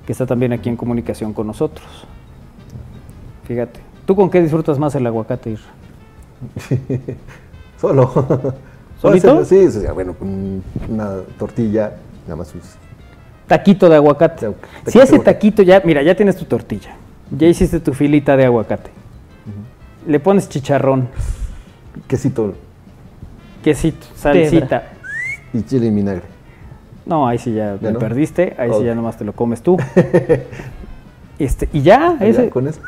[0.04, 1.86] que está también aquí en comunicación con nosotros.
[3.44, 5.50] Fíjate, ¿tú con qué disfrutas más el aguacate?
[5.50, 5.70] Isra?
[7.80, 8.10] Solo.
[9.00, 9.44] ¿Solito?
[9.44, 11.92] Sí, sí, bueno, con una tortilla,
[12.24, 12.62] nada más sus
[13.46, 14.46] Taquito de aguacate.
[14.46, 16.96] Taquito Si ese taquito ya, mira, ya tienes tu tortilla,
[17.30, 18.90] ya hiciste tu filita de aguacate,
[20.06, 21.08] le pones chicharrón,
[22.08, 22.54] quesito
[23.62, 24.84] quesito, salsita.
[25.52, 26.22] y chile y vinagre.
[27.04, 27.98] No, ahí sí ya, ¿Ya me no?
[28.00, 29.76] perdiste, ahí sí ya nomás te lo comes tú.
[31.38, 32.80] este, y ya, Ya, ese, con eso.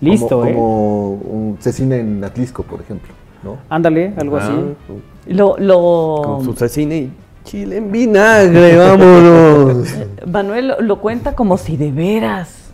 [0.00, 0.52] listo, como, ¿eh?
[0.54, 3.12] Como un cecina en Atlisco, por ejemplo.
[3.44, 3.58] ¿no?
[3.68, 5.32] Ándale, algo Ah, así.
[5.34, 7.10] Lo, lo, Con su cecina y
[7.46, 9.88] chile en vinagre, vámonos.
[10.30, 12.72] Manuel lo, lo cuenta como si de veras.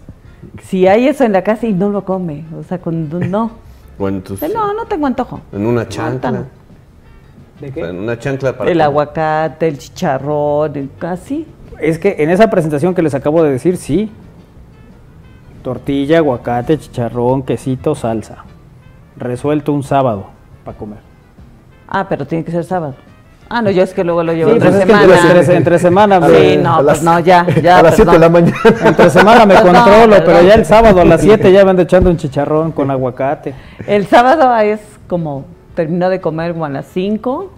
[0.64, 2.44] Si hay eso en la casa y no lo come.
[2.58, 3.52] O sea, cuando no.
[3.98, 5.40] Bueno, entonces, No, no tengo antojo.
[5.52, 6.44] en una chancla.
[7.60, 7.80] ¿De qué?
[7.80, 8.86] en una chancla para El comer.
[8.86, 11.46] aguacate, el chicharrón, el- casi.
[11.78, 14.10] Es que en esa presentación que les acabo de decir, sí.
[15.62, 18.44] Tortilla, aguacate, chicharrón, quesito, salsa.
[19.16, 20.26] Resuelto un sábado
[20.64, 20.98] para comer.
[21.86, 22.94] Ah, pero tiene que ser sábado.
[23.54, 25.40] Ah, no, yo es que luego lo llevo Sí, entre pues es que semana.
[25.40, 27.78] entre, entre semana me, Sí, no, A pues las- no, ya, ya.
[27.80, 28.56] a las 7 de la mañana.
[28.86, 30.46] entre semana me No, controlo, pero perdón.
[30.46, 33.52] ya el sábado a las 7 ya me ando echando un chicharrón con aguacate.
[33.86, 37.52] El sábado es como termino de comer como a las 5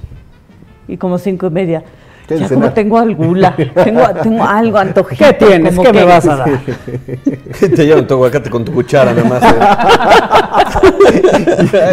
[0.88, 1.84] y como cinco y media.
[2.26, 2.62] ¿Qué Ya cenar?
[2.62, 5.24] como tengo alguna, tengo, tengo algo antojito.
[5.26, 5.78] ¿Qué tienes?
[5.78, 6.51] ¿Qué me que- vas a dar?
[7.60, 9.42] Te llevan tu aguacate con tu cuchara nada más.
[9.42, 11.22] eh.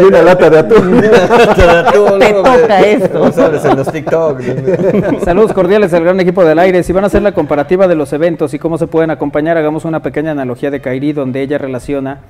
[0.00, 1.00] y una lata de atún.
[2.18, 3.18] Te toca esto.
[3.26, 4.40] No sabes en los TikTok.
[5.24, 6.82] Saludos cordiales al gran equipo del aire.
[6.82, 9.84] Si van a hacer la comparativa de los eventos y cómo se pueden acompañar, hagamos
[9.84, 12.20] una pequeña analogía de Kairi donde ella relaciona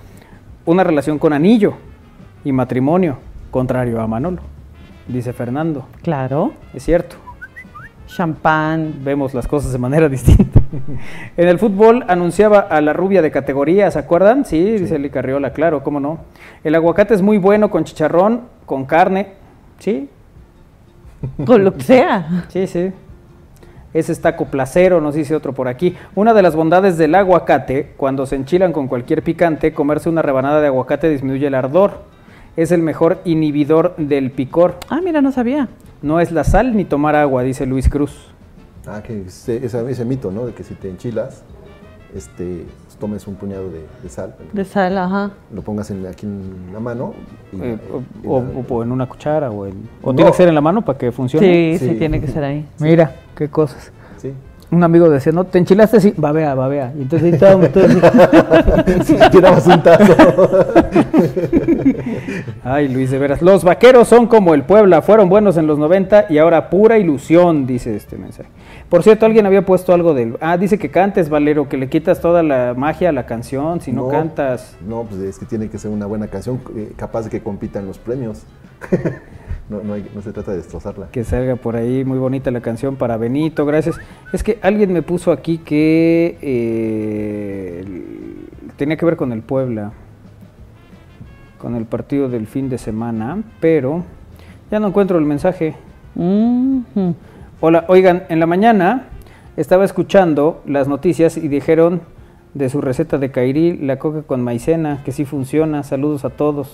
[0.65, 1.75] una relación con anillo
[2.45, 3.19] y matrimonio,
[3.51, 4.43] contrario a Manolo.
[5.09, 5.87] Dice Fernando.
[6.03, 7.17] Claro, Es cierto,
[8.15, 8.95] champán.
[9.03, 10.61] vemos las cosas de manera distinta.
[11.37, 14.45] en el fútbol anunciaba a la rubia de categoría, ¿se acuerdan?
[14.45, 16.21] Sí, dice Eli Carriola, claro, cómo no.
[16.65, 19.35] El aguacate es muy bueno con chicharrón, con carne.
[19.79, 20.09] Sí,
[21.47, 22.45] Con lo que sea.
[22.49, 22.93] Sí, sí.
[23.95, 25.95] Ese es taco placero, nos dice otro por aquí.
[26.15, 30.61] Una de las bondades del aguacate, cuando se enchilan con cualquier picante, comerse una rebanada
[30.61, 32.05] de aguacate disminuye el ardor.
[32.57, 34.77] Es el mejor inhibidor del picor.
[34.89, 35.69] Ah, mira, no sabía.
[36.03, 38.29] No es la sal ni tomar agua, dice Luis Cruz.
[38.87, 40.47] Ah, que ese, ese, ese mito, ¿no?
[40.47, 41.43] De que si te enchilas,
[42.17, 42.65] este,
[42.99, 45.31] tomes un puñado de, de sal, De sal, ajá.
[45.55, 47.15] lo pongas en- aquí en la mano.
[47.53, 47.79] y- Eh,
[48.23, 50.17] y o, la- o- o en una cuchara o, en, o No.
[50.17, 51.47] tiene que ser en la mano para que funcione.
[51.47, 51.95] Sí, sí, Sí.
[51.99, 52.67] tiene que ser ahí.
[52.81, 53.93] Mira, qué cosas.
[54.19, 54.33] sí.
[54.73, 56.95] Un amigo decía, no, te enchilaste, sí, babea, babea.
[56.97, 57.89] Y entonces ahí estábamos todos
[59.31, 60.15] tirabas un tazo.
[62.65, 63.43] Ay, Luis, de veras.
[63.43, 67.67] Los vaqueros son como el Puebla, fueron buenos en los 90 y ahora pura ilusión,
[67.67, 68.49] dice este mensaje.
[68.89, 70.37] Por cierto, alguien había puesto algo del...
[70.41, 73.91] Ah, dice que cantes, Valero, que le quitas toda la magia a la canción si
[73.91, 74.77] no, cantas.
[74.87, 77.81] No, pues es que tiene que ser una buena canción eh, capaz de que compita
[77.81, 78.45] en los premios.
[79.69, 81.09] no, no, hay- no se trata de destrozarla.
[81.11, 83.97] Que salga por ahí, muy bonita la canción para Benito, gracias.
[84.33, 87.85] Es que alguien me puso aquí que eh,
[88.77, 89.93] tenía que ver con el Puebla,
[91.63, 94.03] con el partido del fin de semana, pero
[94.69, 95.77] ya no encuentro el mensaje.
[96.17, 97.15] Ujú.
[97.61, 99.05] Hola, oigan, en la mañana
[99.57, 102.01] estaba escuchando las noticias y dijeron
[102.55, 105.85] de su receta de Kairi, la coca con maicena, que sí funciona.
[105.85, 106.69] Saludos a todos.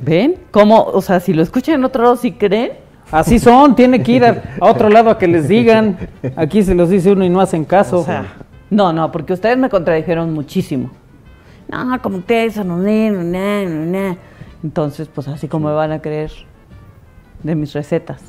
[0.00, 0.34] ¿Ven?
[0.50, 0.82] ¿Cómo?
[0.82, 2.72] O sea, si lo escuchan en otro lado, ¿sí creen?
[3.12, 5.96] Así son, tiene que ir a, a otro lado a que les digan.
[6.36, 8.00] Aquí se los dice uno y no hacen caso.
[8.00, 8.24] O sea,
[8.68, 10.90] no, no, porque ustedes me contradijeron muchísimo.
[11.68, 14.16] No, como ustedes, no, no, no, no, no.
[14.62, 16.30] Entonces, pues así como me van a creer
[17.42, 18.22] de mis recetas.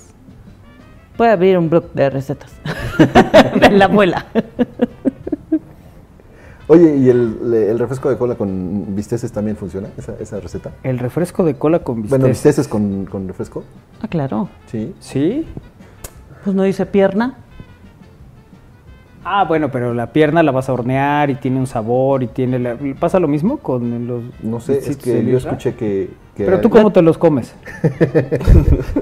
[1.18, 2.54] Voy a abrir un blog de recetas.
[3.62, 4.26] de la abuela.
[6.68, 10.72] Oye, ¿y el, el refresco de cola con bisteces también funciona, esa, esa receta?
[10.82, 12.10] El refresco de cola con bistec.
[12.10, 13.64] Bueno, bisteces con, con refresco,
[14.02, 14.50] Ah, claro.
[14.66, 14.96] sí.
[15.00, 15.46] ¿Sí?
[16.44, 17.36] Pues no dice pierna.
[19.28, 22.60] Ah, bueno, pero la pierna la vas a hornear y tiene un sabor y tiene...
[22.60, 22.78] La...
[23.00, 26.12] ¿Pasa lo mismo con los No sé, es que yo escuché que...
[26.36, 27.56] que Pero tú cómo te los comes.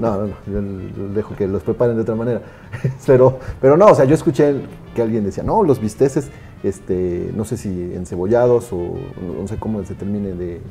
[0.00, 2.40] no, no, yo dejo que los preparen de otra manera.
[3.06, 4.54] pero, pero no, o sea, yo escuché
[4.94, 6.30] que alguien decía, no, los bisteces,
[6.62, 8.78] este, no sé si encebollados o
[9.20, 10.62] no no sé cómo se termine de,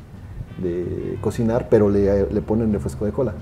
[0.58, 3.34] de cocinar, pero le, le ponen refresco de cola.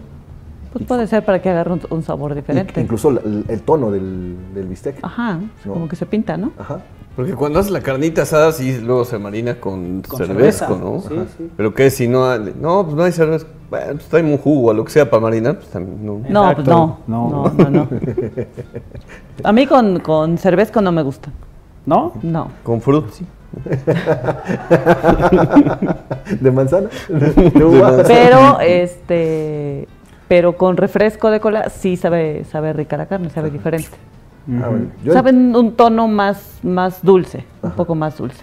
[0.72, 2.80] Pues puede ser para que agarre un, un sabor diferente.
[2.80, 4.96] incluso el, el tono del, del bistec.
[5.02, 5.72] Ajá, No.
[5.74, 6.52] como que se pinta, ¿no?
[6.58, 6.80] Ajá.
[7.14, 11.00] Porque cuando haces la carnita asada, sí, luego se marina con, Con cervezco, cerveza, ¿no?
[11.02, 11.24] sí, Ajá.
[11.36, 11.50] sí.
[11.56, 13.46] Pero que si no, hay- no, pues no hay cerveza.
[13.68, 16.20] Bueno, pues tráeme un jugo o lo que sea para marinar, pues también no.
[16.28, 16.98] No, pues no.
[17.06, 17.28] No.
[17.28, 17.88] No, no, no.
[19.44, 21.30] A mí con, con cervezco no me gusta.
[21.84, 22.12] ¿No?
[22.22, 22.48] No.
[22.62, 23.26] Con fruta, sí.
[26.40, 26.88] ¿De manzana?
[27.08, 28.02] ¿De uva?
[28.06, 29.88] Pero, este,
[30.32, 33.90] pero con refresco de cola sí sabe, sabe rica la carne, sabe diferente.
[34.62, 34.86] Ah, bueno.
[35.04, 38.42] Yo- Saben un tono más, más dulce, un poco más dulce.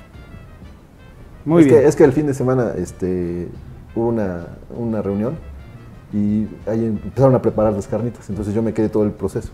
[1.45, 1.79] Muy es, bien.
[1.81, 3.47] Que, es que el fin de semana este,
[3.95, 4.45] hubo una,
[4.77, 5.33] una reunión
[6.13, 9.49] y ahí empezaron a preparar las carnitas, entonces yo me quedé todo el proceso.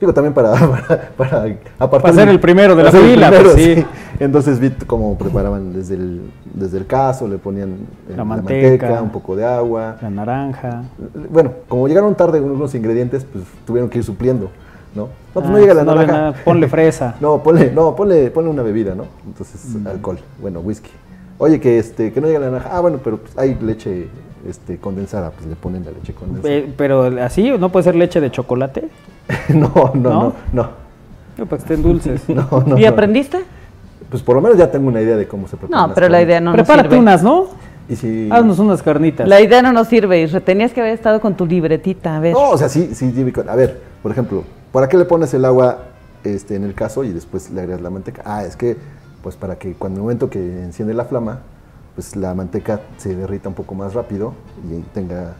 [0.00, 1.46] Digo, también para, para, para
[1.78, 3.86] apartar- Para ser el primero de la para ser el fila, pues, sí.
[4.22, 6.20] Entonces vi cómo preparaban desde el,
[6.54, 7.70] desde el caso, le ponían
[8.08, 9.02] eh, La manteca.
[9.02, 9.96] un poco de agua.
[10.00, 10.82] La naranja.
[11.30, 14.48] Bueno, como llegaron tarde unos ingredientes, pues tuvieron que ir supliendo,
[14.94, 15.02] ¿no?
[15.02, 16.18] No, pues Ah, no llega la no le naranja.
[16.30, 17.16] nada, ponle fresa.
[17.20, 19.06] No, ponle, no, ponle, ponle una bebida, ¿no?
[19.26, 20.90] Entonces, alcohol, bueno, whisky.
[21.38, 22.70] Oye, que este, que no llega la naranja.
[22.72, 24.06] Ah, bueno, pero pues, hay leche
[24.48, 26.54] este, condensada, pues le ponen la leche condensada.
[26.54, 28.88] Eh, pero así, ¿no puede ser leche de chocolate?
[29.48, 30.10] no, no, ¿No?
[30.22, 30.68] no, no,
[31.38, 32.28] No, para que estén dulces.
[32.28, 33.40] no, no, ¿Y aprendiste?
[34.12, 35.86] Pues por lo menos ya tengo una idea de cómo se prepara.
[35.86, 37.00] No, pero la idea no nos Prepárate sirve.
[37.00, 37.46] unas, ¿no?
[37.88, 38.28] Y si...
[38.30, 39.26] Haznos unas carnitas.
[39.26, 40.40] La idea no nos sirve, Isra.
[40.40, 42.34] Tenías que haber estado con tu libretita, a ver.
[42.34, 45.46] No, o sea, sí, sí, sí, A ver, por ejemplo, ¿para qué le pones el
[45.46, 45.78] agua
[46.24, 48.20] este, en el caso y después le agregas la manteca?
[48.26, 48.76] Ah, es que,
[49.22, 51.40] pues para que cuando el momento que enciende la flama,
[51.94, 54.34] pues la manteca se derrita un poco más rápido
[54.70, 55.36] y tenga,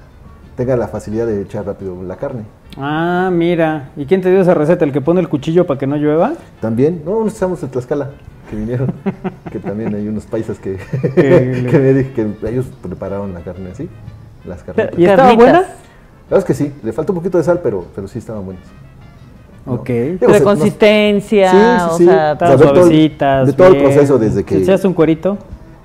[0.57, 2.45] tenga la facilidad de echar rápido la carne.
[2.79, 3.91] Ah, mira.
[3.99, 4.87] ¿Y quién te dio esa receta?
[4.87, 6.33] ¿El que pone el cuchillo para que no llueva?
[6.63, 8.13] También, no, nos echamos en Tlaxcala,
[8.53, 8.93] que vinieron,
[9.51, 10.77] que también hay unos paisas que,
[11.73, 13.89] me dije que ellos prepararon la carne así,
[14.45, 14.99] las carnitas.
[14.99, 15.37] ¿Y estaba Carnitas.
[15.37, 15.61] buena?
[15.61, 18.45] La verdad es que sí, le falta un poquito de sal, pero, pero sí estaban
[18.45, 18.63] buenas.
[19.65, 19.75] ¿no?
[19.75, 19.89] Ok.
[19.89, 21.63] Digo, de se- no- consistencia, Sí, sí,
[21.95, 22.05] o sí.
[22.05, 23.47] sea, O sea, Estaban de todo el- suavecitas.
[23.47, 23.85] de todo el bien.
[23.87, 25.39] proceso desde que- ¿Te echaste un cuerito?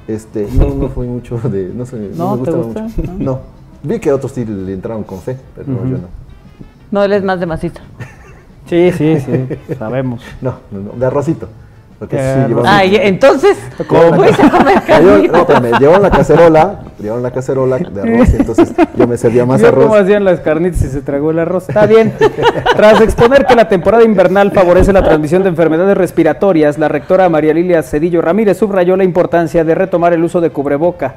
[0.07, 1.71] Este, no, no fui mucho de.
[1.73, 2.35] No, sé, ¿No?
[2.35, 3.01] no, me ¿Te gustaba gusta?
[3.01, 3.13] mucho.
[3.17, 3.39] No.
[3.83, 6.07] Vi que otros sí le entraron con fe, pero no, yo no.
[6.91, 7.81] no, él es más de maciza.
[8.67, 9.75] Sí, sí, sí.
[9.77, 10.21] Sabemos.
[10.41, 11.47] No, no, no, de arrocito.
[11.99, 14.31] Porque sí, llevaron- Ay, entonces, a comer
[14.85, 15.31] ca- llevaron-
[15.81, 19.85] no, la cacerola, llevaron la cacerola de arroz, y entonces yo me servía más arroz.
[19.85, 21.67] cómo hacían las carnitas y se tragó el arroz.
[21.69, 22.13] Está bien.
[22.75, 27.53] Tras exponer que la temporada invernal favorece la transmisión de enfermedades respiratorias, la rectora María
[27.53, 31.15] Lilia Cedillo Ramírez subrayó la importancia de retomar el uso de cubreboca,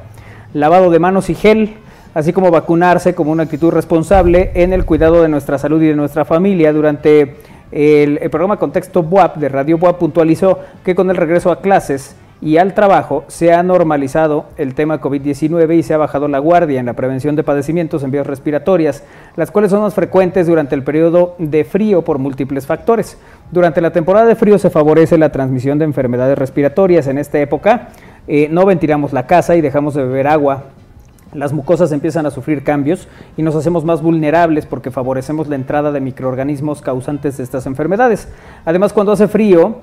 [0.55, 1.75] lavado de manos y gel,
[2.15, 5.95] así como vacunarse como una actitud responsable en el cuidado de nuestra salud y de
[5.95, 6.73] nuestra familia.
[6.73, 7.37] Durante
[7.73, 12.57] el, programa Contexto BUAP de Radio BUAP puntualizó que con el regreso a clases y
[12.57, 16.87] al trabajo, se ha normalizado el tema COVID-19 y se ha bajado la guardia en
[16.87, 19.05] la prevención de padecimientos en vías respiratorias,
[19.37, 23.19] las cuales son más frecuentes durante el periodo de frío por múltiples factores.
[23.51, 27.07] Durante la temporada de frío se favorece la transmisión de enfermedades respiratorias.
[27.09, 27.89] En esta época
[28.27, 30.65] eh, no ventilamos la casa y dejamos de beber agua
[31.33, 35.93] las mucosas empiezan a sufrir cambios y nos hacemos más vulnerables porque favorecemos la entrada
[35.93, 38.29] de microorganismos causantes de estas enfermedades.
[38.65, 39.77] Además, cuando hace frío,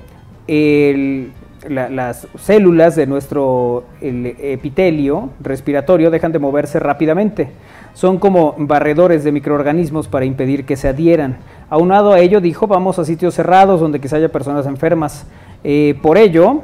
[1.69, 7.49] las células de nuestro el epitelio respiratorio dejan de moverse rápidamente.
[7.93, 11.37] Son como barredores de microorganismos para impedir que se adhieran.
[11.69, 15.25] Aunado a ello, dijo, vamos a sitios cerrados donde quizá haya personas enfermas.
[15.63, 16.61] Eh, por ello,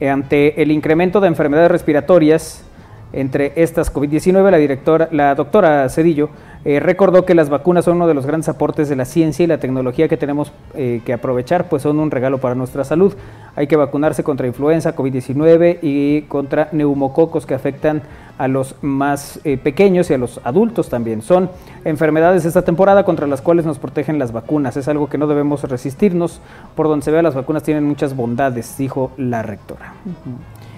[0.00, 2.65] ante el incremento de enfermedades respiratorias,
[3.12, 6.30] entre estas COVID-19, la, directora, la doctora Cedillo
[6.64, 9.46] eh, recordó que las vacunas son uno de los grandes aportes de la ciencia y
[9.46, 13.14] la tecnología que tenemos eh, que aprovechar, pues son un regalo para nuestra salud.
[13.54, 18.02] Hay que vacunarse contra influenza, COVID-19 y contra neumococos que afectan
[18.36, 21.22] a los más eh, pequeños y a los adultos también.
[21.22, 21.50] Son
[21.84, 24.76] enfermedades esta temporada contra las cuales nos protegen las vacunas.
[24.76, 26.40] Es algo que no debemos resistirnos.
[26.74, 29.94] Por donde se vea, las vacunas tienen muchas bondades, dijo la rectora.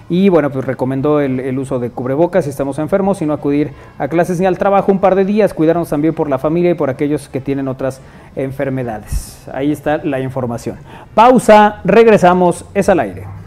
[0.08, 4.08] Y bueno, pues recomendó el, uso de cubrebocas si estamos enfermos y no acudir a
[4.08, 6.88] clases ni al trabajo un par de días, cuidarnos también por la familia y por
[6.88, 8.00] aquellos que tienen otras
[8.34, 9.46] enfermedades.
[9.52, 10.76] Ahí está la información.
[11.14, 13.37] Pausa, regresamos, es al aire.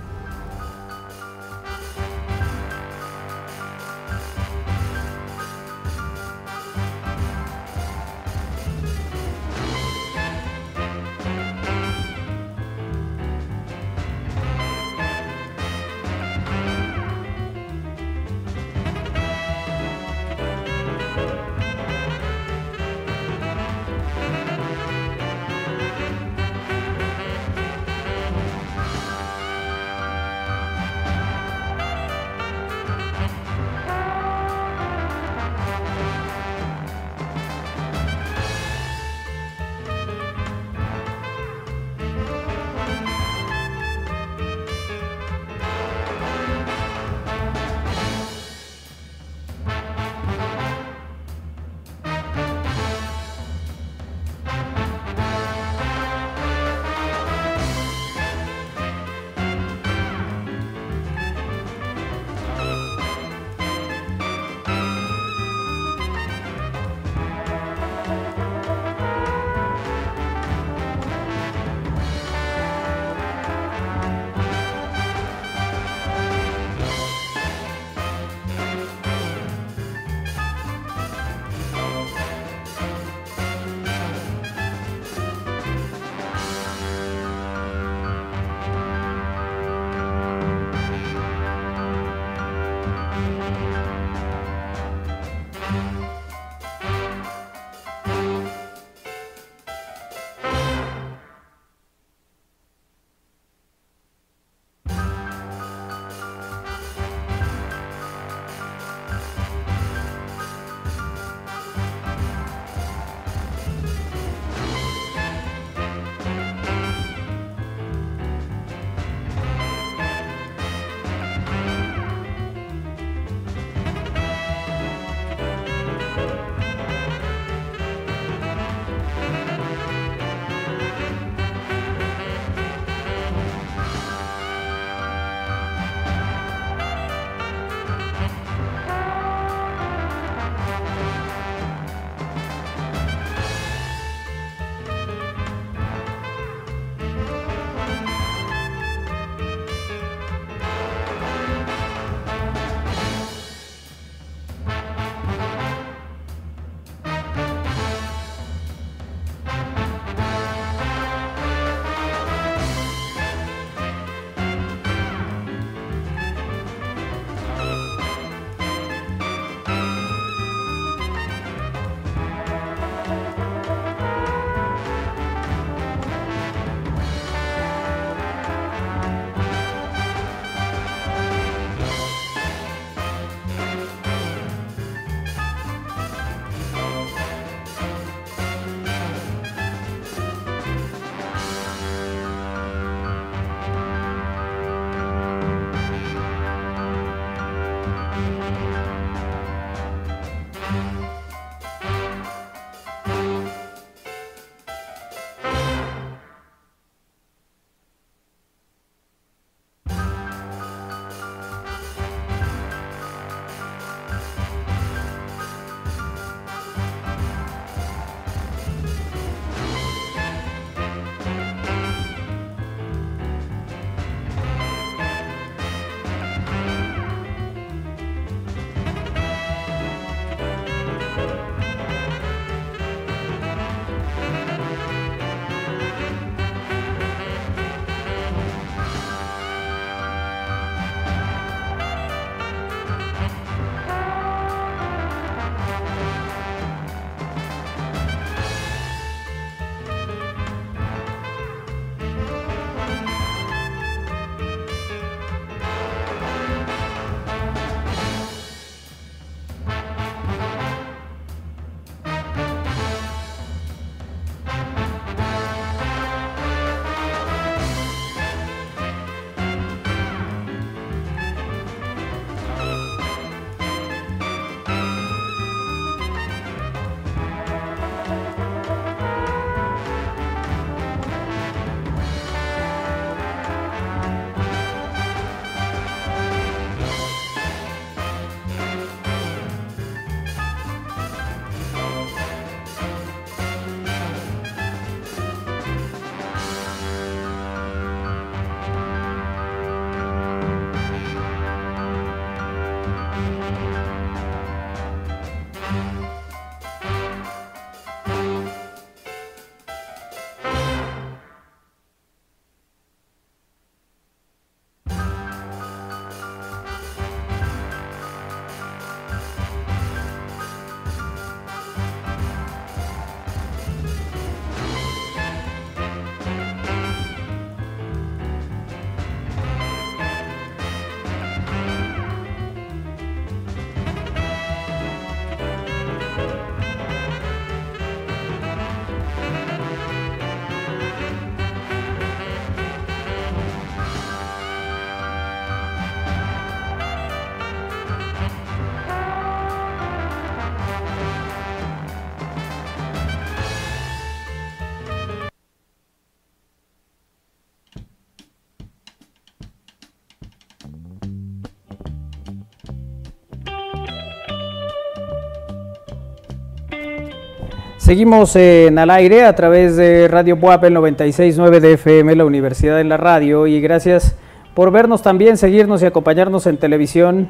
[367.92, 372.80] Seguimos en al aire a través de Radio Buap el 96.9 de FM, la Universidad
[372.80, 373.48] en la Radio.
[373.48, 374.16] Y gracias
[374.54, 377.30] por vernos también, seguirnos y acompañarnos en televisión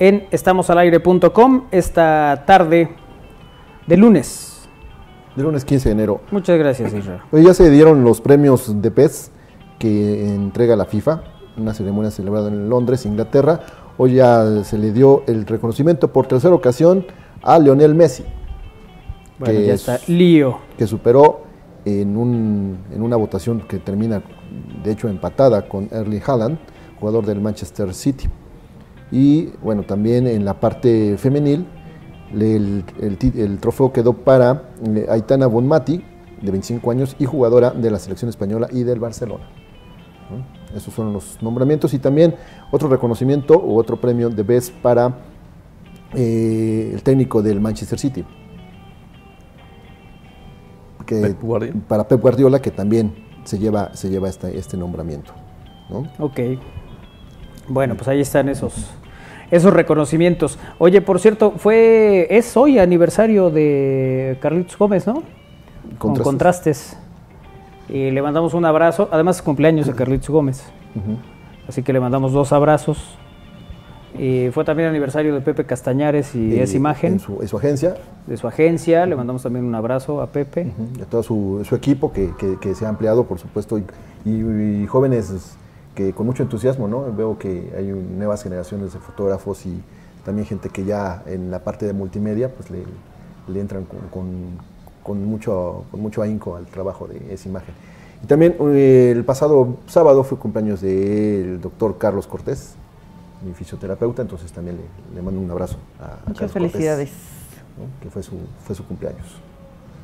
[0.00, 2.96] en estamosalaire.com esta tarde
[3.86, 4.68] de lunes.
[5.36, 6.20] De lunes 15 de enero.
[6.32, 7.20] Muchas gracias, Israel.
[7.30, 9.30] Hoy ya se dieron los premios de PES
[9.78, 11.22] que entrega la FIFA,
[11.56, 13.60] una ceremonia celebrada en Londres, Inglaterra.
[13.98, 17.06] Hoy ya se le dio el reconocimiento por tercera ocasión
[17.40, 18.24] a Lionel Messi.
[19.38, 20.00] Bueno, que ya es- está.
[20.12, 20.58] Lío.
[20.78, 21.42] que superó
[21.84, 24.22] en, un- en una votación que termina,
[24.82, 26.58] de hecho, empatada con Erling Haaland,
[26.98, 28.28] jugador del Manchester City.
[29.12, 31.66] Y bueno, también en la parte femenil,
[32.34, 36.02] el, el trofeo quedó para eh, Aitana Bonmati,
[36.42, 39.44] de 25 años, y jugadora de la selección española y del Barcelona.
[40.30, 40.76] ¿no?
[40.76, 42.34] Esos son los nombramientos y también
[42.72, 45.14] otro reconocimiento u otro premio de Best para
[46.14, 48.24] eh, el técnico del Manchester City.
[51.06, 51.80] Que- Pep Guardiola.
[51.88, 53.14] Para Pep Guardiola, que también
[53.44, 55.32] se lleva, se lleva esta- este nombramiento.
[55.88, 56.06] ¿no?
[56.18, 56.40] Ok.
[57.68, 58.90] Bueno, pues ahí están esos,
[59.50, 60.58] esos reconocimientos.
[60.78, 65.22] Oye, por cierto, fue es hoy aniversario de Carlitos Gómez, ¿no?
[65.98, 66.96] Con Contrastes.
[67.88, 69.08] Y le mandamos un abrazo.
[69.12, 70.64] Además, es cumpleaños de Carlitos Gómez.
[71.68, 73.16] Así que le mandamos dos abrazos.
[74.18, 77.56] Y fue también aniversario de Pepe Castañares y Eh, esa imagen En su, en su
[77.56, 79.06] agencia, de su agencia.
[79.06, 80.72] Le mandamos también un abrazo a Pepe.
[80.98, 83.84] y a todo su, su equipo que, que- que se ha ampliado, por supuesto, y,
[84.24, 85.56] y- y jóvenes
[85.94, 87.10] que con mucho entusiasmo, ¿no?
[87.16, 89.80] Veo que hay nuevas generaciones de fotógrafos y
[90.24, 92.82] también gente que ya en la parte de multimedia, pues le,
[93.52, 97.74] le entran con, con- con mucho, con mucho ahínco al trabajo de esa imagen.
[98.24, 102.74] Y también eh, el pasado sábado fue cumpleaños del doctor Carlos Cortés,
[103.44, 107.10] mi fisioterapeuta, entonces también le, le mando un abrazo a, a Muchas Carlos felicidades.
[107.10, 108.02] Cortés, ¿no?
[108.02, 109.26] que fue su, fue su cumpleaños.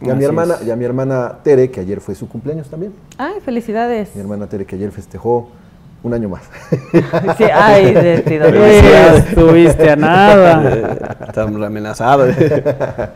[0.01, 0.67] Y a, Así mi hermana, es.
[0.67, 2.93] y a mi hermana Tere, que ayer fue su cumpleaños también.
[3.19, 4.15] Ay, felicidades.
[4.15, 5.49] Mi hermana Tere, que ayer festejó
[6.03, 6.43] un año más.
[7.39, 7.95] Sí, ay,
[9.17, 11.17] Estuviste a nada.
[11.29, 12.35] Estamos amenazados.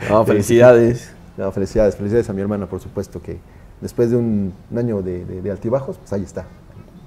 [0.09, 1.11] No, felicidades.
[1.37, 3.39] No, felicidades, felicidades a mi hermana, por supuesto, que
[3.81, 6.45] después de un, un año de, de- de altibajos, pues ahí está.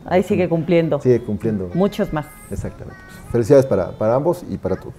[0.10, 1.00] Ahí sigue cumpliendo.
[1.00, 1.70] Sigue cumpliendo.
[1.74, 2.26] Muchos más.
[2.52, 3.00] Exactamente.
[3.08, 4.96] Pues, felicidades para, para ambos y para todos.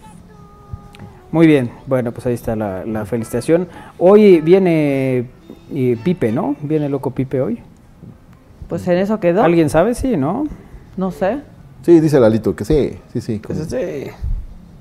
[1.32, 3.68] Muy bien, bueno, pues ahí está la, la felicitación.
[3.98, 5.28] Hoy viene
[5.72, 6.56] eh, Pipe, ¿no?
[6.62, 7.60] Viene loco Pipe hoy.
[8.68, 9.42] Pues en eso quedó.
[9.42, 9.94] ¿Alguien sabe?
[9.94, 10.46] Sí, ¿no?
[10.96, 11.40] No sé.
[11.82, 13.38] Sí, dice Lalito que sí, sí, sí.
[13.40, 14.10] Como, Pues, sí.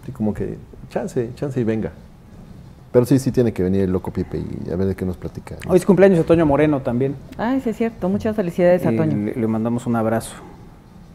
[0.06, 0.58] sí, como que
[0.90, 1.92] chance, chance y venga.
[2.92, 5.16] Pero sí, sí tiene que venir el loco Pipe y a ver de qué nos
[5.18, 5.56] platica.
[5.68, 7.16] Hoy es cumpleaños de Toño Moreno también.
[7.38, 8.10] Ay, sí es cierto.
[8.10, 9.16] Muchas felicidades a Eh, Toño.
[9.16, 10.34] Le, le mandamos un abrazo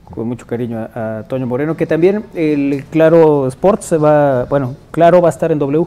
[0.05, 4.77] con mucho cariño a, a Toño Moreno, que también el Claro Sports se va, bueno,
[4.93, 5.87] Claro va a estar en W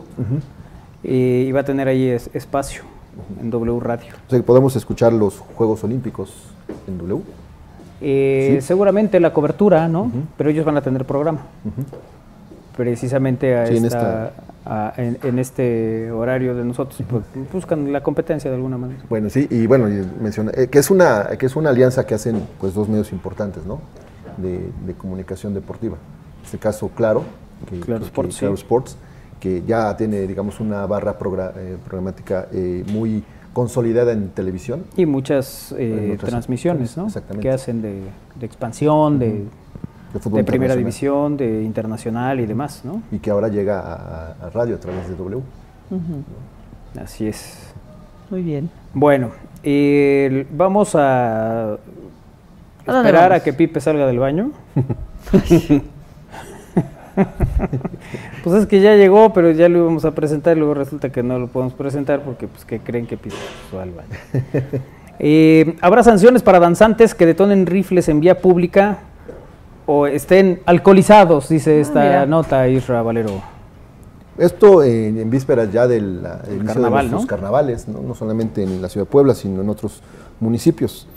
[1.03, 2.81] eh, y va a tener ahí es- espacio
[3.41, 4.13] en W Radio.
[4.27, 6.33] O sea, que podemos escuchar los Juegos Olímpicos
[6.87, 7.21] en W.
[8.01, 8.67] Eh, Sí.
[8.67, 10.11] Seguramente la cobertura, ¿no?
[10.37, 11.39] Pero ellos van a tener programa.
[12.77, 14.31] Precisamente a Sí, esta-
[14.63, 18.99] a- en, en este horario de nosotros, pues, buscan la competencia de alguna manera.
[19.09, 22.13] Bueno, sí, y bueno, y menciona, eh, que, es una, que es una alianza que
[22.13, 23.79] hacen pues dos medios importantes, ¿no?
[24.37, 25.95] De, de comunicación deportiva.
[26.39, 27.23] En este caso, Claro,
[27.67, 28.61] que, Claro que- Sports, que- Claro sí.
[28.61, 28.97] Sports,
[29.39, 33.23] que ya tiene, digamos, una barra progra- eh, programática eh, muy
[33.53, 34.83] consolidada en televisión.
[34.95, 37.07] Y muchas eh, transmisiones, ¿no?
[37.07, 37.41] Exactamente.
[37.47, 38.01] Que hacen de,
[38.39, 39.45] de expansión, de,
[40.13, 43.01] De fútbol de primera división, de internacional y demás, ¿no?
[43.11, 45.41] Y que ahora llega a, a radio a través de W.
[47.01, 47.73] Así es.
[48.29, 48.69] Muy bien.
[48.93, 49.31] Bueno,
[49.63, 51.77] eh, vamos a ¿A
[52.85, 54.51] dónde esperar a que Pipe salga del baño.
[58.43, 61.23] pues es que ya llegó, pero ya lo íbamos a presentar y luego resulta que
[61.23, 63.35] no lo podemos presentar porque pues que creen que Pipe
[63.69, 64.09] fue al baño.
[65.19, 68.99] Eh, Habrá sanciones para danzantes que detonen rifles en vía pública
[69.87, 72.25] o estén alcoholizados, dice esta Ah, mira.
[72.27, 73.41] nota Isra Valero.
[74.37, 77.27] Esto en, en vísperas ya del inicio carnaval, de los, ¿no?
[77.27, 78.01] carnavales, ¿no?
[78.01, 80.01] no solamente en la ciudad de Puebla, sino en otros
[80.39, 81.07] municipios.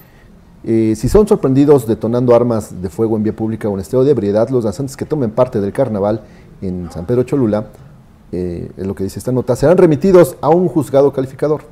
[0.65, 4.13] Eh, si son sorprendidos detonando armas de fuego en vía pública o en estado de
[4.13, 6.23] ebriedad, los danzantes que tomen parte del carnaval
[6.63, 7.67] en San Pedro Cholula,
[8.33, 11.63] eh, es lo que dice esta nota, serán remitidos a un juzgado calificador.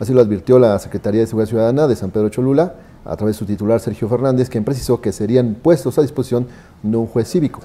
[0.00, 2.74] Así lo advirtió la Secretaría de Seguridad Ciudadana de San Pedro Cholula
[3.08, 6.46] a través de su titular Sergio Fernández, quien precisó que serían puestos a disposición
[6.82, 7.60] de un juez cívico.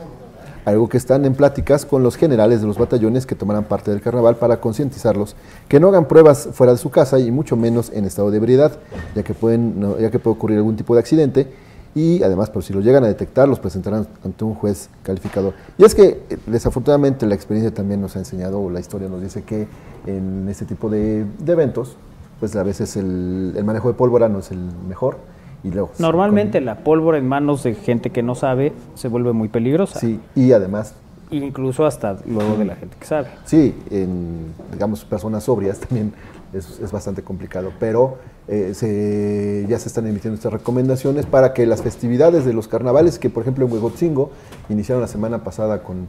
[0.65, 3.99] Algo que están en pláticas con los generales de los batallones que tomarán parte del
[3.99, 5.36] carnaval para concientizarlos
[5.68, 8.80] que no hagan pruebas fuera de su casa y mucho menos en estado de ebriedad,
[9.14, 11.52] ya que, pueden, ya que puede ocurrir algún tipo de accidente
[11.95, 15.53] y además, por si lo llegan a detectar, los presentarán ante un juez calificador.
[15.78, 19.22] Y es que eh, desafortunadamente la experiencia también nos ha enseñado, o la historia nos
[19.22, 19.68] dice que
[20.07, 21.95] en este tipo de, eventos,
[22.40, 25.18] pues a veces el manejo de pólvora no es el mejor.
[25.64, 29.48] Y luego, Normalmente la pólvora en manos de gente que no sabe se vuelve muy
[29.48, 29.99] peligrosa.
[29.99, 30.95] Sí, y además
[31.31, 33.27] Incluso hasta luego de la gente que sabe.
[33.45, 36.14] Sí, en, digamos, personas sobrias también
[36.53, 38.18] es, es bastante complicado, pero
[38.48, 43.18] eh, se- ya se están emitiendo estas recomendaciones para que las festividades de los carnavales,
[43.18, 44.30] que por ejemplo en Huegotzingo
[44.69, 46.07] iniciaron la semana pasada con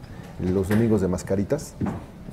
[0.53, 1.75] los domingos de mascaritas,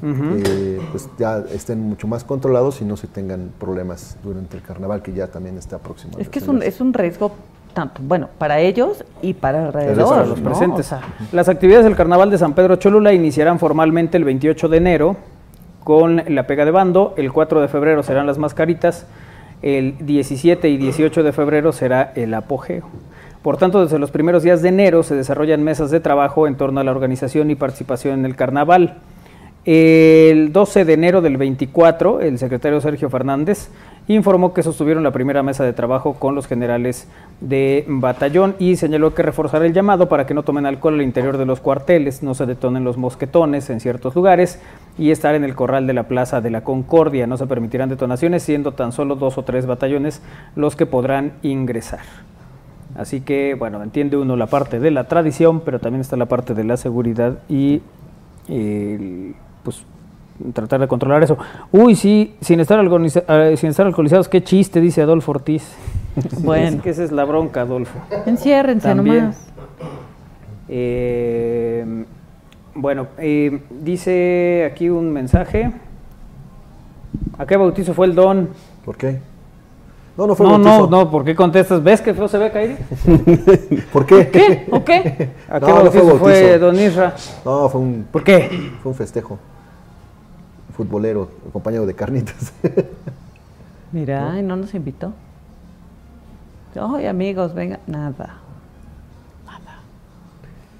[0.03, 5.01] eh, pues ya estén mucho más controlados y no se tengan problemas durante el carnaval,
[5.01, 6.17] que ya también está próximo.
[6.17, 7.31] Es que es un, es un riesgo
[7.73, 10.27] tanto, bueno, para ellos y para alrededor.
[10.27, 10.49] los ¿no?
[10.49, 10.87] presentes.
[10.87, 11.01] O sea,
[11.31, 15.17] Las actividades del Carnaval de San Pedro Cholula iniciarán formalmente el 28 de enero
[15.83, 19.05] con la pega de bando, el 4 de febrero serán las mascaritas,
[19.61, 22.83] el 17 y 18 de febrero será el apogeo.
[23.41, 26.79] Por tanto, desde los primeros días de enero se desarrollan mesas de trabajo en torno
[26.79, 28.97] a la organización y participación en el carnaval.
[29.63, 33.69] El 12 de enero del 24, el secretario Sergio Fernández
[34.07, 37.07] informó que sostuvieron la primera mesa de trabajo con los generales
[37.41, 41.37] de batallón y señaló que reforzará el llamado para que no tomen alcohol al interior
[41.37, 44.59] de los cuarteles, no se detonen los mosquetones en ciertos lugares
[44.97, 47.27] y estar en el corral de la Plaza de la Concordia.
[47.27, 50.23] No se permitirán detonaciones, siendo tan solo dos o tres batallones
[50.55, 52.01] los que podrán ingresar.
[52.95, 56.55] Así que, bueno, entiende uno la parte de la tradición, pero también está la parte
[56.55, 57.83] de la seguridad y
[58.49, 59.83] el, pues
[60.53, 61.37] tratar de controlar eso.
[61.71, 65.63] Uy, sí, sin estar, alcoholiza- eh, sin estar alcoholizados, qué chiste, dice Adolfo Ortiz.
[66.39, 66.77] Bueno.
[66.77, 67.97] Es que esa es la bronca, Adolfo.
[68.25, 69.19] enciérrense También.
[69.25, 69.47] nomás.
[70.67, 72.05] Eh,
[72.75, 75.71] bueno, eh, dice aquí un mensaje.
[77.37, 78.49] ¿A qué bautizo fue el don?
[78.85, 79.19] ¿Por qué?
[80.17, 80.89] No, no fue No, no, bautizo.
[80.89, 81.83] no, ¿por qué contestas?
[81.83, 82.75] ¿Ves que feo se ve, Kairi?
[83.93, 84.29] ¿Por qué?
[84.29, 84.65] ¿Qué?
[84.71, 85.29] ¿O qué?
[85.49, 87.13] ¿A No, qué no fue bautizo fue, don Isra?
[87.45, 88.49] No, fue un, ¿Por qué?
[88.81, 89.39] fue un festejo.
[90.73, 92.53] Futbolero, compañero de carnitas.
[93.91, 95.13] Mira, y no nos invitó.
[96.79, 98.37] Ay, amigos, venga, nada.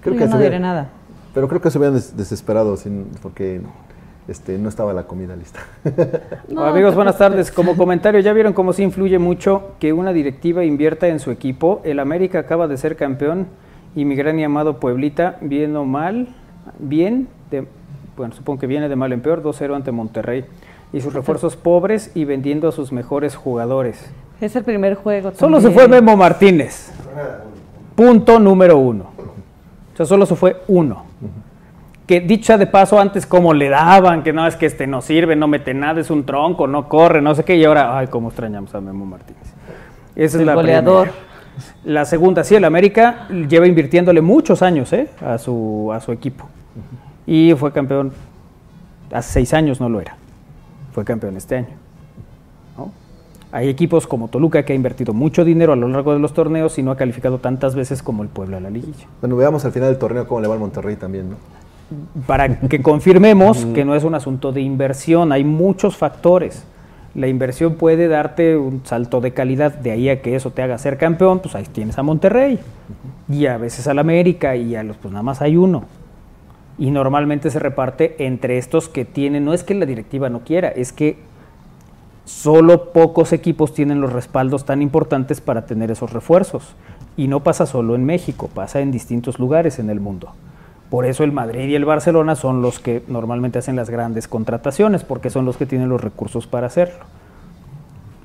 [0.02, 0.90] Creo Yo que no se diré nada.
[1.34, 3.62] Pero creo que se hubieran des- desesperado sin- porque
[4.28, 5.60] este, no estaba la comida lista.
[6.50, 7.52] No, Amigos, buenas tardes.
[7.52, 11.82] Como comentario, ¿ya vieron cómo sí influye mucho que una directiva invierta en su equipo?
[11.84, 13.48] El América acaba de ser campeón
[13.96, 16.30] y mi gran y amado Pueblita, bien o mal,
[16.80, 17.68] bien, de,
[18.18, 20.46] bueno, supongo que viene de mal en peor, 2-0 ante Monterrey.
[20.94, 24.12] Y sus refuerzos pobres y vendiendo a sus mejores jugadores.
[24.42, 25.32] Es el primer juego.
[25.34, 26.92] Solo se fue Memo Martínez.
[27.96, 29.06] Punto número uno.
[29.94, 31.06] O sea, solo se fue uno.
[32.08, 35.02] Que dicho sea de paso, antes como le daban, que no es que este no
[35.02, 38.08] sirve, no mete nada, es un tronco, no corre, no sé qué, y ahora, ay,
[38.08, 39.44] cómo extrañamos a Memo Martínez.
[40.16, 41.10] Esa es El la goleador.
[41.10, 41.32] primera.
[41.86, 45.10] La segunda, sí, el América lleva invirtiéndole muchos años ¿eh?
[45.26, 46.48] a, su, a su equipo.
[47.32, 48.12] Y fue campeón,
[49.14, 50.18] hace seis años no lo era.
[50.92, 51.78] Fue campeón este año.
[52.78, 52.92] ¿no?
[53.54, 56.78] Hay equipos como Toluca que ha invertido mucho dinero a lo largo de los torneos
[56.78, 59.08] y no ha calificado tantas veces como el Puebla a la liguilla.
[59.22, 61.38] bueno, veamos al final del torneo cómo le va al Monterrey también, ¿no?
[62.28, 66.66] Para que confirmemos que no es un asunto de inversión, hay muchos factores.
[67.16, 70.78] La inversión puede darte un salto de calidad, de ahí a que eso te haga
[70.78, 72.60] ser campeón, pues ahí tienes a Monterrey.
[73.30, 75.86] Y a veces al América y a los, pues nada más hay uno.
[76.82, 80.68] Y normalmente se reparte entre estos que tienen, no es que la directiva no quiera,
[80.70, 81.20] es que
[82.26, 86.74] solo pocos equipos tienen los respaldos tan importantes para tener esos refuerzos.
[87.16, 90.34] Y no pasa solo en México, pasa en distintos lugares en el mundo.
[90.90, 95.04] Por eso el Madrid y el Barcelona son los que normalmente hacen las grandes contrataciones,
[95.04, 97.06] porque son los que tienen los recursos para hacerlo.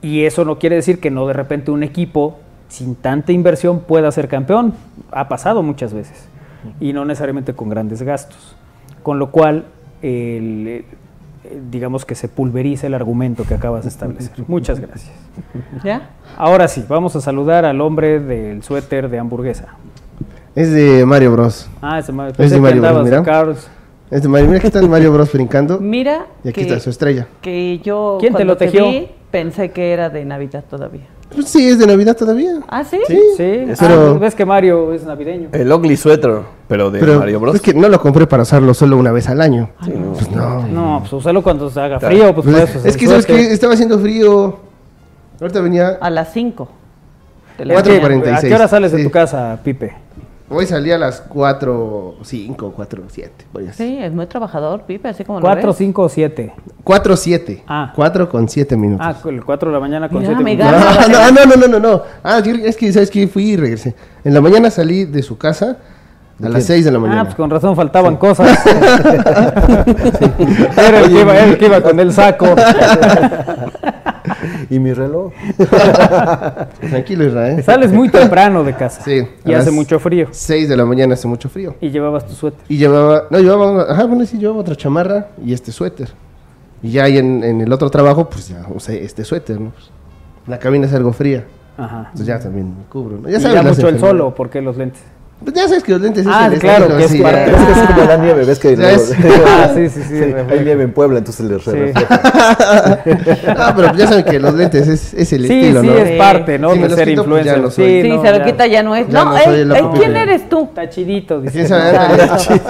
[0.00, 2.38] Y eso no quiere decir que no de repente un equipo
[2.70, 4.72] sin tanta inversión pueda ser campeón.
[5.10, 6.30] Ha pasado muchas veces.
[6.80, 8.56] Y no necesariamente con grandes gastos.
[9.02, 9.64] Con lo cual,
[10.02, 10.84] el- eh,
[11.70, 14.32] digamos que se pulveriza el argumento que acabas de establecer.
[14.48, 15.12] Muchas gracias.
[15.84, 16.10] ¿Ya?
[16.36, 19.68] Ahora sí, vamos a saludar al hombre del suéter de hamburguesa.
[20.54, 21.68] Es de Mario Bros.
[21.82, 23.54] Ah, ese ma- Es pensé de Mario Bros, de mira.
[24.10, 24.46] Es de Mario.
[24.48, 25.78] Mira que está el Mario Bros brincando.
[25.80, 26.26] Mira.
[26.44, 27.26] Y aquí que- está su estrella.
[27.42, 28.16] Que yo.
[28.20, 28.88] ¿Quién te lo tejió?
[28.88, 31.02] vi, pensé que era de Navidad todavía.
[31.34, 32.60] Pues sí, es de Navidad todavía.
[32.68, 32.98] ¿Ah, sí?
[33.06, 33.18] Sí.
[33.36, 35.48] Sí, Pero- ah, ves que Mario es navideño.
[35.52, 36.38] El ugly sweater,
[36.68, 37.56] pero de Pero Mario Bros.
[37.56, 39.70] es que no lo compré para usarlo solo una vez al año.
[39.80, 40.66] Pues no.
[40.68, 42.88] No, pues usalo cuando se haga frío, pues, Pues, por eso.
[42.88, 44.56] es que sabes que estaba haciendo frío.
[45.40, 45.98] Ahorita venía.
[46.00, 46.68] A las 5.
[47.58, 48.20] De la Cuatro y mañana.
[48.22, 48.38] cuarenta.
[48.38, 49.94] ¿A qué hora sales de tu casa, Pipe?
[50.48, 53.32] Hoy salí a las 4, 5, 4, 7.
[53.52, 53.84] Voy así.
[53.84, 55.76] Sí, es muy trabajador, Pipe, así como lo ¿Cuatro, ves.
[55.76, 56.52] cinco o siete?
[56.84, 57.62] 4-7.
[57.66, 57.92] Ah.
[57.96, 59.04] 4 con 7 minutos.
[59.08, 61.08] Ah, con el 4 de la mañana con Mira, 7 me minutos.
[61.10, 62.02] No, no, no, no, no, no.
[62.22, 63.26] Ah, yo- es que, ¿sabes qué?
[63.26, 63.96] Fui y regresé.
[64.22, 65.78] En la mañana salí de su casa
[66.42, 67.24] a las 6 de la Ah, mañana.
[67.24, 68.58] pues con razón faltaban cosas.
[70.76, 72.46] era, el que iba, era el que iba con el saco.
[74.70, 75.32] ¿Y mi reloj?
[76.90, 77.62] Tranquilo, Israel.
[77.62, 79.02] Sales muy temprano de casa.
[79.02, 79.26] Sí.
[79.44, 80.28] Y hace mucho frío.
[80.30, 81.74] 6 de la mañana hace mucho frío.
[81.80, 82.60] Y llevabas tu suéter.
[82.68, 86.10] Y llevaba, no, llevaba, ajá, bueno, sí, llevaba otra chamarra y este suéter.
[86.82, 89.70] Y ya ahí en, en el otro trabajo, pues ya usé este suéter, ¿no?
[89.70, 89.90] Pues,
[90.46, 91.44] la cabina es algo fría,
[91.76, 92.00] Ajá.
[92.10, 93.28] entonces ya también me cubro, ¿no?
[93.28, 95.02] Ya Ya sabes, las mucho el solo, ¿por qué los lentes?
[95.44, 97.50] Pues ya sabes que los lentes Ah, es el claro, estilo, que es sí, parte-.
[97.50, 98.80] Es que es como la nieve, ves que es-
[99.46, 100.62] Ah, sí, sí, sí, hay refleja.
[100.64, 101.70] nieve en Puebla, entonces le Sí.
[101.70, 102.06] refleja.
[103.58, 105.94] Ah, pero ya saben que los lentes es, es el Sí, estilo, sí, ¿no?
[105.94, 106.74] es parte, ¿no?
[106.74, 107.60] De ser quito, pues ya influencer.
[107.60, 108.02] no soy.
[108.02, 108.44] Sí, no, se lo ya.
[108.44, 109.08] quita, ya no es.
[109.08, 109.84] Ya no, no ey.
[109.98, 110.64] ¿quién eres tú?
[110.64, 111.52] Está chidito, dice.
[111.52, 111.92] ¿Quién sabe?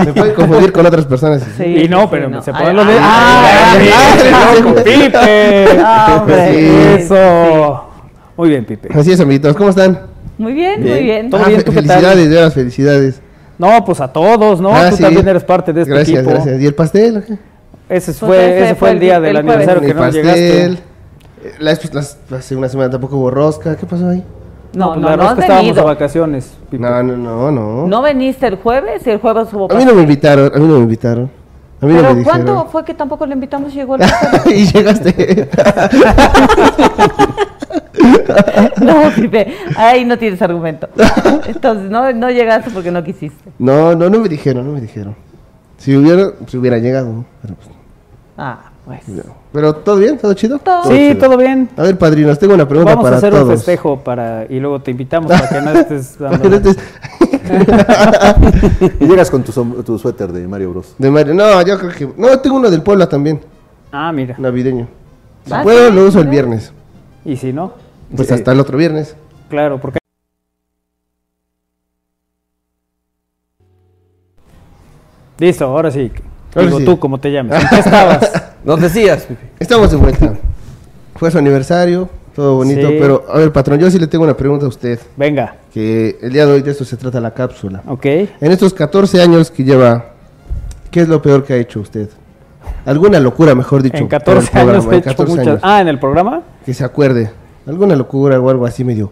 [0.04, 1.42] Me pueden confundir con otras personas.
[1.56, 2.42] Sí, Y no, sí, pero no.
[2.42, 3.04] se ponen los lentes.
[3.08, 5.78] ay, ¡Ay, ay, con Pipe!
[5.84, 6.24] Ah.
[6.26, 6.68] Sí.
[6.98, 7.84] Eso.
[8.36, 8.88] Muy bien, Pipe.
[8.92, 10.15] Así es, amiguitos, ¿cómo están?
[10.38, 11.30] Muy bien, muy bien.
[11.30, 12.00] Todo Ah, bien, ¿tú qué tal?
[12.02, 13.20] felicidades, de felicidades.
[13.58, 14.74] No, pues a todos, ¿no?
[14.74, 15.02] Ah, Tú sí.
[15.02, 16.30] también eres parte de este Gracias, equipo.
[16.34, 16.60] gracias.
[16.60, 17.16] ¿Y el pastel?
[17.16, 17.38] o qué?
[17.88, 20.64] Ese Pues fue, ese ese fue el día del el aniversario que El no llegaste.
[20.64, 20.78] Eh,
[21.60, 23.76] La, las- hace una semana tampoco hubo rosca.
[23.76, 24.22] ¿Qué pasó ahí?
[24.74, 25.84] No, pues no, la no has estábamos de venido.
[25.86, 26.52] vacaciones.
[26.70, 26.82] Pipe.
[26.82, 27.86] No, no, no, no.
[27.86, 30.66] ¿No veniste el jueves y el jueves hubo A mí no me invitaron, a mí
[30.66, 31.30] no me invitaron.
[31.80, 32.70] A mí no ¿Pero me cuándo dijeron.
[32.70, 34.52] fue que tampoco le invitamos y llegó el pastel?
[34.54, 35.48] y llegaste.
[38.80, 40.88] No, Pipe, ahí no tienes argumento.
[41.46, 43.50] Entonces, no, no llegaste porque no quisiste.
[43.58, 45.14] no, no, no me dijeron, no me dijeron.
[45.78, 47.06] Si hubiera, si hubiera llegado.
[47.12, 47.24] ¿no?
[47.42, 47.68] Pero, pues,
[48.38, 49.08] Ah, pues.
[49.08, 49.22] no.
[49.52, 50.18] Pero, ¿todo bien?
[50.18, 50.58] ¿Todo chido?
[50.58, 50.84] Todo.
[50.84, 51.68] Sí, todo bien.
[51.76, 53.44] A ver, padrinos, tengo una pregunta Vamos para a hacer todos.
[53.44, 56.60] un festejo para y luego te invitamos para que no estés dando.
[59.00, 60.94] Y llegas con tu, suéter de Mario Bros.
[60.98, 61.34] de Mario.
[61.34, 62.08] No, yo creo que.
[62.20, 63.40] No, tengo uno del Puebla también,
[63.92, 64.34] Ah, mira.
[64.38, 64.86] navideño.
[65.46, 66.72] Si Ah, puedo, lo uso el viernes.
[67.24, 67.72] Y si no,
[68.14, 68.34] Pues Sí.
[68.34, 69.16] hasta el otro viernes.
[69.48, 69.98] claro, porque
[75.38, 76.10] Listo, ahora sí.
[76.54, 76.84] Ahora Digo sí.
[76.86, 77.62] tú, como te llames.
[77.62, 78.32] ¿En qué estabas?
[78.64, 79.26] Nos decías.
[79.58, 80.34] Estamos de vuelta.
[81.16, 82.88] Fue su aniversario, todo bonito.
[82.88, 82.96] Sí.
[82.98, 84.98] Pero, a ver, patrón, yo sí le tengo una pregunta a usted.
[85.16, 87.82] Venga, Que el día de hoy de esto se trata la cápsula.
[87.86, 88.04] ok.
[88.06, 90.06] En estos 14 años que lleva,
[90.90, 92.08] ¿qué es lo peor que ha hecho usted?
[92.86, 93.96] Alguna locura, mejor dicho.
[93.98, 95.46] En para el 14 años programa, he hecho 14 muchas.
[95.48, 95.60] años.
[95.62, 96.42] Ah, en el programa.
[96.64, 97.30] Que se acuerde.
[97.66, 99.10] Alguna locura o algo así medio,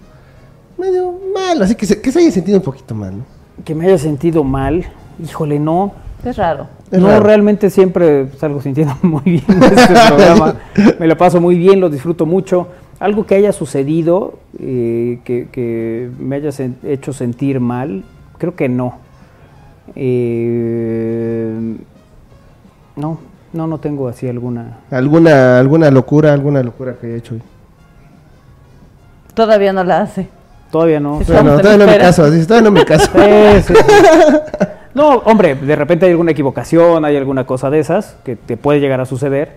[0.79, 1.61] medio mal.
[1.63, 3.19] Así que se, que se haya sentido un poquito mal.
[3.19, 3.25] ¿no?
[3.65, 4.85] Que me haya sentido mal.
[5.23, 5.93] Híjole, no.
[6.25, 6.67] Es raro.
[6.91, 7.23] Es no, raro.
[7.25, 10.55] realmente siempre salgo sintiendo muy bien este programa.
[11.01, 12.69] Me lo paso muy bien, lo disfruto mucho.
[13.01, 18.05] Algo que haya sucedido, eh, que, que me haya sen- hecho sentir mal,
[18.39, 18.95] creo que no.
[19.97, 21.77] Eh,
[22.97, 23.19] no,
[23.53, 24.79] no, no tengo así alguna.
[24.91, 27.43] ¿Alguna, alguna locura, alguna locura que haya hecho hoy.
[29.35, 30.29] Todavía no la hace.
[30.71, 31.21] Todavía no.
[31.25, 31.33] Sí.
[31.33, 33.11] En todavía no me caso, todavía no me caso.
[33.15, 33.95] Sí, sí, sí.
[34.95, 38.79] No, hombre, de repente hay alguna equivocación, hay alguna cosa de esas que te puede
[38.79, 39.57] llegar a suceder,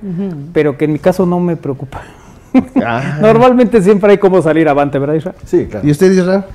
[0.52, 2.02] pero que en mi caso no me preocupa.
[2.84, 3.18] Ah.
[3.22, 5.36] Normalmente siempre hay cómo salir avante, ¿verdad, Isra?
[5.45, 5.88] Sí, claro.
[5.88, 6.45] ¿Y usted, Isra?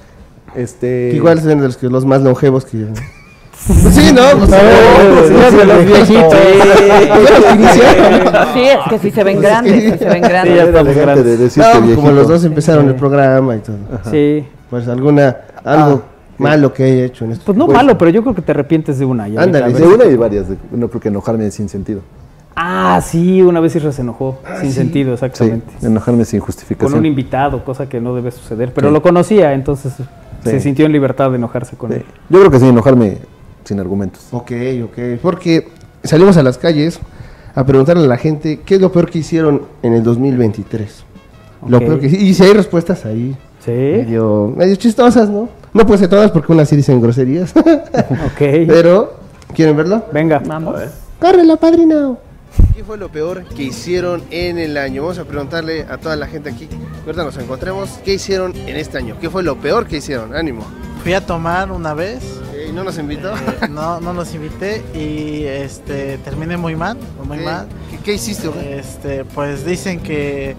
[0.57, 1.13] Este...
[1.15, 2.79] Igual son de los, que- los más longevos que...
[2.79, 3.01] Pues
[3.67, 4.23] sí, ¿no?
[4.39, 4.51] Pues,
[5.67, 6.35] los sí, viejitos.
[8.53, 11.95] Pues es que sí se ven grandes, se ven Sí, ya grandes.
[11.97, 13.77] como los dos empezaron el programa y todo.
[14.11, 14.45] Sí.
[14.71, 16.03] Pues alguna, algo
[16.39, 17.45] malo que haya hecho en esto.
[17.47, 19.25] Pues no Pues- malo, pero yo creo que te arrepientes de una.
[19.25, 20.49] Ándale, De una y varias.
[20.49, 22.01] de- No creo que enojarme sin sentido.
[22.55, 25.73] Ah, sí, una vez Isra se enojó, sin sentido, Sí, exactamente.
[25.87, 26.99] enojarme sin Con justificación.
[26.99, 28.93] un invitado, cosa que no debe suceder, pero Sí.
[28.95, 29.95] lo conocía, entonces
[30.45, 31.97] se sintió en libertad de enojarse con Sí.
[31.97, 32.05] él.
[32.29, 33.19] Yo creo que sí, enojarme
[33.65, 34.23] sin argumentos.
[34.33, 34.53] Ok,
[34.85, 34.99] ok.
[35.21, 35.69] Porque
[36.05, 36.99] salimos a las calles
[37.55, 41.05] a preguntarle a la gente qué es lo peor que hicieron en el 2023.
[41.67, 41.83] Lo Ok.
[41.85, 45.49] peor que Y si hay respuestas ahí, Sí, medio, medio chistosas, ¿no?
[45.73, 47.55] No puede ser todas porque unas sí dicen groserías.
[47.57, 48.39] ok.
[48.67, 49.15] Pero,
[49.55, 50.05] ¿quieren verlo?
[50.13, 50.43] Venga.
[50.45, 50.81] Vamos.
[51.21, 52.19] ¡Córrela, padrino!
[52.75, 55.03] ¿Qué fue lo peor que hicieron en el año?
[55.03, 56.69] Vamos a preguntarle a toda la gente aquí,
[57.07, 59.17] ahorita nos encontremos, ¿qué hicieron en este año?
[59.21, 60.35] ¿Qué fue lo peor que hicieron?
[60.35, 60.65] Ánimo.
[61.03, 62.23] Fui a tomar una vez,
[62.69, 63.35] ¿Y no nos invitó?
[63.35, 67.67] eh, no, no los invité y este terminé muy mal, muy ¿Qué, mal.
[67.91, 68.49] ¿Qué, qué hiciste?
[68.49, 68.73] güey?
[68.75, 70.55] Este, pues dicen que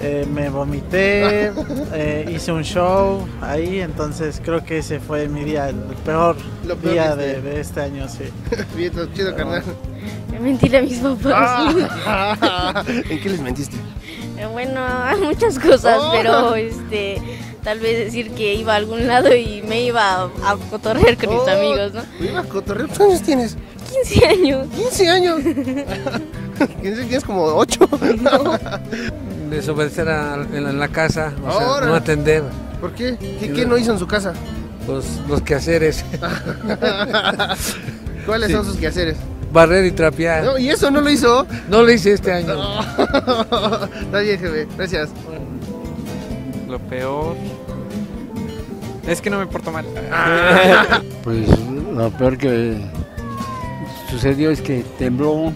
[0.00, 1.50] eh, me vomité,
[1.92, 6.76] eh, hice un show ahí, entonces creo que ese fue mi día, el peor, Lo
[6.76, 8.24] peor día de, este- de este año, sí.
[8.76, 9.62] Bien, chido, carnal.
[10.40, 11.74] Mentir a mis papás.
[12.86, 13.76] ¿En qué les mentiste?
[14.52, 16.12] Bueno, hay muchas cosas, Oh.
[16.14, 17.20] pero este,
[17.68, 21.28] tal vez decir que iba a algún lado y me iba a, a cotorrear con
[21.28, 22.02] mis Oh, amigos, ¿no?
[22.26, 22.86] Iba a cotorrear.
[22.88, 23.56] ¿Cuántos años tienes?
[23.92, 24.66] 15 años.
[24.74, 25.40] 15 años.
[26.80, 27.86] Tienes como ocho.
[29.50, 31.86] Desobedecer a- en, la- en la casa, o sea, Ahora.
[31.88, 32.42] no atender.
[32.80, 33.18] ¿Por qué?
[33.38, 34.32] ¿Qué, qué no hizo en su casa?
[34.86, 36.06] Los, los quehaceres.
[38.24, 38.54] ¿Cuáles Sí.
[38.54, 39.18] son sus quehaceres?
[39.52, 40.42] Barrer y trapear.
[40.42, 41.46] No, ¿Y eso no lo hizo?
[41.68, 42.54] No lo hice este año.
[42.98, 44.66] Está bien, jefe.
[44.74, 45.10] Gracias.
[46.68, 47.34] Lo peor.
[49.08, 49.84] Es que no me porto mal.
[51.24, 51.48] Pues
[51.94, 52.78] lo peor que
[54.10, 55.32] sucedió es que tembló.
[55.32, 55.52] Ok.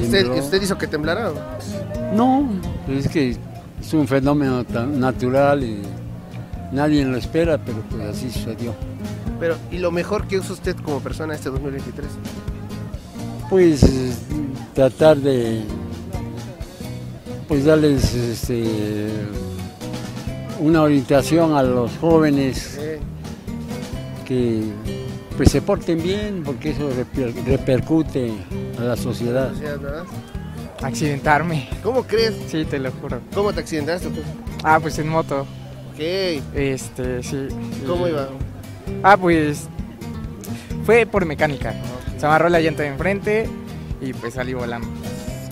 [0.00, 0.36] ¿Usted, Tembló.
[0.36, 1.32] ¿Usted hizo que temblara?
[2.14, 2.48] No,
[2.88, 3.36] es que
[3.80, 5.82] es un fenómeno tan natural y
[6.72, 8.74] nadie lo espera, pero pues así sucedió.
[9.38, 12.08] Pero, ¿y lo mejor que usa usted como persona este 2023?
[13.48, 13.80] Pues
[14.74, 15.62] tratar de
[17.48, 19.08] pues darles este,
[20.60, 22.78] una orientación a los jóvenes
[24.26, 24.62] que
[25.36, 28.30] pues se porten bien porque eso reper- repercute
[28.78, 29.50] a la sociedad.
[30.82, 31.68] Accidentarme.
[31.82, 32.34] ¿Cómo crees?
[32.48, 33.20] Sí, te lo juro.
[33.34, 34.08] ¿Cómo te accidentaste?
[34.08, 34.20] tú?
[34.62, 35.46] Ah, pues en moto.
[35.92, 36.00] Ok.
[36.54, 37.48] Este, sí.
[37.86, 38.28] ¿Cómo Y- iba?
[39.02, 39.68] Ah, pues
[40.84, 41.74] fue por mecánica.
[42.18, 43.48] Se amarró la llanta de enfrente
[44.00, 44.88] y pues salí volando.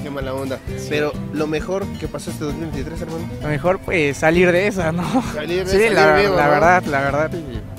[0.02, 0.58] Qué mala onda.
[0.88, 3.28] Pero lo mejor que pasó este 2023, hermano.
[3.42, 5.22] Lo mejor pues salir de esa, ¿no?
[5.34, 6.50] Salir de- sí, salir la, vivo, la ¿no?
[6.52, 7.30] verdad, la verdad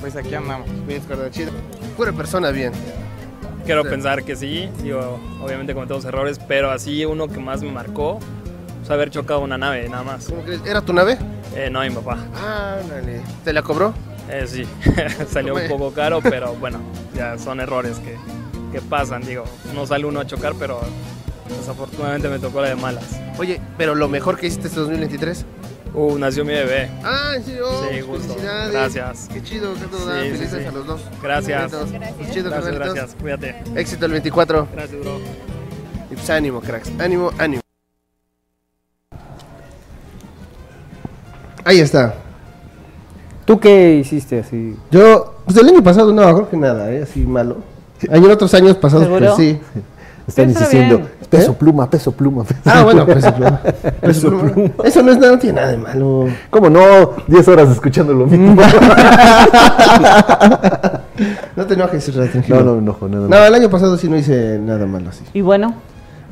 [0.01, 0.67] pues aquí andamos.
[0.87, 1.01] Bien,
[1.31, 1.51] chido.
[1.97, 2.71] Pura persona bien.
[3.65, 3.89] Quiero Sí.
[3.89, 8.19] pensar que sí, digo, obviamente cometemos errores, pero así uno que más me marcó
[8.83, 10.25] fue haber chocado una nave, nada más.
[10.25, 10.61] ¿Cómo crees?
[10.65, 11.17] ¿Era tu nave?
[11.55, 12.17] Eh, no, mi papá.
[12.35, 13.21] Ah, dale.
[13.43, 13.93] ¿Te la cobró?
[14.29, 14.65] Eh, sí,
[15.31, 16.79] salió un poco caro, pero bueno,
[17.15, 18.15] ya son errores que,
[18.71, 19.43] que pasan, digo,
[19.75, 20.79] no sale uno a chocar, pero
[21.57, 23.19] desafortunadamente me tocó la de malas.
[23.37, 25.45] Oye, pero lo mejor que hiciste este 2023.
[25.93, 26.89] Uh, nació mi bebé.
[27.03, 27.65] Ah, ¿en serio?
[27.89, 28.33] Sí, justo.
[28.35, 28.71] Felicidades.
[28.71, 29.29] Gracias.
[29.33, 30.65] Qué chido, que todo Sí, sí, Felices sí.
[30.67, 31.01] a los dos.
[31.21, 31.71] Gracias.
[31.71, 31.91] Bonitos.
[31.91, 32.31] Gracias.
[32.31, 32.93] Chido, Gracias, carnalitos.
[32.95, 33.21] gracias.
[33.21, 33.55] Cuídate.
[33.75, 34.67] Éxito el 24.
[34.71, 35.17] Gracias, bro.
[36.11, 36.91] Y pues ánimo, cracks.
[36.99, 37.61] Ánimo, ánimo.
[41.65, 42.15] Ahí está.
[43.45, 44.75] ¿Tú qué hiciste así?
[44.91, 47.01] Yo, pues el año pasado no, creo que nada, ¿eh?
[47.03, 47.57] así malo.
[48.11, 49.35] Hay en otros años pasados, ¿Seguro?
[49.35, 49.59] pues sí.
[50.29, 50.97] Están Está insistiendo.
[50.97, 51.09] bien.
[51.29, 52.43] Peso pluma, peso pluma.
[52.43, 53.59] peso Ah, bueno, peso pluma.
[54.01, 54.69] Peso pluma.
[54.83, 56.27] Eso no es nada, no tiene nada de malo.
[56.49, 57.11] ¿Cómo no?
[57.27, 58.61] 10 horas escuchando lo mismo.
[61.55, 62.59] No te enojes, Isra, tranquilo.
[62.59, 65.25] No, no me enojo, nada No, el año pasado sí no hice nada malo así.
[65.33, 65.73] Y bueno,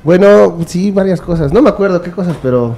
[0.03, 1.51] Bueno, sí, varias cosas.
[1.51, 2.77] No me acuerdo qué cosas, pero.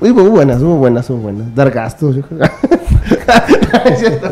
[0.00, 1.52] Hubo buenas, hubo buenas, hubo buenas.
[1.54, 2.14] Dar gastos.
[2.16, 2.40] yo creo.
[3.86, 4.30] Es cierto.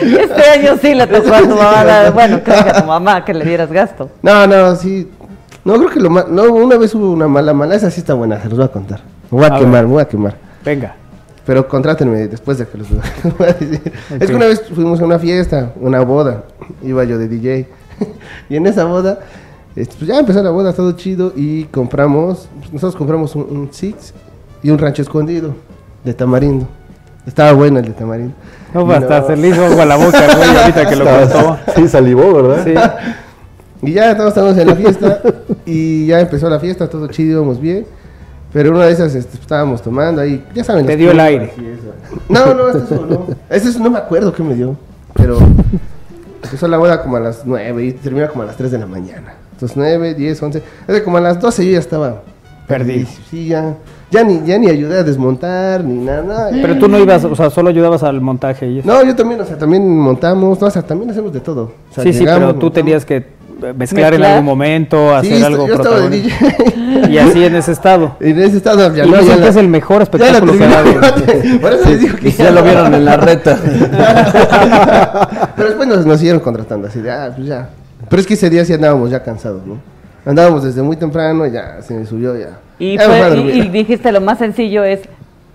[0.00, 3.34] Este año sí le tocó a tu mamá, bueno, creo que a tu mamá que
[3.34, 4.10] le dieras gasto.
[4.22, 5.08] No, no, sí.
[5.64, 6.28] No, creo que lo más.
[6.28, 7.74] No, una vez hubo una mala, mala.
[7.74, 9.00] Esa sí está buena, se los voy a contar.
[9.30, 9.86] Me voy a, A quemar, ver.
[9.86, 10.36] me voy a quemar.
[10.64, 10.94] Venga.
[11.44, 12.88] Pero contrátenme después de que los
[13.38, 13.92] voy a decir.
[14.18, 16.44] Es que una vez fuimos a una fiesta, una boda.
[16.82, 17.68] Iba yo de DJ.
[18.48, 19.20] y en esa boda,
[19.74, 21.32] este, pues ya empezó la boda, todo chido.
[21.36, 24.14] Y compramos, nosotros compramos un, un Six
[24.62, 25.54] y un rancho escondido
[26.04, 26.66] de tamarindo.
[27.26, 28.34] Estaba bueno el de tamarindo.
[28.74, 31.58] No, Y hasta se le hizo agua a la boca, güey, ahorita que lo contó.
[31.74, 32.64] Sí, salivó, ¿verdad?
[32.64, 32.74] Sí.
[33.86, 35.22] Y ya todos estábamos en la fiesta
[35.64, 37.86] y ya empezó la fiesta, todo chido, íbamos bien.
[38.52, 40.86] Pero una de esas este, estábamos tomando ahí, ya saben.
[40.86, 41.52] Te dio el aire.
[42.28, 43.26] No, no, eso no.
[43.48, 44.76] Eso no me acuerdo qué me dio.
[45.14, 45.38] Pero
[46.42, 48.86] empezó la boda como a las 9 y termina como a las 3 de la
[48.86, 49.34] mañana.
[49.52, 50.58] Entonces 9, 10, 11.
[50.58, 52.22] Es que como a las 12 yo ya estaba
[52.68, 53.08] Perdido.
[53.30, 53.74] Sí, ya.
[54.10, 56.48] Ya ni, ya ni ayudé a desmontar ni nada.
[56.50, 58.88] Pero tú no ibas, o sea, solo ayudabas al montaje y eso.
[58.88, 61.72] No, yo también, o sea, también montamos, no, o sea, también hacemos de todo.
[61.90, 62.72] O sea, sí, sí, pero tú montamos.
[62.72, 63.26] tenías que
[63.76, 67.10] mezclar en algún momento, hacer Sí, algo yo estaba de protagónico.
[67.10, 68.16] Y así en ese estado.
[68.20, 70.82] En ese estado ya Y no, ya que la- es el mejor espectáculo que ha.
[71.60, 73.58] Por eso Sí, les digo que ya lo vieron en la reta.
[75.56, 77.68] Pero después nos, nos siguieron contratando así de, ah, pues ya.
[78.08, 79.76] Pero es que ese día sí andábamos ya cansados, ¿no?
[80.28, 82.58] Andábamos desde muy temprano y ya se me subió ya.
[82.78, 85.00] Y, Ya me fue- y- dijiste lo más sencillo es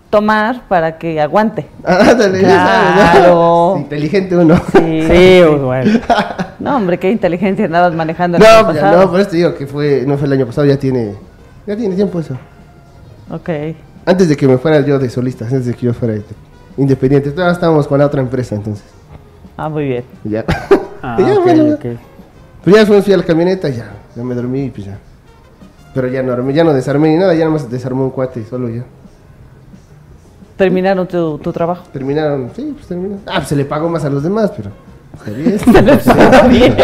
[0.10, 1.68] tomar para que aguante.
[1.86, 2.40] Sabes, ¿no?
[2.40, 3.76] Claro.
[3.78, 4.56] Inteligente uno.
[4.74, 6.00] Sí, Sí, pues, bueno.
[6.60, 9.02] No, hombre, qué inteligencia andabas manejando el No, año pues ya pasado.
[9.06, 11.14] no, por eso te digo que fue, no fue el año pasado, ya tiene,
[11.68, 12.36] ya tiene tiempo eso.
[13.30, 13.50] Ok.
[14.06, 16.16] Antes de que me fuera yo de solista, antes de que yo fuera
[16.78, 18.86] independiente, todavía estábamos con la otra empresa entonces.
[19.56, 20.04] Ah, muy bien.
[20.24, 20.44] Ya.
[21.02, 21.86] Ah, ya, ok, bueno, ok.
[22.64, 24.98] Pues ya fui a la camioneta y ya, ya me dormí y pues ya.
[25.94, 28.40] Pero ya no, armé- ya no desarmé ni nada, ya nada más desarmó un cuate
[28.40, 28.84] y solo ya.
[30.58, 31.84] Terminaron tu, tu trabajo.
[31.92, 33.22] Terminaron, sí, pues terminaron.
[33.26, 34.70] Ah, pues se le pagó más a los demás, pero.
[35.16, 35.60] Está bien.
[35.74, 36.76] Se les pagó bien.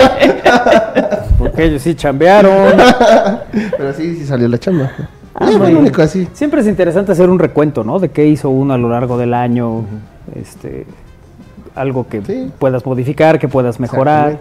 [1.37, 2.73] Porque ellos sí chambearon.
[3.77, 4.91] pero sí, sí salió la chamba.
[5.33, 5.77] Ah, bien.
[5.77, 6.27] único así.
[6.33, 7.97] Siempre es interesante hacer un recuento, ¿no?
[7.99, 9.83] De qué hizo uno a lo largo del año.
[10.35, 10.85] Este,
[11.75, 12.21] algo que
[12.59, 14.39] puedas modificar, que puedas mejorar.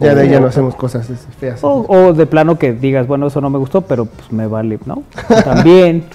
[0.00, 1.08] Ya de ahí ya no hacemos cosas
[1.38, 1.62] feas.
[1.62, 4.78] O, o de plano que digas, bueno, eso no me gustó, pero pues me vale,
[4.86, 5.02] ¿no?
[5.44, 6.04] También.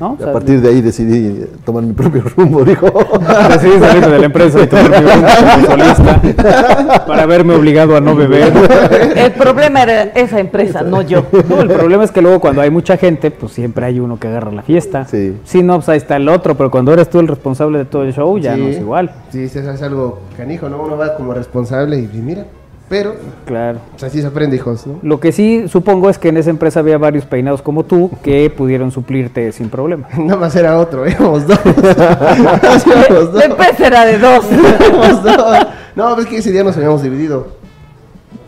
[0.00, 0.12] ¿no?
[0.12, 2.86] O sea, a partir de ahí decidí tomar mi propio rumbo, dijo.
[3.48, 8.00] Decidí salirme de la empresa y tomar mi rumbo como solista para verme obligado a
[8.00, 8.52] no beber.
[9.16, 11.24] El problema era esa empresa, no yo.
[11.48, 14.28] No, el problema es que luego cuando hay mucha gente, pues siempre hay uno que
[14.28, 15.06] agarra la fiesta.
[15.06, 15.36] Sí.
[15.44, 18.02] Si no, pues ahí está el otro, pero cuando eres tú el responsable de todo
[18.02, 18.60] el show, ya Sí.
[18.60, 19.10] no es igual.
[19.30, 20.82] Sí, sí, eso es algo canijo, ¿no?
[20.82, 22.44] Uno va como responsable y, y mira,
[22.88, 23.14] pero
[23.46, 23.78] Claro.
[23.90, 24.98] pues, así se aprende, hijos, ¿no?
[25.02, 28.48] Lo que sí supongo es que en esa empresa había varios peinados como tú que
[28.50, 30.08] pudieron suplirte sin problema.
[30.18, 31.58] Nada más era otro, éramos dos.
[31.66, 33.34] éramos dos.
[33.34, 34.44] La empresa era de dos.
[34.52, 35.56] Éramos dos.
[35.94, 37.48] No, pues que ese día nos habíamos dividido.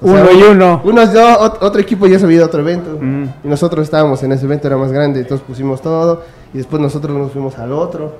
[0.00, 0.80] O Uno y uno.
[0.84, 2.98] Dos, ot- otro equipo ya se había ido a otro evento.
[3.42, 6.22] Y nosotros estábamos en ese evento, era más grande, entonces pusimos todo.
[6.54, 8.12] Y después nosotros nos fuimos al otro.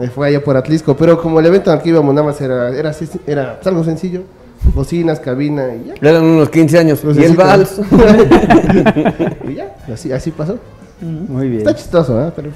[0.00, 0.96] Eh, Fue allá por Atlisco.
[0.96, 4.22] Pero como el evento al que íbamos nada más era, era, así- era algo sencillo.
[4.74, 5.94] Bocinas, cabina y ya.
[6.10, 7.00] Eran unos 15 años.
[7.02, 7.80] Pues y el vals.
[9.48, 10.58] y ya, así, así pasó.
[11.00, 11.60] Muy bien.
[11.60, 12.32] Está chistoso, ¿eh?
[12.34, 12.50] Pero,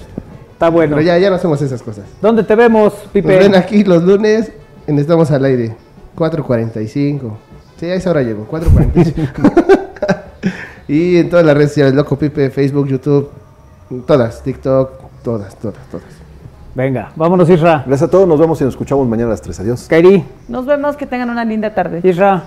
[0.52, 0.96] Está bueno.
[0.96, 2.04] pero ya, ya no hacemos esas cosas.
[2.20, 3.38] ¿Dónde te vemos, Nos Pipe?
[3.38, 4.50] ven aquí los lunes
[4.86, 5.74] en Estamos al Aire.
[6.16, 7.36] 4.45.
[7.78, 8.46] Sí, a esa hora llego.
[8.50, 9.74] 4.45.
[10.88, 13.30] y en todas las redes sociales, Loco Pipe, Facebook, YouTube,
[14.06, 14.90] todas, TikTok,
[15.22, 16.19] todas, todas, todas.
[16.74, 17.82] Venga, vámonos, Isra.
[17.86, 19.60] Gracias a todos, nos vemos y nos escuchamos mañana a las 3.
[19.60, 19.86] Adiós.
[19.88, 22.00] Kairi, Nos vemos, que tengan una linda tarde.
[22.02, 22.44] Isra,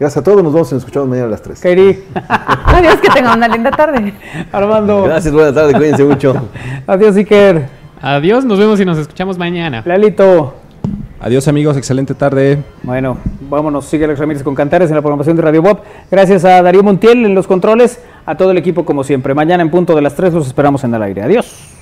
[0.00, 1.60] Gracias a todos, nos vemos y nos escuchamos mañana a las 3.
[1.60, 2.04] Kairi,
[2.66, 4.14] Adiós, que tengan una linda tarde.
[4.52, 5.02] Armando.
[5.04, 6.34] Gracias, buenas tardes, cuídense mucho.
[6.86, 7.68] Adiós, Iker.
[8.00, 9.82] Adiós, nos vemos y nos escuchamos mañana.
[9.84, 10.54] Lalito.
[11.20, 12.62] Adiós amigos, excelente tarde.
[12.84, 13.18] Bueno,
[13.50, 13.86] vámonos.
[13.86, 15.80] Sigue Alex Ramírez con Cantares en la programación de Radio Bob.
[16.10, 19.34] Gracias a Darío Montiel en los controles, a todo el equipo como siempre.
[19.34, 21.22] Mañana en punto de las 3 los esperamos en el aire.
[21.22, 21.74] Adiós.